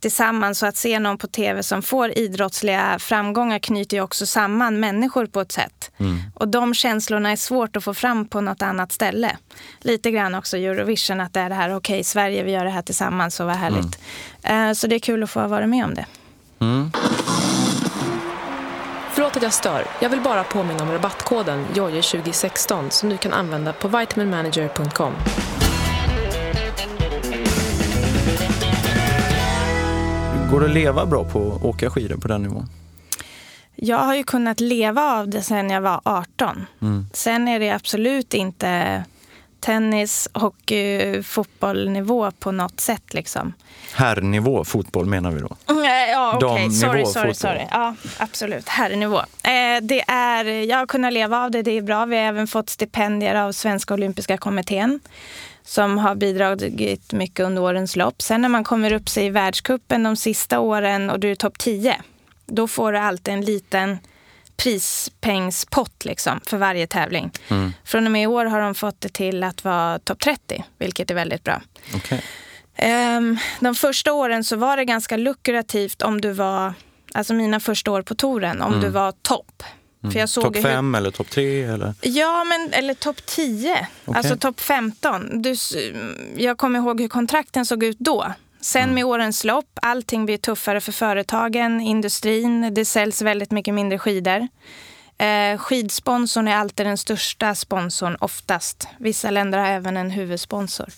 tillsammans. 0.00 0.62
Och 0.62 0.68
att 0.68 0.76
se 0.76 0.98
någon 0.98 1.18
på 1.18 1.26
tv 1.26 1.62
som 1.62 1.82
får 1.82 2.18
idrottsliga 2.18 2.98
framgångar 2.98 3.58
knyter 3.58 3.96
ju 3.96 4.02
också 4.02 4.26
samman 4.26 4.80
människor 4.80 5.26
på 5.26 5.40
ett 5.40 5.52
sätt. 5.52 5.90
Och 6.34 6.48
de 6.48 6.74
känslorna 6.74 7.30
är 7.30 7.36
svårt 7.36 7.76
att 7.76 7.84
få 7.84 7.94
fram 7.94 8.28
på 8.28 8.40
något 8.40 8.62
annat 8.62 8.92
ställe. 8.92 9.36
Lite 9.80 10.10
grann 10.10 10.34
också 10.34 10.56
Eurovision, 10.56 11.20
att 11.20 11.32
det 11.34 11.40
är 11.40 11.48
det 11.48 11.54
här, 11.54 11.76
okej 11.76 12.04
Sverige, 12.04 12.42
vi 12.42 12.50
gör 12.52 12.64
det 12.64 12.70
här 12.70 12.82
tillsammans 12.82 13.40
och 13.40 13.46
vad 13.46 13.56
härligt. 13.56 13.98
Eh, 14.42 14.72
Så 14.72 14.86
det 14.86 14.94
är 14.94 15.00
kul 15.00 15.22
att 15.22 15.30
få 15.30 15.46
vara 15.46 15.66
med 15.66 15.84
om 15.84 15.94
det. 15.94 16.06
Förlåt 19.18 19.36
att 19.36 19.42
jag 19.42 19.52
stör. 19.52 19.84
Jag 20.00 20.08
vill 20.08 20.20
bara 20.20 20.44
påminna 20.44 20.82
om 20.82 20.92
rabattkoden 20.92 21.66
JOJE2016 21.74 22.90
som 22.90 23.08
du 23.08 23.16
kan 23.16 23.32
använda 23.32 23.72
på 23.72 23.88
vitaminmanager.com. 23.88 25.12
Går 30.50 30.60
det 30.60 30.66
att 30.66 30.74
leva 30.74 31.06
bra 31.06 31.24
på 31.24 31.52
att 31.52 31.64
åka 31.64 31.90
skidor 31.90 32.16
på 32.16 32.28
den 32.28 32.42
nivån? 32.42 32.66
Jag 33.74 33.98
har 33.98 34.14
ju 34.14 34.24
kunnat 34.24 34.60
leva 34.60 35.02
av 35.02 35.28
det 35.28 35.42
sen 35.42 35.70
jag 35.70 35.80
var 35.80 36.00
18. 36.04 36.66
Mm. 36.82 37.06
Sen 37.12 37.48
är 37.48 37.60
det 37.60 37.70
absolut 37.70 38.34
inte 38.34 39.04
tennis, 39.60 40.28
hockey, 40.34 41.22
fotbollnivå 41.22 42.30
på 42.30 42.52
något 42.52 42.80
sätt. 42.80 43.14
Liksom. 43.14 43.52
Herrnivå 43.94 44.64
fotboll 44.64 45.06
menar 45.06 45.30
vi 45.30 45.40
då? 45.40 45.56
Mm, 45.70 45.84
Ja, 46.10 46.32
okej. 46.36 46.48
Damnivå 46.48 46.70
Sorry, 46.70 47.04
sorry, 47.06 47.14
fotboll. 47.14 47.34
sorry. 47.34 47.62
Ja, 47.70 47.94
absolut. 48.18 48.68
Herrnivå. 48.68 49.18
Eh, 49.18 49.82
det 49.82 50.04
är, 50.08 50.44
jag 50.44 50.76
har 50.78 50.86
kunnat 50.86 51.12
leva 51.12 51.44
av 51.44 51.50
det, 51.50 51.62
det 51.62 51.70
är 51.78 51.82
bra. 51.82 52.04
Vi 52.06 52.16
har 52.16 52.22
även 52.24 52.46
fått 52.46 52.70
stipendier 52.70 53.34
av 53.34 53.52
Svenska 53.52 53.94
Olympiska 53.94 54.36
Kommittén 54.38 55.00
som 55.64 55.98
har 55.98 56.14
bidragit 56.14 57.12
mycket 57.12 57.46
under 57.46 57.62
årens 57.62 57.96
lopp. 57.96 58.22
Sen 58.22 58.42
när 58.42 58.48
man 58.48 58.64
kommer 58.64 58.92
upp 58.92 59.08
sig 59.08 59.26
i 59.26 59.30
världskuppen 59.30 60.02
de 60.02 60.16
sista 60.16 60.60
åren 60.60 61.10
och 61.10 61.20
du 61.20 61.30
är 61.30 61.34
topp 61.34 61.58
10, 61.58 61.96
då 62.46 62.68
får 62.68 62.92
du 62.92 62.98
alltid 62.98 63.34
en 63.34 63.40
liten 63.44 63.98
prispengspott 64.62 66.04
liksom, 66.04 66.40
för 66.46 66.56
varje 66.56 66.86
tävling. 66.86 67.30
Mm. 67.48 67.72
Från 67.84 68.06
och 68.06 68.12
med 68.12 68.22
i 68.22 68.26
år 68.26 68.44
har 68.44 68.60
de 68.60 68.74
fått 68.74 69.00
det 69.00 69.08
till 69.08 69.42
att 69.42 69.64
vara 69.64 69.98
topp 69.98 70.20
30, 70.20 70.64
vilket 70.78 71.10
är 71.10 71.14
väldigt 71.14 71.44
bra. 71.44 71.62
Okej. 71.94 72.22
Ehm, 72.76 73.38
de 73.60 73.74
första 73.74 74.12
åren 74.12 74.44
så 74.44 74.56
var 74.56 74.76
det 74.76 74.84
ganska 74.84 75.16
lukrativt 75.16 76.02
om 76.02 76.20
du 76.20 76.32
var, 76.32 76.74
alltså 77.14 77.34
mina 77.34 77.60
första 77.60 77.90
år 77.90 78.02
på 78.02 78.14
touren, 78.14 78.62
om 78.62 78.80
du 78.80 78.88
var 78.88 79.12
topp. 79.12 79.62
Såg 80.26 80.44
Topp 80.44 80.56
hur- 80.56 80.62
fem 80.62 80.94
eller 80.94 81.10
topp 81.10 81.30
tre? 81.30 81.62
Eller? 81.64 81.94
Ja, 82.02 82.44
men, 82.44 82.72
eller 82.72 82.94
topp 82.94 83.26
10. 83.26 83.88
Okej. 84.04 84.18
Alltså 84.18 84.36
topp 84.36 84.60
15. 84.60 85.42
Du, 85.42 85.54
jag 86.36 86.58
kommer 86.58 86.78
ihåg 86.78 87.00
hur 87.00 87.08
kontrakten 87.08 87.66
såg 87.66 87.84
ut 87.84 87.96
då. 87.98 88.32
Sen 88.60 88.94
med 88.94 89.04
årens 89.04 89.44
lopp, 89.44 89.78
allting 89.82 90.24
blir 90.26 90.36
tuffare 90.36 90.80
för 90.80 90.92
företagen, 90.92 91.80
industrin. 91.80 92.74
Det 92.74 92.84
säljs 92.84 93.22
väldigt 93.22 93.50
mycket 93.50 93.74
mindre 93.74 93.98
skidor. 93.98 94.48
Eh, 95.18 95.58
skidsponsorn 95.58 96.48
är 96.48 96.56
alltid 96.56 96.86
den 96.86 96.98
största 96.98 97.54
sponsorn 97.54 98.16
oftast. 98.20 98.88
Vissa 98.98 99.30
länder 99.30 99.58
har 99.58 99.66
även 99.66 99.96
en 99.96 100.10
huvudsponsor. 100.10 100.88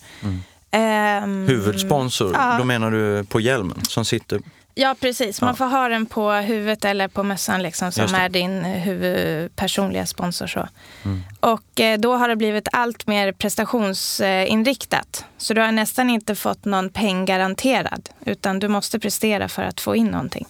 Ehm, 0.71 1.47
Huvudsponsor, 1.49 2.33
Ja. 2.35 2.57
då 2.59 2.65
menar 2.65 2.91
du 2.91 3.25
på 3.25 3.41
hjälmen 3.41 3.85
som 3.89 4.05
sitter... 4.05 4.41
Ja, 4.75 4.97
precis. 5.01 5.41
Man 5.41 5.49
Ja. 5.49 5.55
får 5.55 5.65
ha 5.65 5.89
den 5.89 6.07
på 6.07 6.31
huvudet 6.33 6.85
eller 6.85 7.09
på 7.09 7.23
mössan 7.23 7.63
liksom, 7.63 7.93
som 7.93 8.15
är 8.15 8.29
din 8.29 8.65
eh, 8.65 9.49
personliga 9.57 10.07
sponsor. 10.07 10.47
Så. 10.47 10.69
Mm. 11.05 11.23
Och 11.41 11.81
eh, 11.81 11.99
då 11.99 12.15
har 12.17 12.29
det 12.29 12.37
blivit 12.37 12.69
allt 12.73 13.07
mer 13.07 13.33
prestationsinriktat. 13.33 15.25
Så 15.39 15.55
du 15.55 15.61
har 15.61 15.73
nästan 15.73 16.11
inte 16.11 16.35
fått 16.35 16.65
någon 16.65 16.89
peng 16.91 17.25
garanterad, 17.25 18.09
utan 18.25 18.59
du 18.59 18.69
måste 18.69 18.99
prestera 18.99 19.49
för 19.49 19.63
att 19.63 19.81
få 19.81 19.97
in 19.97 20.07
någonting. 20.07 20.47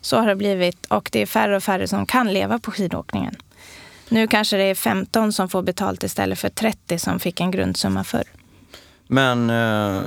Så 0.00 0.16
har 0.16 0.26
det 0.26 0.36
blivit 0.36 0.86
och 0.86 1.08
det 1.12 1.22
är 1.22 1.26
färre 1.26 1.56
och 1.56 1.62
färre 1.62 1.88
som 1.88 2.06
kan 2.06 2.32
leva 2.32 2.58
på 2.58 2.70
skidåkningen. 2.70 3.36
Nu 4.08 4.26
kanske 4.26 4.56
det 4.56 4.64
är 4.64 4.74
15 4.74 5.32
som 5.32 5.48
får 5.48 5.62
betalt 5.62 6.02
istället 6.02 6.38
för 6.38 6.48
30 6.48 6.98
som 6.98 7.20
fick 7.20 7.40
en 7.40 7.50
grundsumma 7.50 8.04
förr. 8.04 8.24
Men 9.12 9.50
eh, 9.50 10.02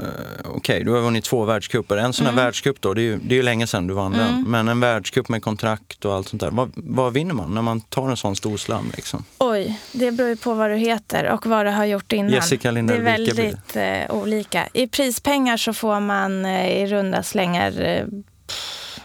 okej, 0.46 0.84
du 0.84 0.92
har 0.92 1.02
vunnit 1.02 1.24
två 1.24 1.46
världscuper. 1.46 1.98
En 1.98 2.14
sån 2.14 2.26
här 2.26 2.34
Mm. 2.34 2.46
världscup 2.46 2.82
då, 2.82 2.94
det 2.94 3.02
är, 3.02 3.04
ju, 3.04 3.18
det 3.18 3.34
är 3.34 3.38
ju 3.38 3.44
länge 3.44 3.68
sedan 3.68 3.88
du 3.88 3.94
vann 3.94 4.12
den. 4.12 4.44
Men 4.48 4.68
en 4.68 4.80
världscup 4.80 5.30
med 5.30 5.42
kontrakt 5.44 6.06
och 6.06 6.14
allt 6.14 6.28
sånt 6.28 6.42
där. 6.42 6.52
Vad, 6.52 6.72
vad 6.76 7.14
vinner 7.14 7.34
man 7.34 7.54
när 7.54 7.62
man 7.62 7.82
tar 7.82 8.10
en 8.10 8.18
sån 8.18 8.36
stor 8.36 8.58
slam? 8.58 8.92
Liksom? 8.96 9.24
Oj, 9.38 9.80
det 9.92 10.12
beror 10.12 10.30
ju 10.30 10.36
på 10.36 10.54
vad 10.54 10.70
du 10.70 10.76
heter 10.76 11.32
och 11.32 11.46
vad 11.46 11.66
du 11.66 11.70
har 11.70 11.86
gjort 11.86 12.12
innan. 12.14 12.32
Jessica 12.32 12.72
Lindell, 12.72 13.04
det 13.04 13.12
är 13.12 13.18
väldigt 13.18 13.76
eh, 13.76 14.16
olika. 14.22 14.68
I 14.74 14.88
prispengar 14.88 15.58
så 15.58 15.74
får 15.74 16.00
man 16.00 16.46
eh, 16.46 16.70
i 16.70 16.88
runda 16.88 17.24
slängar 17.24 17.82
eh, 17.82 18.06
pff, 18.48 19.00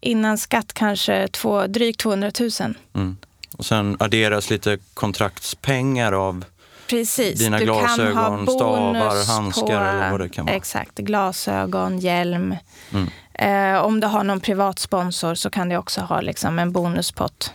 innan 0.00 0.38
skatt 0.38 0.72
kanske 0.72 1.28
två, 1.28 1.66
drygt 1.66 2.00
200 2.00 2.30
000. 2.40 2.50
Mm. 2.94 3.16
Och 3.56 3.64
sen 3.66 3.96
adderas 4.00 4.50
lite 4.50 4.78
kontraktspengar 4.94 6.12
av 6.12 6.44
Precis. 6.88 7.38
Dina 7.38 7.58
du 7.58 7.66
kan 7.66 7.76
glasögon, 7.76 8.46
ha 8.46 8.54
stavar, 8.54 9.26
handskar 9.26 9.66
på, 9.66 9.72
eller 9.72 10.10
vad 10.10 10.20
det 10.20 10.28
kan 10.28 10.46
vara. 10.46 10.56
Exakt, 10.56 10.98
glasögon, 10.98 11.98
hjälm. 11.98 12.56
Mm. 12.92 13.08
Eh, 13.34 13.82
om 13.82 14.00
du 14.00 14.06
har 14.06 14.24
någon 14.24 14.40
privat 14.40 14.78
sponsor 14.78 15.34
så 15.34 15.50
kan 15.50 15.68
du 15.68 15.76
också 15.76 16.00
ha 16.00 16.20
liksom, 16.20 16.58
en 16.58 16.72
bonuspott. 16.72 17.52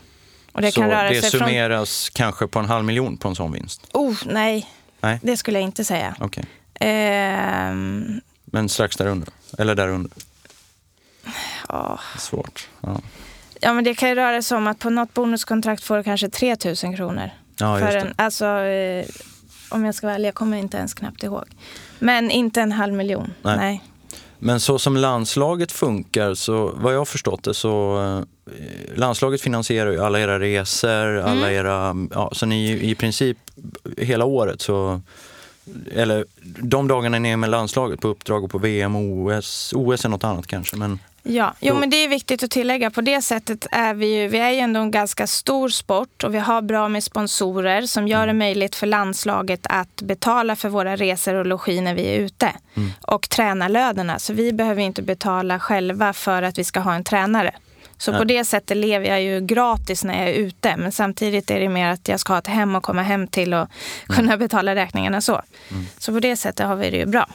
Och 0.52 0.62
det 0.62 0.72
så 0.72 0.82
kan 0.82 0.90
röra 0.90 1.10
det 1.10 1.22
sig 1.22 1.32
från... 1.32 1.40
summeras 1.40 2.10
kanske 2.10 2.48
på 2.48 2.60
en 2.60 2.66
halv 2.66 2.86
miljon 2.86 3.18
på 3.18 3.28
en 3.28 3.36
sån 3.36 3.52
vinst. 3.52 3.82
Oh, 3.94 4.16
nej, 4.26 4.70
Nej, 5.02 5.20
det 5.24 5.38
skulle 5.38 5.60
jag 5.60 5.64
inte 5.64 5.86
säga. 5.86 6.16
okej. 6.20 6.46
Ehm, 6.80 8.22
Men 8.46 8.70
strax 8.70 8.96
därunder? 8.96 9.30
Eller 9.58 9.76
därunder? 9.76 10.12
ja. 11.70 12.00
Svårt. 12.18 12.68
Ja, 12.82 13.02
Ja, 13.66 13.74
men 13.74 13.84
det 13.84 13.94
kan 13.96 14.10
ju 14.10 14.16
röra 14.16 14.42
sig 14.42 14.58
om 14.58 14.68
att 14.68 14.80
på 14.80 14.90
något 14.90 15.14
bonuskontrakt 15.14 15.84
får 15.84 15.98
du 15.98 16.04
kanske 16.04 16.30
3 16.30 16.56
000 16.66 16.96
kronor. 16.96 17.30
Ja 17.64 17.80
just 17.80 17.91
för 17.91 17.99
det. 17.99 18.05
en, 18.05 18.14
alltså, 18.16 18.45
eh, 18.45 19.05
om 19.70 19.86
jag 19.86 19.95
ska 19.95 20.07
vara 20.07 20.16
ärlig, 20.16 20.28
jag 20.28 20.36
kommer 20.36 20.57
inte 20.57 20.78
ens 20.78 20.93
knappt 20.93 21.24
ihåg. 21.24 21.43
Men 21.99 22.32
inte 22.32 22.61
en 22.61 22.72
halv 22.72 22.93
miljon. 22.93 23.34
Nej. 23.41 23.57
Nej. 23.57 23.84
Men 24.39 24.59
så 24.59 24.80
som 24.80 24.97
landslaget 24.97 25.72
funkar, 25.72 26.34
så 26.34 26.72
vad 26.76 26.93
jag 26.93 26.97
har 26.97 27.05
förstått 27.05 27.43
det 27.43 27.53
så 27.53 28.01
eh, 28.47 28.95
landslaget 28.95 29.41
finansierar 29.41 29.91
ju 29.91 30.03
alla 30.03 30.20
era 30.20 30.39
resor, 30.39 31.18
alla 31.18 31.32
Mm. 31.51 31.53
era, 31.53 31.95
ja, 32.14 32.30
så 32.34 32.45
ni 32.45 32.72
i 32.72 32.95
princip 32.95 33.38
hela 33.97 34.26
året 34.26 34.61
så, 34.61 35.01
eller 35.91 36.26
de 36.61 36.88
dagarna 36.88 37.20
ni 37.20 37.30
är 37.30 37.38
med 37.38 37.49
landslaget 37.49 38.01
på 38.01 38.07
uppdrag 38.07 38.43
och 38.43 38.51
på 38.51 38.57
VM 38.57 38.95
och 38.95 39.01
OS, 39.01 39.74
OS 39.76 40.05
är 40.05 40.09
något 40.09 40.24
annat 40.24 40.47
kanske, 40.47 40.76
men 40.76 40.99
Ja, 41.26 41.53
jo, 41.59 41.76
men 41.76 41.89
det 41.89 41.97
är 41.97 42.07
viktigt 42.07 42.43
att 42.43 42.51
tillägga. 42.51 42.91
På 42.91 43.01
det 43.01 43.21
sättet 43.21 43.67
är 43.71 43.93
vi 43.93 44.21
ju, 44.21 44.28
vi 44.28 44.38
är 44.38 44.49
ju 44.49 44.59
ändå 44.59 44.80
en 44.80 44.91
ganska 44.91 45.28
stor 45.28 45.69
sport 45.69 46.24
och 46.24 46.36
vi 46.36 46.39
har 46.39 46.61
bra 46.61 46.89
med 46.89 47.03
sponsorer 47.03 47.82
som 47.82 48.07
gör 48.07 48.28
det 48.28 48.34
möjligt 48.34 48.76
för 48.76 48.88
landslaget 48.88 49.59
att 49.63 50.01
betala 50.01 50.55
för 50.55 50.69
våra 50.69 50.95
resor 50.95 51.36
och 51.36 51.45
logi 51.45 51.82
när 51.82 51.95
vi 51.95 52.07
är 52.07 52.19
ute. 52.19 52.51
Och 53.01 53.30
tränarlönerna, 53.30 54.19
så 54.19 54.34
vi 54.34 54.53
behöver 54.53 54.82
inte 54.82 55.01
betala 55.01 55.59
själva 55.59 56.13
för 56.13 56.43
att 56.43 56.57
vi 56.57 56.63
ska 56.63 56.80
ha 56.80 56.95
en 56.95 57.03
tränare. 57.03 57.55
Så 57.97 58.11
på 58.11 58.24
Nej. 58.24 58.38
det 58.38 58.45
sättet 58.45 58.78
lever 58.78 59.07
jag 59.07 59.24
ju 59.24 59.41
gratis 59.41 60.03
när 60.03 60.19
jag 60.19 60.30
är 60.30 60.34
ute. 60.34 60.78
Men 60.78 60.91
samtidigt 60.91 61.51
är 61.51 61.59
det 61.59 61.69
mer 61.69 61.89
att 61.89 62.07
jag 62.07 62.19
ska 62.19 62.34
ha 62.34 62.39
ett 62.39 62.47
hem 62.47 62.76
och 62.76 62.84
komma 62.84 63.01
hem 63.01 63.28
till 63.28 63.53
och 63.53 63.67
kunna 64.07 64.38
betala 64.38 64.76
räkningarna 64.76 65.21
så. 65.21 65.41
Så 65.97 66.13
på 66.13 66.19
det 66.19 66.38
sättet 66.38 66.67
har 66.67 66.76
vi 66.76 66.89
det 66.89 66.97
ju 66.97 67.05
bra. 67.05 67.28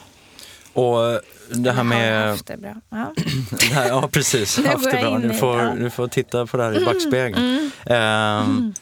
Och 0.73 0.97
det 0.99 1.21
här 1.55 1.65
Jag 1.65 1.73
har 1.73 1.83
med 1.83 2.29
haft 2.29 2.47
det 2.47 2.57
bra. 2.57 2.75
Ja. 2.89 3.13
Det 3.59 3.65
här, 3.65 3.87
ja, 3.87 4.09
precis. 4.11 4.57
Haft 4.65 4.91
det 4.91 4.97
bra. 5.01 5.17
Du 5.19 5.33
får. 5.33 5.59
Mm, 5.59 5.83
du 5.83 5.89
får 5.89 6.07
titta 6.07 6.45
på 6.45 6.57
det 6.57 6.63
här 6.63 6.81
i 6.81 6.85
backspegeln. 6.85 7.71
Ehm, 7.85 8.73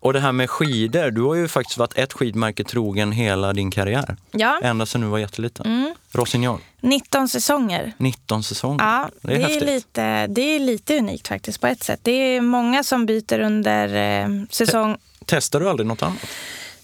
och 0.00 0.12
det 0.12 0.20
här 0.20 0.32
med 0.32 0.50
skidor. 0.50 1.10
Du 1.10 1.22
har 1.22 1.34
ju 1.34 1.48
faktiskt 1.48 1.78
varit 1.78 1.98
ett 1.98 2.12
skidmärke 2.12 2.64
trogen 2.64 3.12
hela 3.12 3.52
din 3.52 3.70
karriär. 3.70 4.16
ja, 4.30 4.60
Ända 4.62 4.86
sedan 4.86 5.00
du 5.00 5.06
var 5.06 5.18
jätteliten. 5.18 5.66
Mm. 5.66 5.94
Rossignol, 6.12 6.60
19 6.80 7.28
säsonger. 7.28 7.92
19 7.96 8.42
säsonger. 8.42 8.84
Ja, 8.84 9.08
det 9.20 9.34
är 9.34 9.38
det 9.48 9.56
är, 9.56 9.60
lite, 9.66 10.26
det 10.26 10.40
är 10.42 10.58
lite 10.58 10.98
unikt 10.98 11.28
faktiskt 11.28 11.60
på 11.60 11.66
ett 11.66 11.82
sätt. 11.82 12.00
Det 12.02 12.12
är 12.12 12.40
många 12.40 12.84
som 12.84 13.06
byter 13.06 13.40
under 13.40 13.94
eh, 14.22 14.28
säsong... 14.50 14.96
Testar 15.26 15.60
du 15.60 15.68
aldrig 15.70 15.86
något 15.86 16.02
annat? 16.02 16.26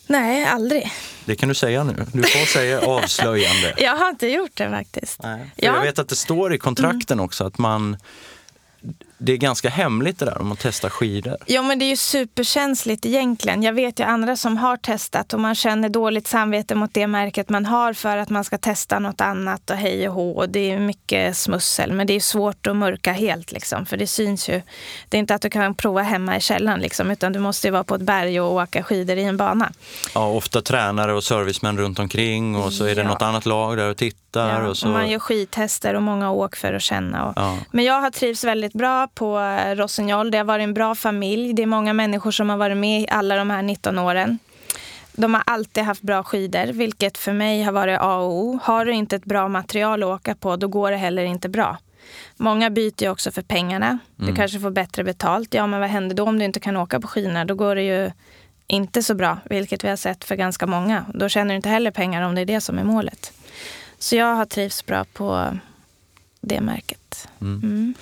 Nej, 0.09 0.45
aldrig. 0.45 0.93
Det 1.25 1.37
kan 1.37 1.49
du 1.49 1.55
säga 1.55 1.85
nu. 1.85 2.07
Du 2.13 2.23
får 2.23 2.47
säga 2.47 2.81
avslöjande. 2.87 3.75
Jag 3.79 3.97
har 3.97 4.09
inte 4.09 4.27
gjort 4.27 4.51
det 4.55 4.71
faktiskt. 4.71 5.23
Nej. 5.23 5.39
För 5.39 5.65
Ja. 5.65 5.69
Mm. 5.69 5.81
Jag 5.81 5.87
vet 5.87 5.99
att 5.99 6.09
det 6.09 6.17
står 6.17 6.55
i 6.55 6.59
kontrakten 6.59 7.21
också 7.21 7.45
att 7.45 7.59
man... 7.59 7.97
Det 9.21 9.33
är 9.33 9.37
ganska 9.37 9.69
hemligt 9.69 10.19
det 10.19 10.25
där 10.25 10.41
om 10.41 10.53
att 10.53 10.59
testa 10.59 10.91
skidor. 10.91 11.37
Jo, 11.47 11.62
men 11.62 11.79
det 11.79 11.85
är 11.85 11.91
ju 11.91 11.97
superkänsligt 11.97 13.07
egentligen. 13.07 13.62
Jag 13.62 13.73
vet 13.73 14.01
ju 14.01 14.05
andra 14.05 14.37
som 14.37 14.57
har 14.57 14.77
testat 14.77 15.33
och 15.35 15.41
man 15.41 15.55
känner 15.55 15.89
dåligt 15.89 16.27
samvete 16.27 16.75
mot 16.75 16.95
det 16.95 17.07
märket 17.07 17.49
man 17.49 17.66
har 17.66 17.93
för 17.93 18.16
att 18.16 18.31
man 18.31 18.45
ska 18.45 18.59
testa 18.59 18.99
något 18.99 19.21
annat 19.21 19.71
och 19.71 19.77
hej 19.77 20.09
och 20.09 20.14
hå. 20.14 20.31
Och 20.31 20.49
det 20.49 20.71
är 20.71 20.79
mycket 20.79 21.37
smussel, 21.37 21.93
men 21.93 22.07
det 22.07 22.12
är 22.12 22.21
svårt 22.21 22.66
att 22.66 22.77
mörka 22.77 23.12
helt 23.12 23.53
liksom, 23.53 23.87
för 23.87 23.97
det 23.97 24.07
syns 24.07 24.49
ju. 24.49 24.62
Det 25.09 25.16
är 25.16 25.19
inte 25.19 25.35
att 25.35 25.43
du 25.43 25.51
kan 25.51 25.75
prova 25.75 26.03
hemma 26.03 26.37
i 26.37 26.41
källaren 26.41 26.81
liksom, 26.81 27.11
utan 27.11 27.33
du 27.33 27.39
måste 27.39 27.66
ju 27.66 27.71
vara 27.71 27.85
på 27.85 27.95
ett 27.95 28.03
berg 28.03 28.41
och 28.41 28.53
åka 28.53 28.83
skidor 28.83 29.16
i 29.16 29.23
en 29.25 29.37
bana. 29.37 29.73
Ja, 30.14 30.27
ofta 30.29 30.62
tränare 30.62 31.12
och 31.14 31.25
servicemän 31.25 31.79
runt 31.79 31.99
omkring 31.99 32.57
och 32.57 32.73
så 32.73 32.85
är 32.85 32.95
det 32.95 33.03
Ja. 33.03 33.09
något 33.09 33.23
annat 33.23 33.47
lag 33.47 33.77
där 33.77 33.91
och 33.91 33.97
tittar. 33.97 34.62
Ja, 34.62 34.69
och 34.69 34.77
så... 34.77 34.87
och 34.87 34.93
man 34.93 35.09
gör 35.11 35.19
skidtester 35.19 35.95
och 35.95 36.03
många 36.03 36.31
åk 36.31 36.57
för 36.57 36.73
att 36.73 36.83
känna. 36.83 37.25
Och... 37.27 37.33
Ja. 37.37 37.59
Men 37.71 37.85
jag 37.85 38.01
har 38.01 38.11
trivts 38.11 38.45
väldigt 38.45 38.73
bra 38.73 39.08
på 39.15 39.39
eh, 39.39 39.75
Rossignol. 39.75 40.31
Det 40.31 40.39
har 40.39 40.45
varit 40.45 40.65
en 40.65 40.75
bra 40.75 40.95
familj. 40.95 41.53
Det 41.53 41.63
är 41.63 41.67
många 41.67 41.93
människor 41.93 42.31
som 42.31 42.51
har 42.51 42.57
varit 42.57 42.77
med 42.77 43.01
i 43.01 43.07
alla 43.09 43.37
de 43.37 43.51
här 43.51 43.63
19 43.63 43.99
åren. 43.99 44.39
De 45.13 45.35
har 45.35 45.43
alltid 45.47 45.85
haft 45.85 46.03
bra 46.03 46.23
skidor, 46.23 46.73
vilket 46.73 47.19
för 47.19 47.33
mig 47.33 47.63
har 47.63 47.73
varit 47.73 47.99
A 48.01 48.17
och 48.17 48.33
O. 48.33 48.59
Har 48.63 48.85
du 48.85 48.93
inte 48.93 49.17
ett 49.17 49.25
bra 49.25 49.49
material 49.49 50.03
att 50.03 50.07
åka 50.09 50.35
på, 50.35 50.57
då 50.57 50.69
går 50.69 50.91
det 50.91 50.97
heller 50.97 51.25
inte 51.25 51.49
bra. 51.49 51.79
Många 52.37 52.71
byter 52.71 53.03
ju 53.03 53.11
också 53.11 53.31
för 53.31 53.43
pengarna. 53.43 53.99
Du 54.17 54.35
kanske 54.35 54.61
får 54.61 54.71
bättre 54.71 55.05
betalt. 55.05 55.55
Ja, 55.55 55.67
men 55.67 55.81
vad 55.81 55.89
händer 55.89 56.17
då 56.17 56.23
om 56.25 56.39
du 56.39 56.45
inte 56.45 56.61
kan 56.61 56.77
åka 56.77 57.01
på 57.01 57.09
skidorna? 57.09 57.45
Då 57.45 57.55
går 57.55 57.75
det 57.75 57.83
ju 57.83 58.11
inte 58.67 59.03
så 59.03 59.15
bra, 59.15 59.39
vilket 59.45 59.85
vi 59.85 59.89
har 59.89 59.97
sett 59.97 60.25
för 60.25 60.37
ganska 60.37 60.67
många. 60.67 61.05
Då 61.15 61.29
tjänar 61.29 61.49
du 61.49 61.57
inte 61.57 61.69
heller 61.69 61.91
pengar 61.91 62.23
om 62.23 62.35
det 62.35 62.41
är 62.41 62.47
det 62.47 62.61
som 62.61 62.79
är 62.79 62.85
målet. 62.85 63.33
Så 63.99 64.17
jag 64.17 64.35
har 64.35 64.45
trivts 64.45 64.87
bra 64.87 65.05
på 65.13 65.59
det 66.41 66.61
märket. 66.61 67.29
Mm. 67.41 67.61
Mm. 67.63 67.95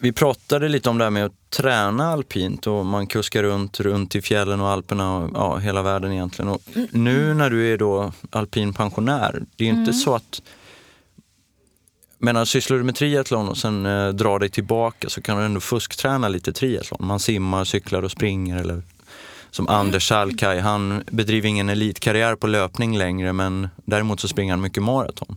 Vi 0.00 0.12
pratade 0.12 0.68
lite 0.68 0.90
om 0.90 0.98
det 0.98 1.04
här 1.04 1.10
med 1.10 1.24
att 1.24 1.50
träna 1.50 2.12
alpint 2.12 2.66
och 2.66 2.86
man 2.86 3.06
kuskar 3.06 3.42
runt, 3.42 3.80
runt 3.80 4.14
i 4.14 4.22
fjällen 4.22 4.60
och 4.60 4.68
Alperna 4.68 5.16
och 5.16 5.30
ja, 5.34 5.56
hela 5.56 5.82
världen 5.82 6.12
egentligen. 6.12 6.48
Och 6.48 6.62
nu 6.90 7.34
när 7.34 7.50
du 7.50 7.72
är 7.72 7.78
då 7.78 8.12
alpin 8.30 8.72
pensionär, 8.72 9.42
det 9.56 9.64
är 9.68 9.72
ju 9.72 9.80
inte 9.80 9.92
så 9.92 10.14
att 10.14 10.42
Medan 12.20 12.46
sysslar 12.46 12.76
du 12.76 12.84
med 12.84 12.94
triathlon 12.94 13.48
och 13.48 13.56
sen 13.58 13.86
eh, 13.86 14.08
drar 14.08 14.38
dig 14.38 14.48
tillbaka 14.48 15.08
så 15.08 15.22
kan 15.22 15.38
du 15.38 15.44
ändå 15.44 15.60
fuskträna 15.60 16.28
lite 16.28 16.52
triathlon. 16.52 17.06
Man 17.06 17.20
simmar, 17.20 17.64
cyklar 17.64 18.02
och 18.02 18.10
springer. 18.10 18.56
Eller 18.56 18.82
som 19.50 19.68
Anders 19.68 20.08
Salkai, 20.08 20.60
han 20.60 21.02
bedriver 21.06 21.48
ingen 21.48 21.68
elitkarriär 21.68 22.34
på 22.34 22.46
löpning 22.46 22.98
längre 22.98 23.32
men 23.32 23.68
däremot 23.84 24.20
så 24.20 24.28
springer 24.28 24.52
han 24.52 24.60
mycket 24.60 24.82
maraton. 24.82 25.36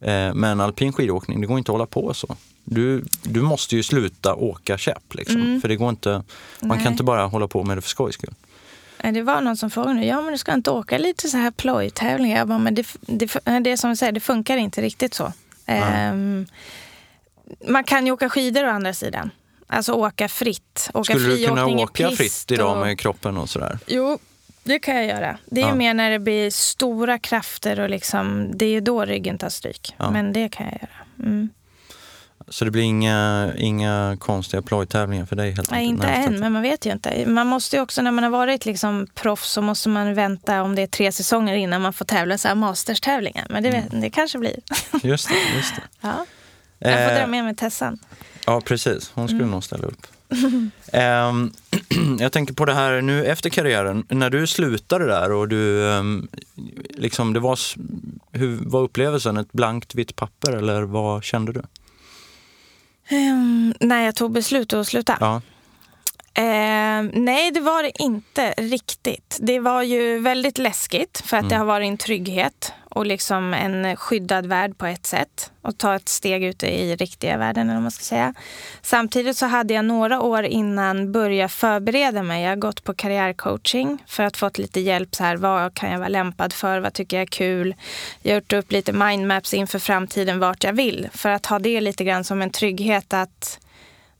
Eh, 0.00 0.34
men 0.34 0.60
alpin 0.60 0.92
skidåkning, 0.92 1.40
det 1.40 1.46
går 1.46 1.58
inte 1.58 1.72
att 1.72 1.74
hålla 1.74 1.86
på 1.86 2.14
så. 2.14 2.36
Du, 2.64 3.04
du 3.22 3.42
måste 3.42 3.76
ju 3.76 3.82
sluta 3.82 4.34
åka 4.34 4.78
käpp 4.78 5.14
liksom. 5.14 5.58
För 5.60 5.68
det 5.68 5.76
går 5.76 5.90
inte, 5.90 6.10
man 6.10 6.68
Nej. 6.68 6.82
kan 6.82 6.92
inte 6.92 7.04
bara 7.04 7.26
hålla 7.26 7.48
på 7.48 7.64
med 7.64 7.76
det 7.76 7.80
för 7.80 7.88
skojs 7.88 8.14
skull. 8.14 8.34
Det 9.12 9.22
var 9.22 9.40
någon 9.40 9.56
som 9.56 9.70
frågade 9.70 10.04
ja 10.04 10.20
men 10.20 10.32
du 10.32 10.38
ska 10.38 10.52
inte 10.52 10.70
åka 10.70 10.98
lite 10.98 11.28
så 11.28 11.36
här 11.36 11.50
plojtävlingar. 11.50 12.38
Jag 12.38 12.48
bara, 12.48 12.58
men 12.58 12.74
det, 12.74 12.86
det, 13.00 13.26
det 13.60 13.70
är 13.70 13.76
som 13.76 13.90
jag 13.90 13.98
säger, 13.98 14.12
det 14.12 14.20
funkar 14.20 14.56
inte 14.56 14.82
riktigt 14.82 15.14
så. 15.14 15.32
Ehm, 15.66 16.46
man 17.68 17.84
kan 17.84 18.06
ju 18.06 18.12
åka 18.12 18.28
skidor 18.28 18.64
å 18.64 18.70
andra 18.70 18.94
sidan. 18.94 19.30
Alltså 19.66 19.92
åka 19.92 20.28
fritt. 20.28 20.90
Åka 20.94 21.12
Skulle 21.12 21.34
du 21.36 21.46
kunna 21.46 21.66
åka 21.66 22.10
fritt 22.10 22.50
idag 22.50 22.72
och- 22.72 22.86
med 22.86 22.98
kroppen 22.98 23.36
och 23.36 23.48
sådär? 23.50 23.78
Jo, 23.86 24.18
det 24.64 24.78
kan 24.78 24.96
jag 24.96 25.06
göra. 25.06 25.38
Det 25.46 25.60
är 25.62 25.68
Ja. 25.68 25.74
mer 25.74 25.94
när 25.94 26.10
det 26.10 26.18
blir 26.18 26.50
stora 26.50 27.18
krafter 27.18 27.80
och 27.80 27.90
liksom, 27.90 28.50
det 28.54 28.66
är 28.66 28.80
då 28.80 29.04
ryggen 29.04 29.38
tar 29.38 29.48
stryk. 29.48 29.94
Ja. 29.96 30.10
Men 30.10 30.32
det 30.32 30.48
kan 30.48 30.66
jag 30.66 30.74
göra. 30.74 31.28
Mm. 31.30 31.48
Så 32.48 32.64
det 32.64 32.70
blir 32.70 32.82
inga, 32.82 33.52
inga 33.56 34.16
konstiga 34.20 34.62
plojtävlingar 34.62 35.26
för 35.26 35.36
dig 35.36 35.50
helt 35.52 35.70
Nej, 35.70 35.84
inte 35.86 36.06
än, 36.06 36.40
men 36.40 36.52
man 36.52 36.62
vet 36.62 36.86
ju 36.86 36.92
inte. 36.92 37.26
Man 37.26 37.46
måste 37.46 37.76
ju 37.76 37.82
också, 37.82 38.02
när 38.02 38.10
man 38.10 38.24
har 38.24 38.30
varit 38.30 38.66
liksom 38.66 39.06
proffs 39.14 39.50
så 39.50 39.62
måste 39.62 39.88
man 39.88 40.14
vänta 40.14 40.62
om 40.62 40.74
det 40.74 40.82
är 40.82 40.86
tre 40.86 41.12
säsonger 41.12 41.54
innan 41.54 41.82
man 41.82 41.92
får 41.92 42.04
tävla 42.04 42.38
så 42.38 42.48
här 42.48 42.54
masterstävlingar. 42.54 43.46
Men 43.50 43.62
det, 43.62 43.68
Mm. 43.68 44.00
det 44.00 44.10
kanske 44.10 44.38
blir. 44.38 44.56
Just 45.02 45.28
det, 45.28 45.56
just 45.56 45.76
det. 45.76 45.82
Ja. 46.00 46.26
Jag 46.78 46.92
får 46.92 47.14
Eh, 47.14 47.18
dra 47.20 47.26
med 47.26 47.44
mig 47.44 47.56
Tessan. 47.56 47.98
Ja, 48.46 48.60
precis. 48.60 49.10
Hon 49.14 49.28
skulle 49.28 49.42
Mm. 49.42 49.50
nog 49.50 49.64
ställa 49.64 49.86
upp. 49.86 50.06
Ehm, 50.92 51.52
jag 52.18 52.32
tänker 52.32 52.54
på 52.54 52.64
det 52.64 52.74
här 52.74 53.00
nu 53.00 53.24
efter 53.26 53.50
karriären. 53.50 54.04
När 54.08 54.30
du 54.30 54.46
slutade 54.46 55.06
där 55.06 55.32
och 55.32 55.48
du, 55.48 55.90
ehm, 55.92 56.28
liksom, 56.90 57.32
det 57.32 57.40
var, 57.40 57.58
hur 58.32 58.58
var 58.60 58.80
upplevelsen? 58.80 59.36
Ett 59.36 59.52
blankt 59.52 59.94
vitt 59.94 60.16
papper 60.16 60.52
eller 60.52 60.82
vad 60.82 61.24
kände 61.24 61.52
du? 61.52 61.62
Ehm, 63.08 63.74
när 63.80 64.04
jag 64.04 64.14
tog 64.14 64.32
beslut 64.32 64.72
att 64.72 64.86
sluta? 64.86 65.16
Ja, 65.20 65.42
Ehm, 66.38 67.10
nej, 67.14 67.50
det 67.50 67.60
var 67.60 67.82
det 67.82 68.02
inte 68.02 68.54
riktigt. 68.56 69.38
Det 69.40 69.60
var 69.60 69.82
ju 69.82 70.18
väldigt 70.18 70.58
läskigt 70.58 71.22
för 71.24 71.36
att 71.36 71.40
Mm. 71.42 71.48
det 71.50 71.56
har 71.56 71.64
varit 71.64 71.86
en 71.88 71.96
trygghet 71.98 72.72
och 72.90 73.06
liksom 73.06 73.54
en 73.54 73.96
skyddad 73.96 74.46
värld 74.46 74.78
på 74.78 74.86
ett 74.86 75.06
sätt. 75.06 75.50
Och 75.62 75.78
ta 75.78 75.94
ett 75.96 76.08
steg 76.08 76.44
ut 76.44 76.62
i 76.62 76.96
riktiga 76.96 77.36
världen, 77.38 77.70
eller 77.70 77.80
man 77.80 77.90
ska 77.90 78.02
säga. 78.04 78.34
Samtidigt 78.82 79.36
så 79.36 79.46
hade 79.46 79.74
jag 79.74 79.84
några 79.84 80.20
år 80.22 80.42
innan 80.42 81.12
börja 81.12 81.48
förbereda 81.48 82.22
mig. 82.22 82.42
Jag 82.42 82.48
har 82.50 82.56
gått 82.56 82.84
på 82.84 82.94
karriärcoaching 82.94 84.02
för 84.06 84.22
att 84.22 84.36
fått 84.36 84.58
lite 84.58 84.80
hjälp. 84.80 85.14
så 85.14 85.24
här, 85.24 85.36
Vad 85.36 85.74
kan 85.74 85.90
jag 85.90 85.98
vara 85.98 86.08
lämpad 86.08 86.52
för? 86.52 86.80
Vad 86.80 86.92
tycker 86.92 87.16
jag 87.16 87.22
är 87.22 87.26
kul? 87.26 87.74
Jag 88.22 88.30
har 88.32 88.34
gjort 88.40 88.52
upp 88.52 88.72
lite 88.72 88.92
mindmaps 88.92 89.54
inför 89.54 89.78
framtiden 89.78 90.38
vart 90.38 90.64
jag 90.64 90.72
vill. 90.72 91.08
För 91.12 91.28
att 91.30 91.46
ha 91.46 91.58
det 91.58 91.80
lite 91.80 92.04
grann 92.04 92.24
som 92.24 92.42
en 92.42 92.50
trygghet 92.50 93.14
att 93.14 93.58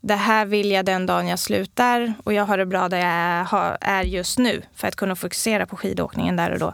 det 0.01 0.15
här 0.15 0.47
vill 0.47 0.71
jag 0.71 0.85
den 0.85 1.07
dagen 1.07 1.29
jag 1.29 1.39
slutar 1.39 2.15
och 2.25 2.33
jag 2.33 2.45
har 2.45 2.59
det 2.59 2.67
bra 2.67 2.89
där 2.89 2.99
jag 2.99 3.77
är- 3.81 4.03
just 4.03 4.39
nu 4.39 4.63
för 4.75 4.89
att 4.89 4.97
kunna 4.97 5.17
fokusera 5.17 5.67
på 5.67 5.77
skidåkningen 5.77 6.37
där 6.37 6.51
och 6.51 6.59
då. 6.59 6.73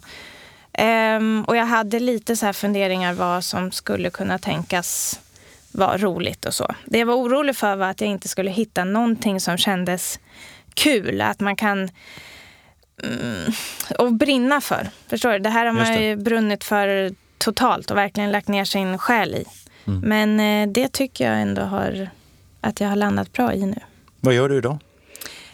Ehm, 0.72 1.44
och 1.48 1.56
jag 1.56 1.66
hade 1.66 2.00
lite 2.00 2.36
så 2.36 2.46
här 2.46 2.52
funderingar 2.52 3.12
vad 3.12 3.44
som 3.44 3.72
skulle 3.72 4.10
kunna 4.10 4.38
tänkas 4.38 5.20
vara 5.72 5.98
roligt 5.98 6.44
och 6.44 6.54
så. 6.54 6.74
Det 6.84 6.98
jag 6.98 7.06
var 7.06 7.14
orolig 7.14 7.56
för 7.56 7.76
var 7.76 7.86
att 7.86 8.00
jag 8.00 8.10
inte 8.10 8.28
skulle 8.28 8.50
hitta 8.50 8.84
någonting 8.84 9.40
som 9.40 9.56
kändes 9.56 10.20
kul, 10.74 11.20
att 11.20 11.40
man 11.40 11.56
kan 11.56 11.90
mm, 13.02 13.52
och 13.98 14.12
brinna 14.12 14.60
för. 14.60 14.90
Förstår 15.08 15.32
du? 15.32 15.38
Det 15.38 15.50
här 15.50 15.66
har 15.66 15.72
man 15.72 16.02
ju 16.02 16.16
brunnit 16.16 16.64
för 16.64 17.14
totalt 17.38 17.90
och 17.90 17.96
verkligen 17.96 18.32
lagt 18.32 18.48
ner 18.48 18.64
sin 18.64 18.98
själ 18.98 19.34
i. 19.34 19.44
Mm. 19.86 20.00
Men 20.00 20.40
eh, 20.40 20.72
det 20.72 20.92
tycker 20.92 21.30
jag 21.30 21.40
ändå 21.42 21.62
har, 21.62 22.08
att 22.62 22.80
jag 22.80 22.88
har 22.88 22.96
landat 22.96 23.32
bra 23.32 23.54
i 23.54 23.66
nu. 23.66 23.78
vad 24.20 24.34
gör 24.34 24.48
du 24.48 24.58
idag? 24.58 24.78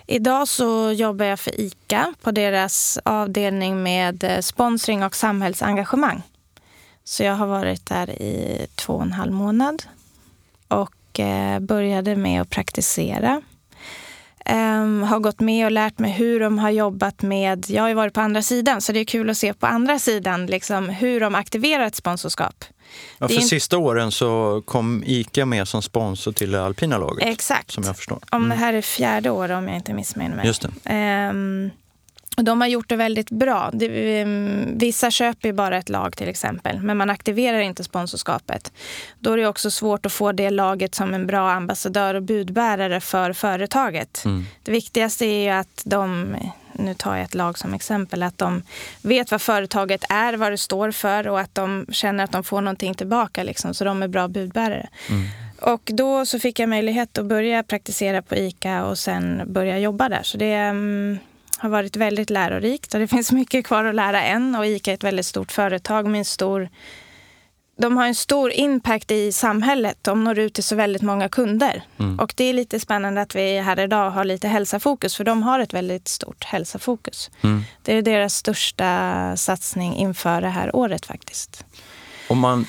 Idag 0.07 0.49
så 0.49 0.93
jobbar 0.93 1.25
jag 1.25 1.41
för 1.41 1.61
ICA 1.61 2.15
på 2.23 2.31
deras 2.31 2.99
avdelning 3.05 3.83
med 3.83 4.25
eh, 4.25 4.41
sponsring 4.41 5.05
och 5.05 5.17
samhällsengagemang. 5.17 6.23
Så 7.05 7.23
jag 7.23 7.35
har 7.35 7.47
varit 7.47 7.87
där 7.87 8.11
i 8.11 8.67
två 8.75 8.93
och 8.93 9.03
en 9.03 9.13
halv 9.13 9.33
månad 9.33 9.83
och 10.69 11.21
eh, 11.21 11.61
började 11.61 12.17
med 12.17 12.41
att 12.41 12.51
praktisera. 12.51 13.43
Ehm, 14.51 15.03
har 15.03 15.19
gått 15.19 15.41
med 15.41 15.65
och 15.67 15.73
lärt 15.73 15.99
mig 15.99 16.11
hur 16.13 16.41
de 16.41 16.59
har 16.59 16.71
jobbat 16.71 17.23
med... 17.23 17.67
Jag 17.69 17.83
har 17.83 17.89
ju 17.89 17.95
varit 17.95 18.15
på 18.15 18.21
andra 18.21 18.43
sidan, 18.43 18.81
så 18.81 18.93
det 18.93 19.01
är 19.01 19.05
kul 19.05 19.31
att 19.31 19.37
se 19.37 19.55
på 19.55 19.67
andra 19.67 19.99
sidan 19.99 20.47
liksom, 20.47 20.89
hur 20.89 21.21
de 21.21 21.35
aktiverar 21.35 21.87
ett 21.87 21.95
sponsorskap. 21.95 22.65
Ja, 23.19 23.29
för 23.29 23.35
är 23.35 23.41
in- 23.41 23.49
sista 23.49 23.79
åren 23.79 24.13
så 24.13 24.63
kom 24.67 25.03
ICA 25.07 25.47
med 25.47 25.69
som 25.69 25.83
sponsor 25.83 26.33
till 26.33 26.51
det 26.51 26.65
alpina 26.65 26.99
laget. 26.99 27.29
Exakt. 27.29 27.71
Som 27.71 27.85
jag 27.85 27.97
förstår. 27.97 28.19
Om 28.31 28.49
det 28.49 28.55
här 28.55 28.75
är 28.75 28.83
fjärde 28.83 29.31
året 29.31 29.57
om 29.59 29.69
jag 29.69 29.77
inte 29.77 29.95
missminner 29.95 30.37
mig. 30.37 30.47
Just 30.47 30.63
det. 30.63 30.69
Och 30.69 30.93
de 32.45 32.61
har 32.61 32.69
gjort 32.69 32.89
det 32.89 32.97
väldigt 32.97 33.31
bra. 33.31 33.73
Ehm, 33.83 34.79
vissa 34.79 35.11
köper 35.11 35.49
ju 35.49 35.53
bara 35.53 35.77
ett 35.77 35.89
lag 35.89 36.17
till 36.17 36.29
exempel, 36.29 36.81
men 36.81 36.97
man 36.97 37.11
aktiverar 37.11 37.59
inte 37.59 37.85
sponsorskapet. 37.85 38.73
Då 39.19 39.33
är 39.33 39.37
det 39.37 39.47
också 39.47 39.71
svårt 39.71 40.07
att 40.07 40.13
få 40.13 40.33
det 40.33 40.51
laget 40.51 40.95
som 40.95 41.15
en 41.15 41.27
bra 41.27 41.51
ambassadör 41.51 42.15
och 42.15 42.23
budbärare 42.23 43.01
för 43.01 43.33
företaget. 43.33 44.25
Mm. 44.25 44.45
Det 44.63 44.73
viktigaste 44.73 45.27
är 45.27 45.43
ju 45.43 45.51
att 45.51 45.83
de, 45.85 46.37
nu 46.73 46.95
tar 46.95 47.17
jag 47.17 47.25
ett 47.25 47.35
lag 47.35 47.59
som 47.59 47.75
exempel, 47.75 48.23
att 48.23 48.39
de 48.39 48.63
vet 49.03 49.31
vad 49.31 49.43
företaget 49.43 50.05
är, 50.09 50.35
vad 50.35 50.53
det 50.53 50.59
står 50.59 50.91
för 50.91 51.29
och 51.29 51.41
att 51.41 51.55
de 51.55 51.87
känner 51.91 52.25
att 52.25 52.33
de 52.33 52.45
får 52.45 52.61
någonting 52.61 52.95
tillbaka, 52.95 53.43
liksom, 53.43 53.75
så 53.75 53.85
de 53.85 54.03
är 54.03 54.09
bra 54.09 54.29
budbärare. 54.29 54.89
Och 55.61 55.91
då 55.95 56.27
så 56.27 56.39
fick 56.39 56.59
jag 56.59 56.69
möjlighet 56.69 57.19
att 57.19 57.25
börja 57.25 57.63
praktisera 57.63 58.23
på 58.23 58.37
ICA 58.37 58.85
och 58.85 58.99
sen 58.99 59.43
börja 59.47 59.79
jobba 59.79 60.09
där. 60.09 60.23
Så 60.23 60.39
det 60.39 60.53
mm, 60.53 61.19
har 61.59 61.69
varit 61.69 61.97
väldigt 61.97 62.31
lärorikt 62.31 62.95
och 62.95 63.01
det 63.01 63.09
finns 63.09 63.33
mycket 63.33 63.67
kvar 63.67 63.85
att 63.85 63.95
lära 63.95 64.23
än. 64.23 64.55
Och 64.55 64.67
ICA 64.67 64.91
är 64.91 64.95
ett 64.95 65.05
väldigt 65.05 65.27
stort 65.27 65.53
företag 65.53 66.07
med 66.07 66.19
en 66.19 66.25
stor... 66.25 66.69
De 67.81 67.97
har 67.97 68.07
en 68.07 68.15
stor 68.15 68.53
impact 68.53 69.11
i 69.11 69.33
samhället. 69.33 69.99
De 70.03 70.25
når 70.25 70.39
ut 70.39 70.55
till 70.55 70.65
så 70.65 70.75
väldigt 70.77 71.03
många 71.03 71.29
kunder. 71.29 71.83
Och 72.19 72.33
det 72.37 72.45
är 72.45 72.53
lite 72.53 72.81
spännande 72.81 73.21
att 73.21 73.37
vi 73.37 73.59
här 73.59 73.81
idag 73.81 74.11
har 74.11 74.25
lite 74.25 74.49
hälsafokus 74.49 75.17
för 75.17 75.25
de 75.25 75.43
har 75.43 75.61
ett 75.61 75.75
väldigt 75.75 76.09
stort 76.09 76.45
hälsafokus. 76.45 77.31
Mm. 77.41 77.63
Det 77.83 77.97
är 77.97 78.03
deras 78.03 78.35
största 78.35 79.37
satsning 79.37 79.95
inför 79.97 80.41
det 80.41 80.49
här 80.49 80.77
året 80.77 81.07
faktiskt. 81.07 81.65
Om 82.29 82.39
man 82.39 82.67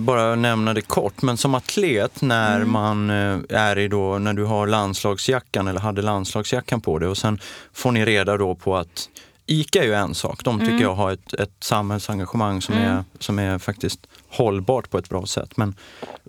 bara 0.00 0.34
nämner 0.36 0.74
det 0.74 0.80
kort, 0.82 1.22
men 1.22 1.36
som 1.36 1.54
atlet 1.54 2.22
när 2.22 2.56
Mm. 2.56 2.72
man 2.72 3.10
eh, 3.10 3.38
är 3.48 3.78
i 3.78 3.88
då, 3.88 4.18
när 4.18 4.32
du 4.34 4.44
har 4.44 4.66
landslagsjackan 4.66 5.68
eller 5.68 5.80
hade 5.80 6.02
landslagsjackan 6.02 6.80
på 6.80 6.98
dig 6.98 7.08
och 7.08 7.18
sen 7.18 7.38
får 7.72 7.92
ni 7.92 8.04
reda 8.04 8.36
då 8.36 8.54
på 8.54 8.76
att 8.76 9.08
ICA 9.46 9.80
är 9.82 9.84
ju 9.86 9.94
en 9.94 10.14
sak. 10.14 10.44
De 10.44 10.58
tycker 10.58 10.70
Mm. 10.70 10.82
jag 10.82 10.94
har 10.94 11.12
ett, 11.12 11.34
ett 11.34 11.52
samhällsengagemang 11.60 12.62
som, 12.62 12.74
är, 12.74 13.04
som 13.18 13.38
är 13.38 13.58
faktiskt 13.58 14.06
hållbart 14.36 14.90
på 14.90 14.98
ett 14.98 15.08
bra 15.08 15.26
sätt. 15.26 15.56
Men 15.56 15.74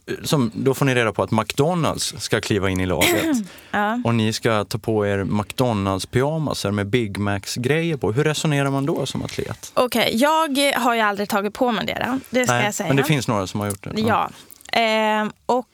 eh, 0.07 0.13
som, 0.23 0.51
då 0.55 0.73
får 0.73 0.85
ni 0.85 0.95
reda 0.95 1.11
på 1.13 1.23
att 1.23 1.31
McDonalds 1.31 2.13
ska 2.17 2.41
kliva 2.41 2.69
in 2.69 2.79
i 2.79 2.85
laget 2.85 3.25
Ja. 3.71 4.01
och 4.05 4.15
ni 4.15 4.33
ska 4.33 4.63
ta 4.65 4.77
på 4.77 5.07
er 5.07 5.23
McDonalds-pyjamaser 5.23 6.71
med 6.71 6.87
Big 6.87 7.17
Macs-grejer 7.17 7.97
på. 7.97 8.11
Hur 8.11 8.23
resonerar 8.23 8.69
man 8.71 8.85
då 8.85 9.05
som 9.05 9.23
atlet? 9.23 9.71
Okej, 9.73 10.09
jag 10.13 10.57
har 10.75 10.95
ju 10.95 11.01
aldrig 11.01 11.29
tagit 11.29 11.53
på 11.53 11.71
mig 11.71 11.85
det. 11.85 12.05
Då. 12.11 12.19
Det 12.29 12.43
ska 12.45 12.53
Nej, 12.55 12.65
jag 12.65 12.73
säga. 12.73 12.87
men 12.87 12.97
det 12.97 13.03
finns 13.03 13.27
några 13.27 13.47
som 13.47 13.59
har 13.59 13.67
gjort 13.67 13.83
det. 13.83 14.01
Ja. 14.01 14.29
Ehm, 14.71 15.31
och 15.45 15.67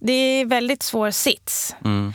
det 0.00 0.12
är 0.12 0.44
väldigt 0.44 0.82
svår 0.82 1.10
sits. 1.10 1.74
Mm. 1.84 2.12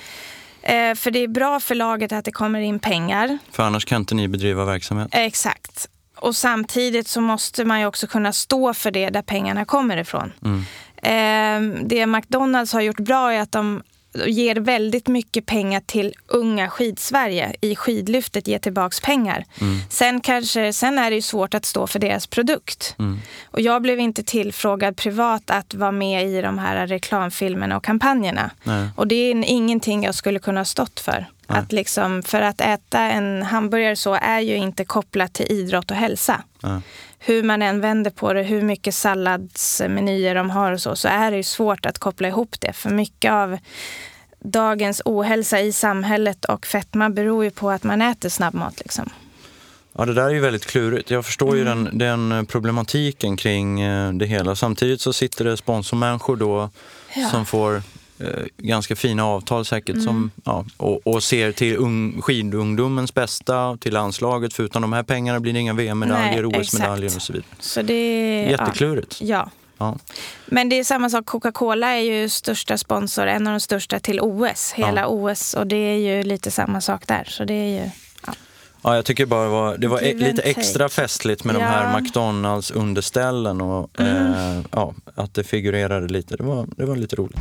Eh, 0.61 0.95
för 0.95 1.11
det 1.11 1.19
är 1.19 1.27
bra 1.27 1.59
för 1.59 1.75
laget 1.75 2.11
att 2.11 2.25
det 2.25 2.31
kommer 2.31 2.59
in 2.59 2.79
pengar. 2.79 3.38
För 3.51 3.63
annars 3.63 3.86
kan 3.86 4.01
inte 4.01 4.15
ni 4.15 4.27
bedriva 4.27 4.65
verksamhet. 4.65 5.07
Exakt. 5.11 5.89
Och 6.16 6.36
samtidigt 6.36 7.07
så 7.07 7.22
måste 7.22 7.66
man 7.66 7.80
ju 7.80 7.86
också 7.86 8.07
kunna 8.07 8.34
stå 8.34 8.74
för 8.74 8.91
det 8.91 9.09
där 9.09 9.22
pengarna 9.22 9.66
kommer 9.66 9.97
ifrån. 9.97 10.34
Mm. 10.45 10.63
Ehm, 10.97 11.88
det 11.88 12.05
McDonalds 12.05 12.74
har 12.74 12.82
gjort 12.82 12.99
bra 12.99 13.34
är 13.34 13.41
att 13.41 13.51
de 13.51 13.84
ger 14.26 14.55
väldigt 14.55 15.07
mycket 15.07 15.45
pengar 15.45 15.82
till 15.86 16.13
unga 16.28 16.70
skidsverige 16.70 17.55
i 17.61 17.76
skidlyftet, 17.76 18.47
ger 18.47 18.59
tillbaks 18.59 19.01
pengar. 19.01 19.45
Mm. 19.61 19.78
Sen, 19.89 20.22
kanske, 20.22 20.74
sen 20.74 20.99
är 20.99 21.09
det 21.09 21.16
ju 21.16 21.22
svårt 21.22 21.53
att 21.53 21.66
stå 21.66 21.88
för 21.88 21.99
deras 21.99 22.28
produkt. 22.28 22.95
Mm. 22.99 23.20
Och 23.51 23.61
jag 23.61 23.82
blev 23.82 23.99
inte 23.99 24.24
tillfrågad 24.24 24.97
privat 24.97 25.43
att 25.49 25.74
vara 25.74 25.91
med 25.91 26.28
i 26.28 26.41
de 26.41 26.57
här 26.57 26.88
reklamfilmerna 26.88 27.78
och 27.78 27.84
kampanjerna. 27.84 28.51
Nej. 28.63 28.88
Och 28.95 29.07
det 29.07 29.16
är 29.16 29.43
ingenting 29.45 30.03
jag 30.03 30.16
skulle 30.16 30.39
kunna 30.39 30.59
ha 30.59 30.66
stått 30.66 30.99
för. 30.99 31.26
Nej. 31.47 31.59
Att 31.59 31.72
liksom, 31.72 32.24
för 32.24 32.41
att 32.41 32.61
äta 32.61 32.99
en 32.99 33.43
hamburgare 33.43 33.95
så 33.95 34.13
är 34.13 34.39
ju 34.39 34.55
inte 34.55 34.86
kopplat 34.86 35.34
till 35.34 35.51
idrott 35.51 35.91
och 35.91 35.97
hälsa. 35.97 36.43
Ja. 36.61 36.82
Hur 37.26 37.43
man 37.43 37.61
än 37.61 37.82
vänder 37.82 38.11
på 38.11 38.34
det, 38.34 38.43
hur 38.43 38.61
mycket 38.61 38.95
salladsmenyer 38.95 40.36
de 40.36 40.49
har 40.49 40.71
och 40.71 40.82
så, 40.82 40.95
så 40.95 41.07
är 41.07 41.32
det 41.32 41.38
ju 41.38 41.43
svårt 41.43 41.86
att 41.86 41.99
koppla 41.99 42.28
ihop 42.28 42.55
det. 42.59 42.73
För 42.73 42.89
mycket 42.89 43.32
av 43.32 43.57
dagens 44.39 45.01
ohälsa 45.05 45.59
i 45.61 45.71
samhället 45.71 46.45
och 46.45 46.65
fetma 46.65 47.09
beror 47.09 47.43
ju 47.43 47.51
på 47.51 47.69
att 47.71 47.84
man 47.84 48.01
äter 48.01 48.30
snabbmat. 48.30 48.80
Liksom. 48.80 49.09
Ja, 49.97 50.05
det 50.05 50.13
där 50.13 50.23
är 50.26 50.30
ju 50.30 50.39
väldigt 50.39 50.65
klurigt. 50.65 51.11
Jag 51.11 51.26
förstår 51.26 51.55
ju 51.55 51.61
Mm. 51.61 51.84
den, 51.84 51.97
den 52.30 52.45
problematiken 52.45 53.38
kring 53.38 53.82
eh, 53.82 54.13
det 54.13 54.26
hela. 54.26 54.55
Samtidigt 54.55 55.01
så 55.01 55.13
sitter 55.13 55.45
det 55.45 55.57
sponsormänniskor 55.57 56.36
då 56.36 56.69
Ja. 57.15 57.30
som 57.30 57.45
får 57.45 57.82
ganska 58.57 58.95
fina 58.95 59.26
avtal 59.26 59.66
säkert 59.66 59.93
Mm. 59.95 60.05
som, 60.05 60.32
ja, 60.43 60.66
och, 60.78 61.07
och 61.07 61.24
ser 61.24 61.51
till 61.51 61.78
ung, 61.78 62.22
skidungdomens 62.22 63.13
bästa, 63.13 63.78
till 63.82 63.93
landslaget. 63.93 64.53
För 64.53 64.63
utan 64.63 64.82
de 64.82 64.93
här 64.93 65.03
pengarna 65.03 65.39
blir 65.39 65.53
det 65.53 65.59
inga 65.59 65.74
VM-medaljer, 65.74 66.45
OS-medaljer 66.45 67.16
och 67.16 67.22
så 67.22 67.34
vidare. 67.34 67.47
Så 67.59 67.82
det, 67.82 68.47
Jätteklurigt. 68.51 69.18
Ja. 69.22 69.28
ja. 69.28 69.49
Ja. 69.78 69.97
Men 70.45 70.70
det 70.70 70.80
är 70.80 70.84
samma 70.84 71.09
sak, 71.09 71.26
Coca-Cola 71.26 71.88
är 71.91 71.99
ju 72.01 72.30
största 72.30 72.78
sponsor, 72.78 73.28
en 73.28 73.47
av 73.47 73.53
de 73.53 73.59
största 73.59 73.99
till 73.99 74.20
OS, 74.22 74.72
hela 74.76 75.01
Ja. 75.01 75.07
OS. 75.07 75.53
Och 75.53 75.68
det 75.68 75.76
är 75.76 75.97
ju 75.97 76.24
lite 76.24 76.51
samma 76.51 76.82
sak 76.82 77.07
där. 77.07 77.24
Så 77.30 77.45
det 77.45 77.53
är 77.53 77.84
ju, 77.84 77.89
ja. 78.28 78.34
Ja, 78.84 78.95
jag 78.95 79.05
tycker 79.05 79.26
bara 79.26 79.43
det 79.43 79.49
var, 79.49 79.78
det 79.78 79.88
var 79.88 79.99
e- 80.03 80.13
lite 80.13 80.41
extra 80.41 80.89
festligt 80.89 81.43
med 81.43 81.55
de 81.55 81.61
Ja. 81.61 81.68
här 81.68 82.01
McDonalds-underställen 82.01 83.61
och 83.61 83.99
Mm. 83.99 84.34
eh, 84.34 84.66
ja, 84.72 84.93
att 85.16 85.34
det 85.34 85.43
figurerade 85.43 86.07
lite. 86.07 86.38
Det 86.38 86.43
var, 86.43 86.68
det 86.78 86.86
var 86.86 86.95
lite 86.95 87.16
roligt. 87.16 87.39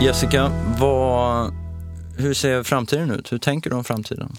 Jessica, 0.00 0.52
vad, 0.78 1.52
hur 2.18 2.34
ser 2.34 2.62
framtiden 2.62 3.10
ut? 3.10 3.32
Hur 3.32 3.38
tänker 3.38 3.70
du 3.70 3.76
om 3.76 3.84
framtiden? 3.84 4.32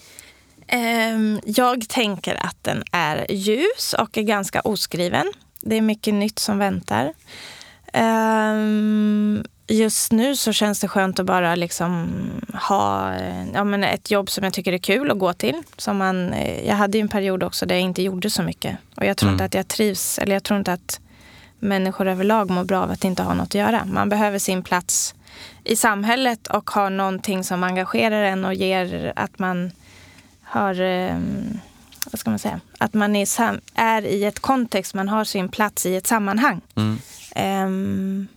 Ehm, 0.68 1.40
jag 1.46 1.90
tänker 1.90 2.46
att 2.46 2.58
den 2.62 2.84
är 2.92 3.26
ljus 3.32 3.96
och 4.00 4.18
är 4.18 4.22
ganska 4.22 4.62
oskriven. 4.62 5.32
Det 5.62 5.78
är 5.78 5.82
mycket 5.82 6.14
nytt 6.14 6.40
som 6.40 6.58
väntar. 6.58 7.14
Ehm, 7.94 9.44
just 9.68 10.12
nu 10.12 10.36
så 10.36 10.54
känns 10.54 10.80
det 10.80 10.88
skönt 10.88 11.20
att 11.20 11.26
bara 11.26 11.56
liksom 11.56 12.08
ha 12.70 13.14
eh, 13.14 13.46
ja, 13.54 13.64
men 13.64 13.84
ett 13.84 14.12
jobb 14.12 14.30
som 14.30 14.44
jag 14.44 14.54
tycker 14.54 14.74
är 14.74 14.78
kul 14.78 15.12
att 15.12 15.20
gå 15.20 15.34
till. 15.34 15.62
Som 15.78 15.98
man, 15.98 16.34
eh, 16.34 16.68
jag 16.68 16.76
hade 16.76 16.98
ju 16.98 17.02
en 17.02 17.08
period 17.10 17.44
också 17.44 17.66
där 17.66 17.76
jag 17.76 17.82
inte 17.82 18.02
gjorde 18.02 18.30
så 18.30 18.44
mycket. 18.44 18.78
Och 18.96 19.06
jag 19.06 19.18
tror 19.18 19.28
Mm. 19.30 19.36
inte 19.36 19.46
att 19.46 19.54
jag 19.54 19.68
trivs, 19.68 20.20
eller 20.20 20.34
jag 20.36 20.44
tror 20.44 20.60
inte 20.60 20.74
att 20.74 21.00
människor 21.60 22.08
överlag 22.08 22.50
mår 22.50 22.64
bra 22.64 22.82
av 22.82 22.92
att 22.92 23.04
inte 23.04 23.24
ha 23.24 23.34
något 23.34 23.46
att 23.48 23.56
göra. 23.56 23.86
Man 23.86 24.10
behöver 24.10 24.40
sin 24.40 24.64
plats 24.64 25.16
i 25.64 25.76
samhället 25.76 26.48
och 26.48 26.70
ha 26.70 26.90
någonting 26.90 27.44
som 27.44 27.64
engagerar 27.64 28.24
en 28.24 28.46
och 28.46 28.54
ger 28.54 29.14
att 29.16 29.40
man 29.40 29.72
har, 30.44 30.82
eh, 30.82 31.18
vad 32.12 32.20
ska 32.20 32.30
man 32.30 32.40
säga, 32.40 32.60
att 32.78 32.94
man 32.94 33.16
är, 33.16 33.60
är 33.76 34.06
i 34.06 34.26
ett 34.26 34.40
kontext, 34.40 34.94
man 34.94 35.10
har 35.10 35.24
sin 35.24 35.50
plats 35.50 35.86
i 35.86 35.96
ett 35.96 36.08
sammanhang. 36.08 36.62
Mm. 36.76 36.98
Ehm, 37.36 38.28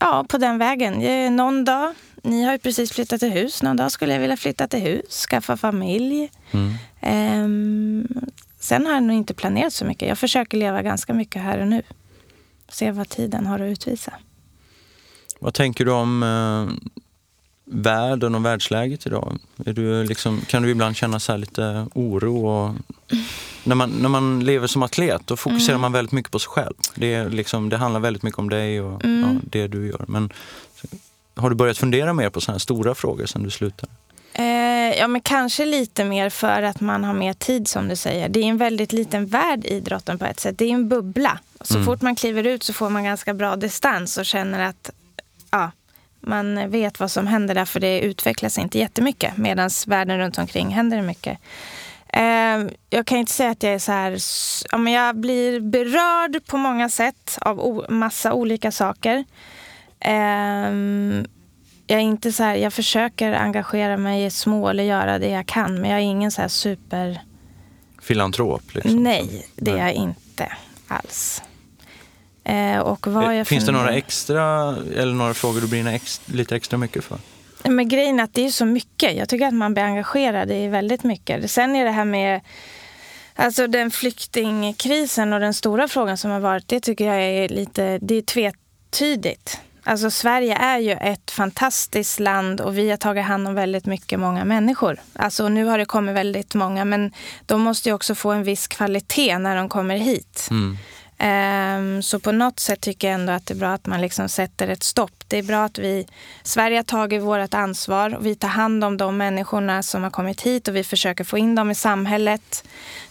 ja, 0.00 0.24
på 0.28 0.38
den 0.38 0.58
vägen. 0.58 1.36
Någon 1.36 1.64
dag, 1.64 1.94
ni 2.22 2.44
har 2.44 2.52
ju 2.52 2.58
precis 2.58 2.92
flyttat 2.92 3.20
till 3.20 3.32
hus, 3.32 3.62
någon 3.62 3.76
dag 3.76 3.92
skulle 3.92 4.12
jag 4.12 4.20
vilja 4.20 4.36
flytta 4.36 4.68
till 4.68 4.80
hus, 4.80 5.26
skaffa 5.30 5.56
familj. 5.56 6.30
Mm. 6.50 6.74
Ehm, 7.00 8.08
sen 8.60 8.86
har 8.86 8.94
jag 8.94 9.02
nog 9.02 9.16
inte 9.16 9.34
planerat 9.34 9.72
så 9.72 9.84
mycket. 9.84 10.08
Jag 10.08 10.18
försöker 10.18 10.58
leva 10.58 10.82
ganska 10.82 11.14
mycket 11.14 11.42
här 11.42 11.58
och 11.58 11.68
nu. 11.68 11.82
Se 12.68 12.90
vad 12.90 13.08
tiden 13.08 13.46
har 13.46 13.60
att 13.60 13.70
utvisa. 13.70 14.12
Vad 15.38 15.54
tänker 15.54 15.84
du 15.84 15.90
om 15.90 16.22
eh, 16.22 16.90
världen 17.64 18.34
och 18.34 18.44
världsläget 18.44 19.06
idag? 19.06 19.38
Du 19.56 20.04
liksom, 20.04 20.40
kan 20.40 20.62
du 20.62 20.70
ibland 20.70 20.96
känna 20.96 21.20
så 21.20 21.32
här 21.32 21.38
lite 21.38 21.86
oro? 21.94 22.46
Och, 22.48 22.74
när, 23.64 23.74
man, 23.74 23.90
när 23.90 24.08
man 24.08 24.40
lever 24.44 24.66
som 24.66 24.82
atlet 24.82 25.22
då 25.24 25.36
fokuserar 25.36 25.74
Mm. 25.74 25.80
man 25.80 25.92
väldigt 25.92 26.12
mycket 26.12 26.32
på 26.32 26.38
sig 26.38 26.48
själv. 26.48 26.74
Det, 26.94 27.28
liksom, 27.28 27.68
det 27.68 27.76
handlar 27.76 28.00
väldigt 28.00 28.22
mycket 28.22 28.38
om 28.38 28.48
dig 28.50 28.80
och 28.80 29.04
Mm. 29.04 29.22
ja, 29.34 29.40
det 29.50 29.66
du 29.68 29.86
gör. 29.86 30.04
Men 30.08 30.32
har 31.34 31.50
du 31.50 31.56
börjat 31.56 31.78
fundera 31.78 32.12
mer 32.12 32.30
på 32.30 32.40
sådana 32.40 32.54
här 32.54 32.58
stora 32.58 32.94
frågor 32.94 33.26
sen 33.26 33.42
du 33.42 33.50
slutade? 33.50 33.92
Eh, 34.32 34.98
ja, 34.98 35.08
men 35.08 35.20
kanske 35.20 35.64
lite 35.66 36.04
mer 36.04 36.30
för 36.30 36.62
att 36.62 36.80
man 36.80 37.04
har 37.04 37.14
mer 37.14 37.32
tid 37.32 37.68
som 37.68 37.88
du 37.88 37.96
säger. 37.96 38.28
Det 38.28 38.40
är 38.40 38.44
en 38.44 38.56
väldigt 38.58 38.92
liten 38.92 39.26
värld 39.26 39.64
idrotten 39.64 40.18
på 40.18 40.24
ett 40.24 40.40
sätt. 40.40 40.58
Det 40.58 40.64
är 40.64 40.70
en 40.74 40.88
bubbla. 40.88 41.38
Så 41.60 41.74
Mm. 41.74 41.86
fort 41.86 42.02
man 42.02 42.16
kliver 42.16 42.44
ut 42.46 42.62
så 42.62 42.72
får 42.72 42.90
man 42.90 43.04
ganska 43.04 43.34
bra 43.34 43.56
distans 43.56 44.18
och 44.18 44.26
känner 44.26 44.60
att 44.68 44.90
ja, 45.50 45.70
man 46.20 46.70
vet 46.70 47.00
vad 47.00 47.10
som 47.10 47.26
händer 47.26 47.54
där 47.54 47.64
för 47.64 47.80
det 47.80 48.00
utvecklas 48.00 48.58
inte 48.58 48.78
jättemycket. 48.78 49.36
Medan 49.36 49.70
världen 49.86 50.18
runt 50.18 50.38
omkring 50.38 50.68
händer 50.68 50.96
det 50.96 51.02
mycket. 51.02 51.38
Eh, 52.12 52.58
jag 52.90 53.06
kan 53.06 53.18
inte 53.18 53.32
säga 53.32 53.50
att 53.50 53.62
jag 53.62 53.72
är 53.74 53.78
så 53.78 53.92
här... 53.92 54.12
s- 54.12 54.64
Ja, 54.72 54.78
men 54.78 54.92
jag 54.92 55.16
blir 55.16 55.60
berörd 55.60 56.46
på 56.46 56.56
många 56.56 56.88
sätt 56.88 57.38
av 57.40 57.86
massa 57.88 58.32
olika 58.32 58.72
saker. 58.72 59.24
Ehm, 60.00 61.26
jag 61.86 61.98
är 61.98 62.02
inte 62.02 62.32
så 62.32 62.42
här, 62.42 62.54
jag 62.56 62.72
försöker 62.72 63.32
engagera 63.32 63.96
mig 63.96 64.24
i 64.24 64.30
små 64.30 64.68
eller 64.68 64.84
göra 64.84 65.18
det 65.18 65.28
jag 65.28 65.46
kan. 65.46 65.80
Men 65.80 65.90
jag 65.90 65.98
är 66.00 66.04
ingen 66.04 66.30
så 66.30 66.40
här 66.40 66.48
super... 66.48 67.20
Filantrop? 68.02 68.74
Liksom. 68.74 69.02
Nej, 69.02 69.46
det 69.56 69.70
är 69.70 69.76
jag 69.78 69.92
inte 69.92 70.52
alls. 70.88 71.42
Eh, 72.48 72.78
och 72.78 73.06
vad 73.06 73.36
jag 73.36 73.46
Finns 73.46 73.66
det 73.66 73.72
några 73.72 73.92
extra, 73.92 74.76
eller 74.96 75.12
några 75.12 75.34
frågor 75.34 75.60
du 75.60 75.66
brinner 75.66 75.94
ex, 75.94 76.20
lite 76.26 76.56
extra 76.56 76.78
mycket 76.78 77.04
för? 77.04 77.18
Men 77.64 77.88
grejen 77.88 78.20
är 78.20 78.24
att 78.24 78.34
det 78.34 78.46
är 78.46 78.50
så 78.50 78.64
mycket. 78.64 79.16
Jag 79.16 79.28
tycker 79.28 79.46
att 79.46 79.54
man 79.54 79.74
blir 79.74 79.84
engagerad 79.84 80.50
i 80.50 80.68
väldigt 80.68 81.04
mycket. 81.04 81.50
Sen 81.50 81.76
är 81.76 81.84
det 81.84 81.90
här 81.90 82.04
med 82.04 82.40
alltså 83.34 83.66
den 83.66 83.90
flyktingkrisen 83.90 85.32
och 85.32 85.40
den 85.40 85.54
stora 85.54 85.88
frågan 85.88 86.18
som 86.18 86.30
har 86.30 86.40
varit, 86.40 86.68
det 86.68 86.80
tycker 86.80 87.04
jag 87.04 87.22
är 87.22 87.48
lite, 87.48 87.98
det 88.02 88.14
är 88.14 88.22
tvetydigt. 88.22 89.60
Alltså 89.84 90.10
Sverige 90.10 90.56
är 90.56 90.78
ju 90.78 90.92
ett 90.92 91.30
fantastiskt 91.30 92.20
land 92.20 92.60
och 92.60 92.78
vi 92.78 92.90
har 92.90 92.96
tagit 92.96 93.24
hand 93.24 93.48
om 93.48 93.54
väldigt 93.54 93.86
mycket 93.86 94.20
många 94.20 94.44
människor. 94.44 95.00
Alltså 95.12 95.48
nu 95.48 95.64
har 95.64 95.78
det 95.78 95.84
kommit 95.84 96.14
väldigt 96.14 96.54
många 96.54 96.84
men 96.84 97.12
de 97.46 97.60
måste 97.60 97.88
ju 97.88 97.94
också 97.94 98.14
få 98.14 98.30
en 98.30 98.42
viss 98.42 98.68
kvalitet 98.68 99.38
när 99.38 99.56
de 99.56 99.68
kommer 99.68 99.96
hit. 99.96 100.48
Mm. 100.50 100.78
Um, 101.22 102.02
Så 102.02 102.20
på 102.20 102.32
något 102.32 102.60
sätt 102.60 102.80
tycker 102.80 103.08
jag 103.08 103.14
ändå 103.14 103.32
att 103.32 103.46
det 103.46 103.54
är 103.54 103.58
bra 103.58 103.68
att 103.68 103.86
man 103.86 104.00
liksom 104.00 104.28
sätter 104.28 104.68
ett 104.68 104.82
stopp. 104.82 105.12
Det 105.28 105.38
är 105.38 105.42
bra 105.42 105.64
att 105.64 105.78
vi, 105.78 106.06
Sverige 106.42 106.78
har 106.78 106.82
tagit 106.82 107.22
vårt 107.22 107.54
ansvar 107.54 108.14
och 108.14 108.26
vi 108.26 108.34
tar 108.34 108.48
hand 108.48 108.84
om 108.84 108.96
de 108.96 109.16
människorna 109.16 109.82
som 109.82 110.02
har 110.02 110.10
kommit 110.10 110.42
hit 110.42 110.68
och 110.68 110.76
vi 110.76 110.84
försöker 110.84 111.24
få 111.24 111.38
in 111.38 111.54
dem 111.54 111.70
i 111.70 111.74
samhället. 111.74 112.64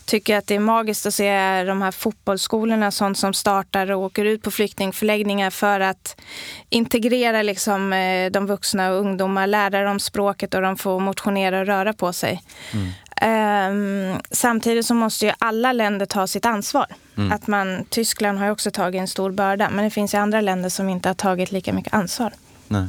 Tycker 0.06 0.38
att 0.38 0.48
det 0.48 0.56
är 0.56 0.60
magiskt 0.60 1.06
att 1.06 1.14
se 1.14 1.64
de 1.64 1.82
här 1.82 1.92
fotbollsskolorna, 1.92 2.92
sånt 2.92 3.18
som 3.18 3.34
startar 3.34 3.92
och 3.92 4.02
åker 4.02 4.26
ut 4.26 4.42
på 4.42 4.52
flyktingförläggningar 4.52 5.50
för 5.50 5.80
att 5.80 6.22
integrera 6.70 7.42
liksom, 7.42 7.94
eh, 7.94 8.32
de 8.32 8.46
vuxna 8.48 8.90
och 8.92 9.00
ungdomar, 9.00 9.48
lära 9.48 9.84
dem 9.84 10.00
språket 10.00 10.54
och 10.54 10.62
de 10.62 10.78
får 10.78 11.00
motionera 11.00 11.60
och 11.60 11.66
röra 11.66 11.94
på 11.94 12.14
sig. 12.14 12.42
Mm. 12.74 12.92
Ehm, 13.22 14.16
samtidigt 14.32 14.86
så 14.86 14.94
måste 14.94 15.26
ju 15.26 15.32
alla 15.40 15.74
länder 15.74 16.06
ta 16.06 16.28
sitt 16.28 16.46
ansvar. 16.46 16.86
Att 17.32 17.48
man, 17.48 17.86
Tyskland 17.90 18.38
har 18.38 18.46
ju 18.46 18.52
också 18.52 18.72
tagit 18.72 19.00
en 19.00 19.08
stor 19.08 19.32
börda, 19.32 19.70
men 19.70 19.84
det 19.84 19.90
finns 19.90 20.14
ju 20.14 20.18
andra 20.18 20.42
länder 20.42 20.70
som 20.70 20.90
inte 20.90 21.10
har 21.10 21.14
tagit 21.14 21.52
lika 21.52 21.74
mycket 21.74 21.94
ansvar. 21.94 22.34
Nej. 22.68 22.88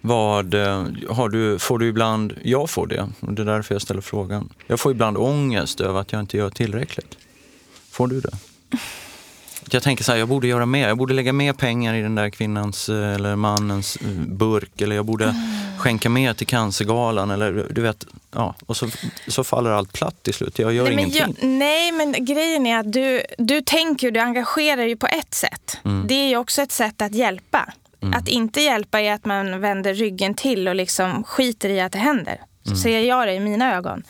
Vad 0.00 0.54
eh, 0.54 0.86
har 1.10 1.28
du, 1.28 1.58
får 1.58 1.78
du 1.78 1.88
ibland, 1.88 2.34
jag 2.42 2.70
får 2.70 2.86
det, 2.86 3.08
och 3.20 3.32
det 3.32 3.42
är 3.42 3.46
därför 3.46 3.74
jag 3.74 3.82
ställer 3.82 4.00
frågan. 4.00 4.48
Jag 4.66 4.80
får 4.80 4.92
ibland 4.92 5.16
ångest 5.16 5.80
över 5.80 6.00
att 6.00 6.12
jag 6.12 6.20
inte 6.20 6.36
gör 6.36 6.50
tillräckligt. 6.50 7.18
Får 7.90 8.06
du 8.06 8.20
det? 8.20 8.30
Jag 9.74 9.82
tänker 9.82 10.04
så 10.04 10.12
här, 10.12 10.18
jag 10.18 10.28
borde 10.28 10.46
göra 10.46 10.66
mer. 10.66 10.88
Jag 10.88 10.98
borde 10.98 11.14
lägga 11.14 11.32
mer 11.32 11.52
pengar 11.52 11.94
i 11.94 12.02
den 12.02 12.14
där 12.14 12.30
kvinnans 12.30 12.88
eh, 12.88 13.14
eller 13.14 13.36
mannens 13.36 13.96
eh, 13.96 14.08
burk. 14.26 14.80
Eller 14.80 14.96
jag 14.96 15.04
borde 15.04 15.34
skänka 15.78 16.10
mer 16.10 16.34
till 16.34 16.46
cancergalan. 16.46 17.30
Eller 17.30 17.66
du 17.70 17.82
vet, 17.82 18.06
ja. 18.32 18.54
Och 18.66 18.76
så, 18.76 18.88
så 19.28 19.44
faller 19.44 19.70
allt 19.70 19.92
platt 19.92 20.22
till 20.22 20.34
slut. 20.34 20.58
Jag 20.58 20.72
gör 20.72 20.84
Nej 20.84 20.94
men, 20.94 21.04
ingenting. 21.04 21.36
jag, 21.40 21.48
nej, 21.48 21.92
men 21.92 22.24
grejen 22.24 22.66
är 22.66 22.78
att 22.78 22.92
du, 22.92 23.22
du 23.38 23.60
tänker 23.60 24.06
och 24.06 24.12
du 24.12 24.20
engagerar 24.20 24.82
ju 24.82 24.96
på 24.96 25.06
ett 25.06 25.34
sätt. 25.34 25.78
Mm. 25.84 26.06
Det 26.06 26.14
är 26.14 26.28
ju 26.28 26.36
också 26.36 26.62
ett 26.62 26.72
sätt 26.72 27.02
att 27.02 27.14
hjälpa. 27.14 27.72
Att 28.14 28.28
inte 28.28 28.60
hjälpa 28.60 29.00
är 29.00 29.12
att 29.12 29.24
man 29.24 29.60
vänder 29.60 29.94
ryggen 29.94 30.34
till 30.34 30.68
och 30.68 30.74
liksom 30.74 31.24
skiter 31.24 31.68
i 31.68 31.80
att 31.80 31.92
det 31.92 31.98
händer. 31.98 32.40
Mm. 32.70 32.82
ser 32.82 33.00
jag 33.00 33.28
det 33.28 33.34
i 33.34 33.40
mina 33.40 33.76
ögon. 33.76 34.02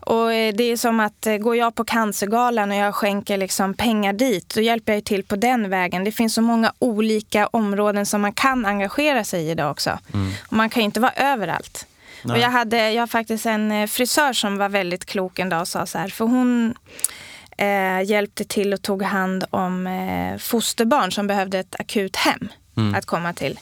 Och 0.00 0.32
eh, 0.32 0.54
det 0.54 0.64
är 0.64 0.76
som 0.76 1.00
att 1.00 1.26
eh, 1.26 1.36
går 1.36 1.56
jag 1.56 1.74
på 1.74 1.84
Cancergalan 1.84 2.70
och 2.70 2.76
jag 2.76 2.94
skänker 2.94 3.36
liksom 3.36 3.74
pengar 3.74 4.12
dit, 4.12 4.54
då 4.54 4.60
hjälper 4.60 4.94
jag 4.94 5.04
till 5.04 5.24
på 5.24 5.36
den 5.36 5.70
vägen. 5.70 6.04
Det 6.04 6.12
finns 6.12 6.34
så 6.34 6.42
många 6.42 6.72
olika 6.78 7.46
områden 7.46 8.06
som 8.06 8.20
man 8.20 8.32
kan 8.32 8.66
engagera 8.66 9.24
sig 9.24 9.42
i 9.46 9.50
idag 9.50 9.70
också. 9.70 9.98
Mm. 10.14 10.32
Och 10.46 10.52
man 10.52 10.70
kan 10.70 10.80
ju 10.80 10.84
inte 10.84 11.00
vara 11.00 11.12
överallt. 11.12 11.86
Nej. 12.22 12.34
Och 12.34 12.42
jag 12.42 12.50
hade 12.50 12.90
jag 12.90 13.02
har 13.02 13.06
faktiskt 13.06 13.46
en 13.46 13.72
eh, 13.72 13.86
frisör 13.86 14.32
som 14.32 14.56
var 14.56 14.68
väldigt 14.68 15.04
klok 15.04 15.38
en 15.38 15.48
dag 15.48 15.60
och 15.60 15.68
sa 15.68 15.86
så 15.86 15.98
här, 15.98 16.08
för 16.08 16.24
hon 16.24 16.74
eh, 17.58 18.02
hjälpte 18.02 18.44
till 18.44 18.72
och 18.72 18.82
tog 18.82 19.02
hand 19.02 19.44
om 19.50 19.86
eh, 19.86 20.38
fosterbarn 20.38 21.12
som 21.12 21.26
behövde 21.26 21.58
ett 21.58 21.80
akut 21.80 22.16
hem 22.16 22.48
mm. 22.76 22.94
att 22.94 23.06
komma 23.06 23.32
till. 23.32 23.58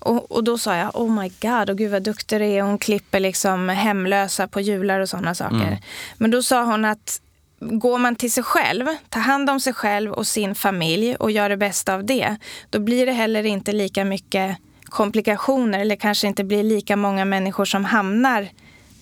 Och, 0.00 0.32
och, 0.32 0.44
då 0.44 0.58
sa 0.58 0.76
jag, 0.76 0.96
oh 0.96 1.10
my 1.22 1.30
god, 1.40 1.70
och 1.70 1.78
gud 1.78 1.90
vad 1.90 2.02
duktig 2.02 2.40
du 2.40 2.44
är. 2.44 2.62
Hon 2.62 2.78
klipper 2.78 3.20
liksom 3.20 3.68
hemlösa 3.68 4.48
på 4.48 4.60
jular 4.60 5.00
och 5.00 5.08
sådana 5.08 5.34
saker. 5.34 5.56
Mm. 5.56 5.76
Men 6.18 6.30
då 6.30 6.42
sa 6.42 6.64
hon 6.64 6.84
att 6.84 7.20
går 7.60 7.98
man 7.98 8.16
till 8.16 8.32
sig 8.32 8.42
själv, 8.42 8.86
tar 9.08 9.20
hand 9.20 9.50
om 9.50 9.60
sig 9.60 9.72
själv 9.72 10.12
och 10.12 10.26
sin 10.26 10.54
familj 10.54 11.16
och 11.16 11.30
gör 11.30 11.48
det 11.48 11.56
bästa 11.56 11.94
av 11.94 12.04
det, 12.04 12.36
då 12.70 12.78
blir 12.78 13.06
det 13.06 13.12
heller 13.12 13.46
inte 13.46 13.72
lika 13.72 14.04
mycket 14.04 14.56
komplikationer 14.84 15.78
eller 15.78 15.96
kanske 15.96 16.26
inte 16.26 16.44
blir 16.44 16.62
lika 16.62 16.96
många 16.96 17.24
människor 17.24 17.64
som 17.64 17.84
hamnar 17.84 18.48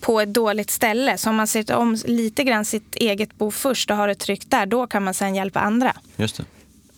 på 0.01 0.21
ett 0.21 0.33
dåligt 0.33 0.69
ställe. 0.69 1.17
Så 1.17 1.29
om 1.29 1.35
man 1.35 1.47
ser 1.47 1.75
om 1.75 1.97
lite 2.05 2.43
grann 2.43 2.65
sitt 2.65 2.95
eget 2.95 3.37
bo 3.37 3.51
först 3.51 3.91
och 3.91 3.97
har 3.97 4.07
det 4.07 4.15
tryggt 4.15 4.51
där, 4.51 4.65
då 4.65 4.87
kan 4.87 5.03
man 5.03 5.13
sen 5.13 5.35
hjälpa 5.35 5.59
andra. 5.59 5.93
Just 6.15 6.37
det. 6.37 6.45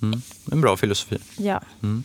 Mm. 0.02 0.22
En 0.52 0.62
bra 0.62 0.78
filosofi. 0.78 1.18
Ja. 1.38 1.62
Mm. 1.84 2.04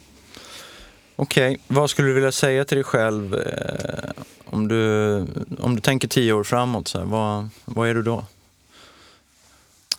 Okej, 1.17 1.53
okay. 1.53 1.63
vad 1.67 1.91
skulle 1.91 2.09
du 2.09 2.15
vilja 2.15 2.33
säga 2.33 2.65
till 2.65 2.77
dig 2.77 2.85
själv 2.85 3.35
eh, 3.35 4.11
om, 4.45 4.69
du, 4.69 5.27
om 5.61 5.75
du 5.75 5.81
tänker 5.81 6.09
tio 6.09 6.33
år 6.33 6.45
framåt? 6.45 6.89
Så 6.89 6.99
här, 6.99 7.05
vad, 7.05 7.49
vad 7.65 7.89
är 7.89 7.95
du 7.95 8.03
då? 8.03 8.25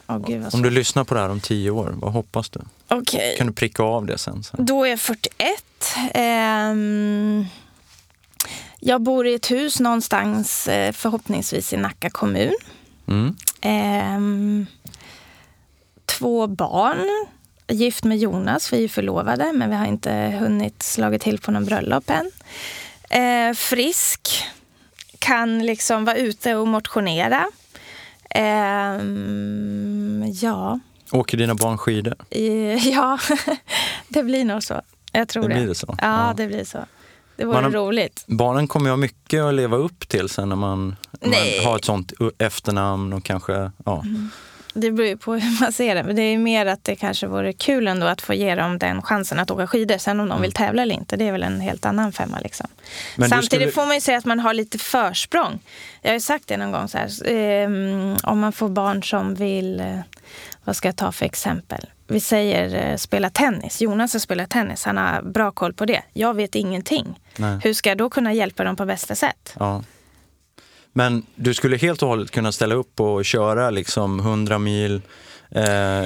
Oh, 0.07 0.27
Gud, 0.27 0.45
om 0.53 0.61
du 0.61 0.69
lyssnar 0.69 1.03
på 1.03 1.13
det 1.13 1.19
här 1.19 1.29
om 1.29 1.39
tio 1.39 1.71
år, 1.71 1.93
vad 1.97 2.13
hoppas 2.13 2.49
du? 2.49 2.59
Okay. 2.89 3.37
Kan 3.37 3.47
du 3.47 3.53
pricka 3.53 3.83
av 3.83 4.05
det 4.05 4.17
sen? 4.17 4.43
Så? 4.43 4.57
Då 4.59 4.83
är 4.83 4.89
jag 4.89 4.99
41. 4.99 5.63
Um, 6.15 7.45
jag 8.79 9.01
bor 9.01 9.27
i 9.27 9.33
ett 9.33 9.51
hus 9.51 9.79
någonstans, 9.79 10.67
eh, 10.67 10.91
förhoppningsvis 10.91 11.73
i 11.73 11.77
Nacka 11.77 12.09
kommun. 12.09 12.55
Mm. 13.07 13.35
Um, 14.15 14.65
två 16.05 16.47
barn 16.47 17.27
gift 17.67 18.03
med 18.03 18.17
Jonas, 18.17 18.73
vi 18.73 18.83
är 18.83 18.87
förlovade 18.87 19.51
men 19.53 19.69
vi 19.69 19.75
har 19.75 19.85
inte 19.85 20.11
hunnit 20.39 20.83
slagit 20.83 21.21
till 21.21 21.39
på 21.39 21.51
någon 21.51 21.65
bröllop 21.65 22.09
än. 22.09 22.31
Eh, 23.09 23.55
frisk, 23.55 24.43
kan 25.19 25.65
liksom 25.65 26.05
vara 26.05 26.15
ute 26.15 26.55
och 26.55 26.67
motionera. 26.67 27.45
Eh, 28.29 29.01
ja. 30.29 30.79
Åker 31.11 31.37
dina 31.37 31.55
barn 31.55 31.77
skidor? 31.77 32.15
Eh, 32.29 32.87
ja, 32.87 33.19
det 34.07 34.23
blir 34.23 34.45
nog 34.45 34.63
så. 34.63 34.81
Jag 35.11 35.27
tror 35.27 35.43
det. 35.43 35.55
Blir 35.55 35.67
det 35.67 35.75
så? 35.75 35.95
Ja, 36.01 36.27
ja. 36.27 36.33
det 36.37 36.47
blir 36.47 36.63
så. 36.63 36.85
Det 37.35 37.45
vore 37.45 37.61
man, 37.61 37.73
roligt. 37.73 38.23
Barnen 38.27 38.67
kommer 38.67 38.85
ju 38.85 38.91
ha 38.91 38.97
mycket 38.97 39.41
att 39.41 39.53
leva 39.53 39.77
upp 39.77 40.07
till 40.07 40.29
sen 40.29 40.49
när 40.49 40.55
man, 40.55 40.95
man 41.21 41.65
har 41.65 41.75
ett 41.75 41.85
sånt 41.85 42.13
efternamn 42.37 43.13
och 43.13 43.23
kanske... 43.23 43.71
Ja. 43.85 44.01
Mm. 44.05 44.29
Det 44.79 44.91
beror 44.91 45.07
ju 45.07 45.17
på 45.17 45.33
hur 45.33 45.61
man 45.61 45.73
ser 45.73 45.95
det. 45.95 46.03
Men 46.03 46.15
det 46.15 46.21
är 46.21 46.37
mer 46.37 46.65
att 46.65 46.83
det 46.83 46.95
kanske 46.95 47.27
vore 47.27 47.53
kul 47.53 47.87
ändå 47.87 48.07
att 48.07 48.21
få 48.21 48.33
ge 48.33 48.55
dem 48.55 48.77
den 48.77 49.01
chansen 49.01 49.39
att 49.39 49.51
åka 49.51 49.67
skidor. 49.67 49.97
Sen 49.97 50.19
om 50.19 50.29
de 50.29 50.41
vill 50.41 50.49
mm. 50.49 50.67
tävla 50.67 50.81
eller 50.81 50.95
inte, 50.95 51.15
det 51.15 51.27
är 51.27 51.31
väl 51.31 51.43
en 51.43 51.61
helt 51.61 51.85
annan 51.85 52.11
femma. 52.11 52.39
Liksom. 52.39 52.67
Samtidigt 53.15 53.45
skulle... 53.45 53.71
får 53.71 53.85
man 53.85 53.95
ju 53.95 54.01
säga 54.01 54.17
att 54.17 54.25
man 54.25 54.39
har 54.39 54.53
lite 54.53 54.77
försprång. 54.77 55.59
Jag 56.01 56.09
har 56.09 56.13
ju 56.13 56.19
sagt 56.19 56.47
det 56.47 56.57
någon 56.57 56.71
gång 56.71 56.87
så 56.87 56.97
här. 56.97 57.31
Eh, 57.31 57.67
om 58.23 58.39
man 58.39 58.53
får 58.53 58.69
barn 58.69 59.03
som 59.03 59.35
vill, 59.35 59.79
eh, 59.79 59.99
vad 60.63 60.75
ska 60.75 60.87
jag 60.87 60.95
ta 60.95 61.11
för 61.11 61.25
exempel? 61.25 61.85
Vi 62.07 62.19
säger 62.19 62.91
eh, 62.91 62.97
spela 62.97 63.29
tennis. 63.29 63.81
Jonas 63.81 64.13
har 64.13 64.19
spelat 64.19 64.49
tennis, 64.49 64.85
han 64.85 64.97
har 64.97 65.21
bra 65.21 65.51
koll 65.51 65.73
på 65.73 65.85
det. 65.85 66.01
Jag 66.13 66.33
vet 66.33 66.55
ingenting. 66.55 67.19
Nej. 67.37 67.59
Hur 67.63 67.73
ska 67.73 67.89
jag 67.89 67.97
då 67.97 68.09
kunna 68.09 68.33
hjälpa 68.33 68.63
dem 68.63 68.75
på 68.75 68.85
bästa 68.85 69.15
sätt? 69.15 69.53
Ja. 69.59 69.83
Men 70.97 71.23
du 71.35 71.53
skulle 71.53 71.77
helt 71.77 72.03
och 72.03 72.09
hållet 72.09 72.31
kunna 72.31 72.51
ställa 72.51 72.75
upp 72.75 72.99
och 72.99 73.25
köra 73.25 73.69
liksom 73.69 74.19
100 74.19 74.59
mil 74.59 75.01
eh, 75.51 76.03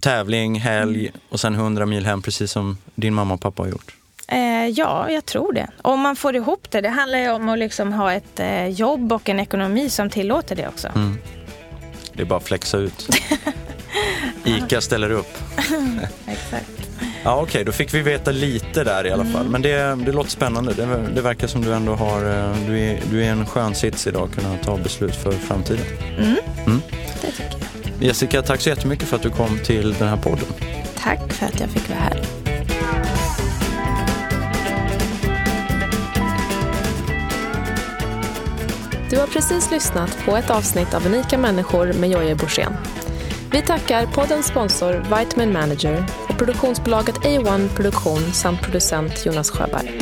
tävling, 0.00 0.60
helg 0.60 1.12
och 1.28 1.40
sen 1.40 1.54
100 1.54 1.86
mil 1.86 2.06
hem 2.06 2.22
precis 2.22 2.52
som 2.52 2.78
din 2.94 3.14
mamma 3.14 3.34
och 3.34 3.40
pappa 3.40 3.62
har 3.62 3.68
gjort? 3.68 3.94
Eh, 4.28 4.66
ja, 4.66 5.10
jag 5.10 5.26
tror 5.26 5.52
det. 5.52 5.70
Om 5.82 6.00
man 6.00 6.16
får 6.16 6.36
ihop 6.36 6.70
det. 6.70 6.80
Det 6.80 6.88
handlar 6.88 7.18
ju 7.18 7.30
om 7.30 7.48
att 7.48 7.58
liksom 7.58 7.92
ha 7.92 8.12
ett 8.12 8.40
eh, 8.40 8.68
jobb 8.68 9.12
och 9.12 9.28
en 9.28 9.40
ekonomi 9.40 9.90
som 9.90 10.10
tillåter 10.10 10.56
det 10.56 10.68
också. 10.68 10.88
Mm. 10.88 11.18
Det 12.12 12.22
är 12.22 12.26
bara 12.26 12.36
att 12.36 12.44
flexa 12.44 12.78
ut. 12.78 13.08
Ica 14.44 14.80
ställer 14.80 15.10
upp. 15.10 15.38
Exakt. 16.26 16.93
Ja, 17.24 17.34
Okej, 17.34 17.42
okay, 17.42 17.64
då 17.64 17.72
fick 17.72 17.94
vi 17.94 18.02
veta 18.02 18.30
lite 18.30 18.84
där 18.84 19.06
i 19.06 19.10
alla 19.10 19.24
fall. 19.24 19.40
Mm. 19.40 19.52
Men 19.52 19.62
det, 19.62 20.04
det 20.04 20.12
låter 20.12 20.30
spännande. 20.30 20.74
Det, 20.74 20.86
det, 21.14 21.20
verkar 21.20 21.46
som 21.46 21.62
du 21.62 21.72
ändå 21.72 21.94
har, 21.94 22.18
eh, 22.18 22.56
du 22.66 22.80
är, 22.80 23.00
du 23.10 23.24
är 23.24 23.30
en 23.30 23.46
skön 23.46 23.74
sits 23.74 24.06
idag 24.06 24.28
att 24.28 24.34
kunna 24.36 24.56
ta 24.56 24.76
beslut 24.76 25.16
för 25.16 25.32
framtiden. 25.32 25.86
Mm. 26.18 26.36
Mm. 26.66 26.80
Det 27.22 27.30
tycker 27.30 27.56
jag. 27.98 28.02
Jessica, 28.02 28.42
tack 28.42 28.60
så 28.60 28.68
jättemycket 28.68 29.08
för 29.08 29.16
att 29.16 29.22
du 29.22 29.30
kom 29.30 29.58
till 29.58 29.94
den 29.94 30.08
här 30.08 30.16
podden. 30.16 30.46
Tack 30.96 31.32
för 31.32 31.46
att 31.46 31.60
jag 31.60 31.70
fick 31.70 31.88
vara 31.88 31.98
här. 31.98 32.20
Du 39.10 39.18
har 39.18 39.26
precis 39.26 39.70
lyssnat 39.70 40.18
på 40.24 40.36
ett 40.36 40.50
avsnitt 40.50 40.94
av 40.94 41.06
Unika 41.06 41.38
människor 41.38 41.92
med 41.92 42.10
Jojje 42.10 42.34
Borssén. 42.34 42.72
Vi 43.52 43.62
tackar 43.62 44.06
poddens 44.06 44.46
sponsor 44.46 45.18
Vitamin 45.18 45.52
Manager 45.52 46.04
och 46.34 46.38
produktionsbolaget 46.38 47.16
A1 47.16 47.68
Produktion 47.76 48.32
samt 48.32 48.62
producent 48.62 49.26
Jonas 49.26 49.50
Sjöberg. 49.50 50.00